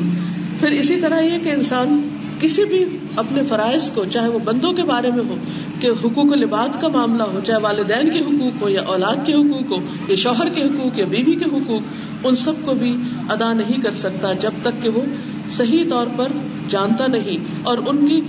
پھر 0.59 0.71
اسی 0.71 1.01
طرح 1.01 1.19
یہ 1.19 1.39
کہ 1.43 1.49
انسان 1.49 2.09
کسی 2.39 2.65
بھی 2.65 2.85
اپنے 3.15 3.41
فرائض 3.49 3.89
کو، 3.89 4.05
چاہے 4.05 4.27
وہ 4.27 4.39
بندوں 4.39 4.73
کے 4.73 4.83
بارے 4.83 5.11
میں 5.11 5.23
ہو، 5.29 5.35
کہ 5.79 5.87
حقوق 5.87 6.31
و 6.31 6.35
لباد 6.35 6.81
کا 6.81 6.87
معاملہ 6.87 7.23
ہو، 7.23 7.39
چاہے 7.47 7.59
والدین 7.61 8.09
کے 8.09 8.19
حقوق 8.19 8.61
ہو 8.61 8.69
یا 8.69 8.81
اولاد 8.81 9.15
کے 9.25 9.33
حقوق 9.33 9.71
ہو، 9.71 9.85
یا 10.07 10.15
شوہر 10.15 10.49
کے 10.49 10.61
حقوق 10.61 10.99
یا 10.99 11.05
بیوی 11.09 11.35
کے 11.35 11.45
حقوق، 11.45 11.81
ان 12.23 12.35
سب 12.35 12.53
کو 12.61 12.73
بھی 12.73 12.97
ادا 13.29 13.53
نہیں 13.53 13.81
کر 13.81 13.91
سکتا 13.91 14.33
جب 14.33 14.51
تک 14.61 14.83
کہ 14.83 14.89
وہ 14.89 15.01
صحیح 15.49 15.83
طور 15.89 16.07
پر 16.15 16.27
جانتا 16.69 17.07
نہیں۔ 17.07 17.37
اور 17.63 17.77
ان 17.87 18.07
کی 18.07 18.21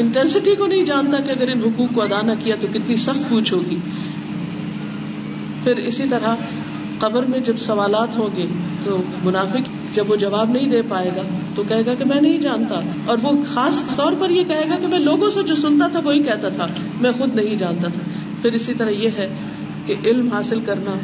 انٹینسٹی 0.00 0.54
کو 0.54 0.66
نہیں 0.66 0.84
جانتا 0.84 1.20
کہ 1.20 1.30
اگر 1.30 1.50
ان 1.50 1.60
حقوق 1.60 1.94
کو 1.94 2.02
ادا 2.02 2.20
نہ 2.22 2.32
کیا 2.44 2.56
تو 2.60 2.66
کتنی 2.72 2.96
سخت 2.96 3.30
پوچھ 3.30 3.52
ہوگی۔ 3.52 3.76
پھر 5.64 5.76
اسی 5.76 6.02
طرح 6.10 6.36
قبر 6.98 7.22
میں 7.22 7.38
جب 7.38 7.56
سوالات 7.58 8.18
ہوں 8.18 8.36
گے 8.36 8.46
تو 8.84 9.02
منافق 9.24 9.94
جب 9.94 10.10
وہ 10.10 10.16
جواب 10.16 10.50
نہیں 10.50 10.68
دے 10.68 10.82
پائے 10.88 11.10
گا 11.16 11.22
تو 11.54 11.62
کہے 11.68 11.86
گا 11.86 11.94
کہ 11.94 12.04
میں 12.04 12.20
نہیں 12.20 12.38
جانتا۔ 12.38 12.80
اور 13.06 13.16
وہ 13.22 13.30
خاص 13.48 13.82
طور 13.96 14.12
پر 14.18 14.30
یہ 14.30 14.44
کہے 14.48 14.64
گا 14.70 14.76
کہ 14.80 14.86
میں 14.86 14.98
لوگوں 14.98 15.30
سے 15.30 15.42
جو 15.42 15.56
سنتا 15.56 15.88
تھا 15.88 16.00
وہی 16.04 16.22
کہتا 16.22 16.48
تھا۔ 16.48 16.66
میں 17.00 17.12
خود 17.12 17.34
نہیں 17.34 17.56
جانتا 17.56 17.88
تھا۔ 17.88 18.00
پھر 18.42 18.52
اسی 18.52 18.74
طرح 18.74 18.90
یہ 18.90 19.08
ہے 19.18 19.34
کہ 19.86 19.94
علم 20.04 20.28
حاصل 20.32 20.60
کرنا 20.60 20.98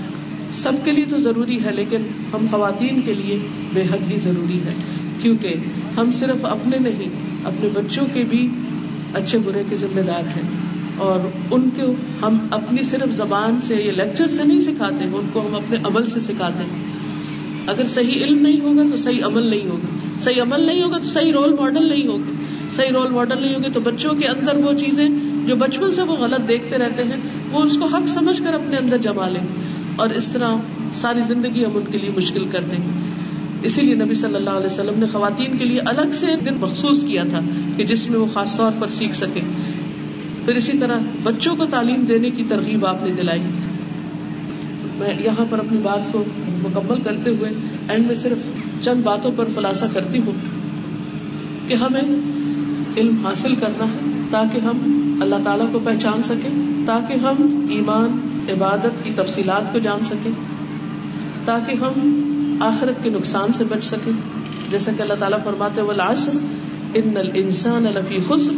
سب 0.53 0.73
کے 0.85 0.91
لیے 0.93 1.05
تو 1.11 1.19
ضروری 1.19 1.65
ہے، 1.65 1.73
لیکن 1.73 2.03
ہم 2.33 2.47
خواتین 2.51 3.01
کے 3.01 3.15
لیے 3.15 3.39
بے 3.75 3.83
حد 3.83 4.13
ہی 4.13 4.19
ضروری 4.19 4.59
ہے۔ 4.59 4.75
کیونکہ 5.21 5.55
ہم 5.97 6.13
صرف 6.13 6.45
اپنے 6.45 6.77
نہیں، 6.79 7.09
اپنے 7.45 7.69
بچوں 7.75 8.07
کے 8.13 8.25
بھی 8.25 8.49
اچھے 9.15 9.39
برے 9.39 9.63
کے 9.71 9.77
ذمہ 9.77 10.01
دار 10.01 10.27
ہیں۔ 10.27 10.43
اور 10.97 11.21
ان 11.51 11.69
کو 11.77 11.95
ہم 12.23 12.39
اپنی 12.51 12.83
صرف 12.83 13.17
زبان 13.17 13.59
سے 13.61 13.75
یا 13.77 13.93
لیکچر 13.93 14.27
سے 14.27 14.45
نہیں 14.45 14.61
سکھاتے، 14.61 15.05
ان 15.05 15.29
کو 15.33 15.49
ہم 15.49 15.55
اپنے 15.55 15.77
عمل 15.85 16.07
سے 16.07 16.21
سکھاتے 16.21 16.65
ہیں۔ 16.65 16.85
اگر 17.67 17.87
صحیح 17.87 18.25
علم 18.25 18.39
نہیں 18.39 18.61
ہوگا 18.61 18.83
تو 18.91 18.97
صحیح 18.97 19.25
عمل 19.25 19.43
نہیں 19.43 19.71
ہوگا۔ 19.71 20.21
صحیح 20.21 20.43
عمل 20.43 20.61
نہیں 20.61 20.83
ہوگا 20.83 20.99
تو 20.99 21.05
صحیح 21.05 21.33
رول 21.33 21.57
ماڈل 21.61 21.89
نہیں 21.89 22.07
ہوگا۔ 22.07 22.31
صحیح 22.73 22.91
رول 22.91 23.11
ماڈل 23.11 23.41
نہیں 23.41 23.55
ہوگی 23.55 23.71
تو 23.75 23.81
بچوں 23.81 24.15
کے 24.15 24.27
اندر 24.27 24.57
وہ 24.57 24.73
چیزیں 24.73 25.09
جو 25.47 25.57
بچپن 25.57 25.93
سے 25.93 26.03
وہ 26.03 26.17
غلط 26.17 26.49
دیکھتے 26.49 26.79
رہتے 26.79 27.05
ہیں، 27.05 27.17
وہ 27.53 27.63
اس 27.63 27.77
کو 27.77 27.85
حق 27.85 28.09
سمجھ 28.09 28.43
کر 28.43 28.55
اپنے 28.55 28.77
اندر 28.77 28.99
جما 28.99 29.29
لیں۔ 29.29 29.41
اور 29.97 30.11
اس 30.11 30.29
طرح 30.29 30.55
ساری 30.95 31.21
زندگی 31.29 31.65
ہم 31.65 31.71
ان 31.75 31.83
کے 31.91 31.99
لیے 31.99 32.11
مشکل 32.17 32.45
کر 32.51 32.61
دیں۔ 32.61 32.79
گے 32.79 33.01
اسی 33.67 33.83
لیے 33.83 33.95
نبی 33.95 34.15
صلی 34.15 34.35
اللہ 34.35 34.51
علیہ 34.51 34.67
وسلم 34.67 34.99
نے 35.01 35.07
خواتین 35.07 35.59
کے 35.59 35.65
لیے 35.65 35.81
الگ 35.81 36.13
سے 36.13 36.27
ایک 36.27 36.45
دن 36.45 36.55
مخصوص 36.61 37.05
کیا 37.05 37.23
تھا 37.31 37.41
کہ 37.77 37.85
جس 37.85 38.11
میں 38.11 38.19
وہ 38.19 38.27
خاص 38.33 38.57
طور 38.57 38.73
پر 38.79 38.87
سیکھ 38.89 39.17
سکے 39.17 39.41
پھر 40.45 40.57
اسی 40.57 40.79
طرح 40.79 40.99
بچوں 41.23 41.57
کو 41.57 41.67
تعلیم 41.67 42.05
دینے 42.05 42.31
کی 42.31 42.45
ترغیب 42.49 42.87
آپ 42.87 43.03
نے 43.03 43.13
دلائی۔ 43.13 43.43
میں 44.99 45.15
یہاں 45.25 45.45
پر 45.51 45.59
اپنی 45.59 45.79
بات 45.83 46.13
کو 46.13 46.25
مکمل 46.63 47.03
کرتے 47.03 47.31
ہوئے 47.31 47.51
اینڈ 47.89 48.07
میں 48.07 48.15
صرف 48.15 48.39
چند 48.81 49.03
باتوں 49.03 49.31
پر 49.37 49.45
خلاصہ 49.55 49.85
کرتی 49.93 50.19
ہوں 50.19 50.33
کہ 51.69 51.75
ہمیں 51.75 52.03
علم 52.97 53.27
حاصل 53.27 53.55
کرنا 53.55 53.85
ہے 53.85 54.11
تاکہ 54.31 54.59
ہم 54.59 54.79
اللہ 55.23 55.35
تعالیٰ 55.45 55.67
کو 55.73 55.79
پہچان 55.85 56.23
سکیں، 56.23 56.51
تاکہ 56.87 57.13
ہم 57.13 57.67
ایمان، 57.71 58.19
عبادت 58.49 59.05
کی 59.05 59.11
تفصیلات 59.17 59.73
کو 59.73 59.79
جان 59.79 60.05
سکیں، 60.05 60.33
تاکہ 61.45 61.73
ہم 61.73 62.23
آخرت 62.61 63.05
کے 63.05 63.11
نقصان 63.11 63.53
سے 63.53 63.65
بچ 63.69 63.85
سکیں 63.85 64.13
جیسا 64.71 64.93
کہ 64.97 65.03
اللہ 65.03 65.15
تعالیٰ 65.19 65.39
فرماتے 65.45 65.81
والعصر 65.81 66.33
ان 66.95 67.17
الانسان 67.17 67.83
لفی 67.83 68.19
خسر 68.29 68.53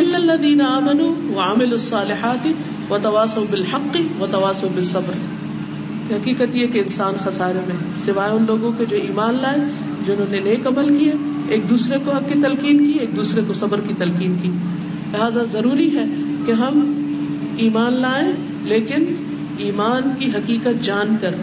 الا 0.00 0.18
الذين 0.18 0.60
امنوا 0.60 1.08
وعملوا 1.08 1.72
الصالحات 1.72 2.48
وتواصوا 2.90 3.44
بالحق 3.50 3.96
وتواصوا 4.20 4.70
بالصبر۔ 4.74 5.12
کہ 6.08 6.14
حقیقت 6.14 6.56
یہ 6.56 6.66
کہ 6.66 6.78
انسان 6.78 7.14
خسارے 7.24 7.58
میں 7.66 7.76
سوائے 8.04 8.32
ان 8.32 8.44
لوگوں 8.48 8.72
کے 8.78 8.84
جو 8.88 8.96
ایمان 8.96 9.38
لائے، 9.42 9.58
جنہوں 10.06 10.26
نے 10.30 10.40
نیک 10.40 10.66
عمل 10.66 10.98
کیے، 10.98 11.12
ایک 11.48 11.70
دوسرے 11.70 11.98
کو 12.04 12.10
حق 12.12 12.32
کی 12.32 12.40
تلقین 12.42 12.92
کی، 12.92 12.98
ایک 12.98 13.16
دوسرے 13.16 13.40
کو 13.46 13.52
صبر 13.52 13.80
کی 13.88 13.94
تلقین 13.98 14.36
کی۔ 14.42 14.48
لہٰذا 15.12 15.42
ضروری 15.52 15.98
ہے 15.98 16.04
کہ 16.46 16.52
ہم 16.52 17.02
ایمان 17.56 17.92
لائیں، 17.92 18.32
لیکن 18.62 19.04
ایمان 19.58 20.02
کی 20.18 20.26
حقیقت 20.26 20.84
جان 20.84 21.16
کر، 21.20 21.34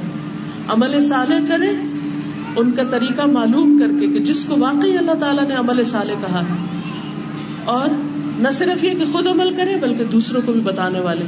عمل 0.67 1.07
صالح 1.07 1.39
کریں 1.47 1.86
ان 2.57 2.71
کا 2.71 2.83
طریقہ 2.83 3.21
معلوم 3.21 3.77
کر 3.79 3.87
کے 3.99 4.07
کہ 4.07 4.19
جس 4.19 4.45
کو 4.45 4.55
واقعی 4.59 4.97
اللہ 4.97 5.11
تعالیٰ 5.11 5.47
نے 5.47 5.55
عمل 5.55 5.83
صالح 5.83 6.13
کہا 6.21 6.39
ہے۔ 6.39 6.55
اور 7.65 7.87
نہ 8.37 8.47
صرف 8.53 8.83
یہ 8.83 8.89
کہ 8.89 9.05
خود 9.11 9.27
عمل 9.27 9.53
کرے، 9.57 9.75
بلکہ 9.81 10.03
دوسروں 10.03 10.41
کو 10.45 10.51
بھی 10.51 10.61
بتانے 10.61 10.99
والے۔ 10.99 11.25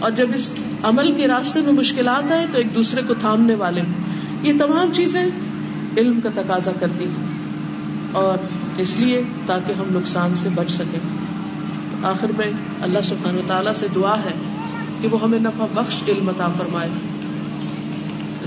اور 0.00 0.10
جب 0.10 0.26
اس 0.34 0.52
عمل 0.82 1.14
کے 1.16 1.28
راستے 1.28 1.60
میں 1.60 1.72
مشکلات 1.72 2.32
آئے 2.32 2.46
تو 2.52 2.58
ایک 2.58 2.74
دوسرے 2.74 3.00
کو 3.06 3.14
تھامنے 3.14 3.54
والے۔ 3.54 3.82
یہ 4.42 4.52
تمام 4.58 4.92
چیزیں 4.92 5.26
علم 5.98 6.20
کا 6.20 6.28
تقاضا 6.34 6.70
کرتی 6.80 7.04
ہیں۔ 7.04 7.26
اور 8.12 8.38
اس 8.76 9.00
لیے 9.00 9.22
تاکہ 9.46 9.72
ہم 9.72 9.98
نقصان 9.98 10.34
سے 10.34 10.48
بچ 10.54 10.70
سکیں۔ 10.70 11.00
تو 11.90 12.06
آخر 12.06 12.26
میں 12.38 12.50
اللہ 12.82 12.98
سبحان 13.04 13.34
و 13.34 13.42
تعالیٰ 13.46 13.72
سے 13.72 13.86
دعا 13.94 14.18
ہے 14.18 14.32
کہ 15.00 15.08
وہ 15.08 15.22
ہمیں 15.22 15.38
نفع 15.38 15.66
بخش 15.74 16.02
علم 16.08 16.28
عطا 16.28 16.48
فرمائے۔ 16.48 16.88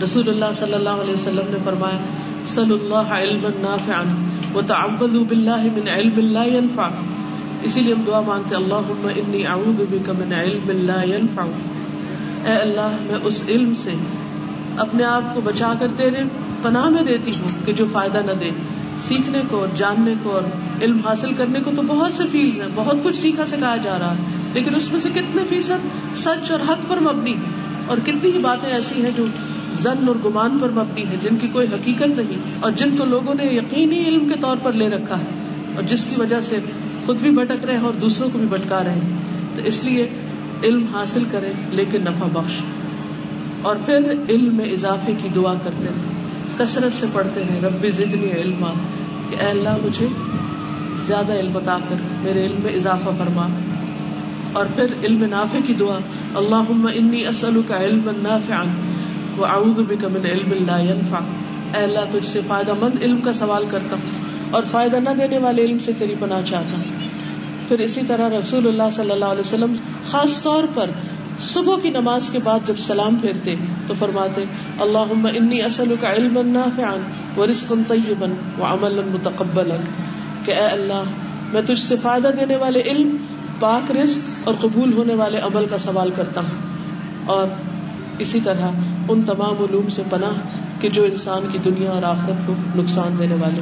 رسول 0.01 0.29
اللہ 0.29 0.51
صلی 0.55 0.73
اللہ 0.73 1.01
علیہ 1.01 1.13
وسلم 1.13 1.49
نے 1.51 1.57
فرمایا 1.63 1.97
صلی 2.47 2.73
اللہ 2.73 3.13
علم 3.15 3.47
نافعا 3.61 4.03
وتعوذوا 4.53 5.23
باللہ 5.27 5.61
من 5.73 5.87
علم 5.89 6.19
لا 6.29 6.43
ينفع 6.51 6.87
اسی 7.63 7.79
لیے 7.79 7.93
ہم 7.93 8.01
دعا 8.05 8.21
مانگتے 8.23 8.55
اللہ 8.55 8.91
انی 9.15 9.45
اعوذ 9.47 9.81
بک 9.89 10.09
من 10.19 10.33
علم 10.35 10.71
لا 10.83 11.01
ينفع 11.05 11.45
اے 12.45 12.55
اللہ 12.55 12.97
میں 13.01 13.19
اس 13.23 13.43
علم 13.47 13.73
سے 13.77 13.93
اپنے 14.77 15.03
آپ 15.05 15.33
کو 15.35 15.41
بچا 15.41 15.73
کر 15.79 15.97
تیرے 15.97 16.23
پناہ 16.61 16.89
میں 16.89 17.03
دیتی 17.03 17.33
ہوں 17.39 17.65
کہ 17.65 17.73
جو 17.73 17.85
فائدہ 17.91 18.21
نہ 18.25 18.31
دے 18.39 18.49
سیکھنے 18.99 19.41
کو 19.49 19.59
اور 19.59 19.67
جاننے 19.75 20.13
کو 20.23 20.31
اور 20.31 20.49
علم 20.81 20.99
حاصل 21.05 21.33
کرنے 21.33 21.59
کو 21.59 21.71
تو 21.75 21.81
بہت 21.87 22.13
سے 22.13 22.23
فیلڈ 22.31 22.61
ہیں 22.61 22.67
بہت 22.75 23.03
کچھ 23.03 23.17
سیکھا 23.17 23.45
سکھایا 23.45 23.77
جا 23.83 23.97
رہا 23.99 24.11
ہے 24.11 24.39
لیکن 24.53 24.75
اس 24.75 24.91
میں 24.91 24.99
سے 24.99 25.09
کتنے 25.13 25.43
فیصد 25.49 25.87
سچ 26.17 26.51
اور 26.51 26.69
حق 26.69 26.89
پر 26.89 26.99
مبنی 27.01 27.33
اور 27.87 27.97
کتنی 28.05 28.31
ہی 28.31 28.39
باتیں 28.39 28.69
ایسی 28.71 29.03
ہیں 29.03 29.11
جو 29.15 29.25
زن 29.73 30.07
اور 30.07 30.15
گمان 30.25 30.57
پر 30.61 30.69
مبنی 30.69 31.03
ہے، 31.09 31.15
جن 31.21 31.35
کی 31.41 31.47
کوئی 31.47 31.67
حقیقت 31.67 32.07
نہیں، 32.07 32.37
اور 32.59 32.71
جن 32.71 32.97
کو 32.97 33.05
لوگوں 33.05 33.33
نے 33.33 33.45
یقینی 33.45 34.05
علم 34.05 34.29
کے 34.29 34.39
طور 34.41 34.57
پر 34.63 34.71
لے 34.73 34.89
رکھا 34.89 35.19
ہے، 35.19 35.25
اور 35.75 35.83
جس 35.83 36.05
کی 36.05 36.21
وجہ 36.21 36.41
سے 36.41 36.57
خود 37.05 37.17
بھی 37.17 37.31
بھٹک 37.31 37.65
رہے 37.65 37.73
ہیں 37.73 37.83
اور 37.83 37.93
دوسروں 37.93 38.29
کو 38.33 38.39
بھی 38.39 38.47
بھٹکا 38.47 38.83
رہے 38.83 38.93
ہیں۔ 38.93 39.17
تو 39.55 39.61
اس 39.65 39.83
لیے 39.83 40.09
علم 40.63 40.85
حاصل 40.93 41.23
کرے 41.31 41.51
لیکن 41.69 42.01
نفع 42.01 42.27
بخش۔ 42.33 42.53
اور 43.61 43.75
پھر 43.85 44.11
علم 44.29 44.55
میں 44.55 44.65
اضافے 44.65 45.11
کی 45.23 45.29
دعا 45.35 45.53
کرتے 45.53 45.87
رہے 45.87 46.11
کثرت 46.57 46.93
سے 46.93 47.05
پڑھتے 47.13 47.43
رہے 47.49 47.59
ربی 47.67 47.89
زدنی 47.89 48.31
علم 48.31 48.65
کہ 49.29 49.35
اے 49.43 49.49
اللہ، 49.49 49.77
مجھے 49.83 50.07
زیادہ 51.05 51.33
علم 51.33 51.57
عطا 51.57 51.77
کر، 51.89 51.95
میرے 52.21 52.45
علم 52.45 52.55
میں 52.63 52.73
اضافہ 52.73 53.09
فرما۔ 53.17 53.47
اور 54.53 54.65
پھر 54.75 54.85
علم 55.03 55.25
نافع 55.25 55.57
کی 55.65 55.73
دعا۔ 55.73 55.97
اللہ 56.35 56.89
انی 56.93 57.27
اسلو 57.27 57.61
کا 57.67 57.83
علم 57.83 58.09
نافع 58.17 58.63
واعوذ 59.37 59.81
بک 59.87 60.05
من 60.05 60.25
علم 60.25 60.65
لا 60.65 60.77
ينفع۔ 60.77 61.17
اے 61.77 61.83
اللہ، 61.83 61.99
تجھ 62.11 62.27
سے 62.27 62.39
فائدہ 62.47 62.73
مند 62.79 63.03
علم 63.03 63.21
کا 63.21 63.33
سوال 63.33 63.63
کرتا 63.71 63.95
ہوں 63.95 64.25
اور 64.51 64.63
فائدہ 64.71 64.95
نہ 64.95 65.09
دینے 65.09 65.37
والے 65.37 65.65
علم 65.65 65.79
سے 65.79 65.91
تیری 65.97 66.15
پناہ 66.19 66.41
چاہتا 66.45 66.77
ہوں۔ 66.77 66.83
پھر 67.67 67.79
اسی 67.79 68.01
طرح 68.07 68.29
رسول 68.29 68.67
اللہ 68.67 68.83
صلی 68.95 69.11
اللہ 69.11 69.25
علیہ 69.25 69.39
وسلم 69.39 69.75
خاص 70.11 70.41
طور 70.41 70.63
پر 70.73 70.89
صبح 71.39 71.75
کی 71.81 71.89
نماز 71.89 72.29
کے 72.29 72.39
بعد 72.43 72.59
جب 72.67 72.73
سلام 72.77 73.15
پھیرتے 73.15 73.55
تو 73.87 73.93
فرماتے 73.99 74.43
اللہ 74.79 75.27
انی 75.33 75.61
اصل 75.61 75.95
کا 75.99 76.13
علم 76.13 76.39
نافعا 76.45 76.95
ورزقا 77.39 77.75
طیبا 77.87 78.27
وعملا 78.61 79.01
متقبلا۔ 79.11 79.75
کہ 80.45 80.51
اے 80.51 80.67
اللہ، 80.67 81.03
میں 81.53 81.61
تجھ 81.61 81.79
سے 81.79 81.95
فائدہ 81.95 82.27
دینے 82.39 82.55
والے 82.55 82.81
علم، 82.81 83.17
پاک 83.59 83.91
رزق 83.91 84.47
اور 84.47 84.55
قبول 84.61 84.93
ہونے 84.93 85.15
والے 85.15 85.37
عمل 85.37 85.65
کا 85.69 85.77
سوال 85.77 86.09
کرتا 86.15 86.41
ہوں۔ 86.41 86.77
اور 87.25 87.47
اسی 88.21 88.39
طرح 88.43 88.79
ان 89.09 89.21
تمام 89.27 89.63
علوم 89.63 89.89
سے 89.89 90.03
پناہ 90.09 90.39
کہ 90.81 90.89
جو 90.89 91.03
انسان 91.03 91.49
کی 91.51 91.57
دنیا 91.65 91.91
اور 91.91 92.03
آخرت 92.03 92.47
کو 92.47 92.53
نقصان 92.75 93.19
دینے 93.19 93.35
والے 93.35 93.61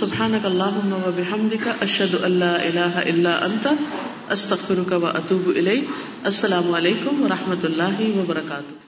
سبحانك 0.00 0.46
اللهم 0.46 0.94
وبحمدك 1.06 1.68
اشهد 1.80 2.14
ان 2.24 2.32
لا 2.32 2.54
الہ 2.54 3.02
الا 3.04 3.34
انت، 3.42 3.68
استغفرک 4.30 4.94
و 5.02 5.06
اتوب 5.06 5.48
اليك 5.48 5.84
السلام 6.24 6.74
علیکم 6.74 7.22
و 7.22 7.28
رحمۃ 7.28 7.64
اللہ 7.64 8.02
وبرکاتہ۔ 8.16 8.83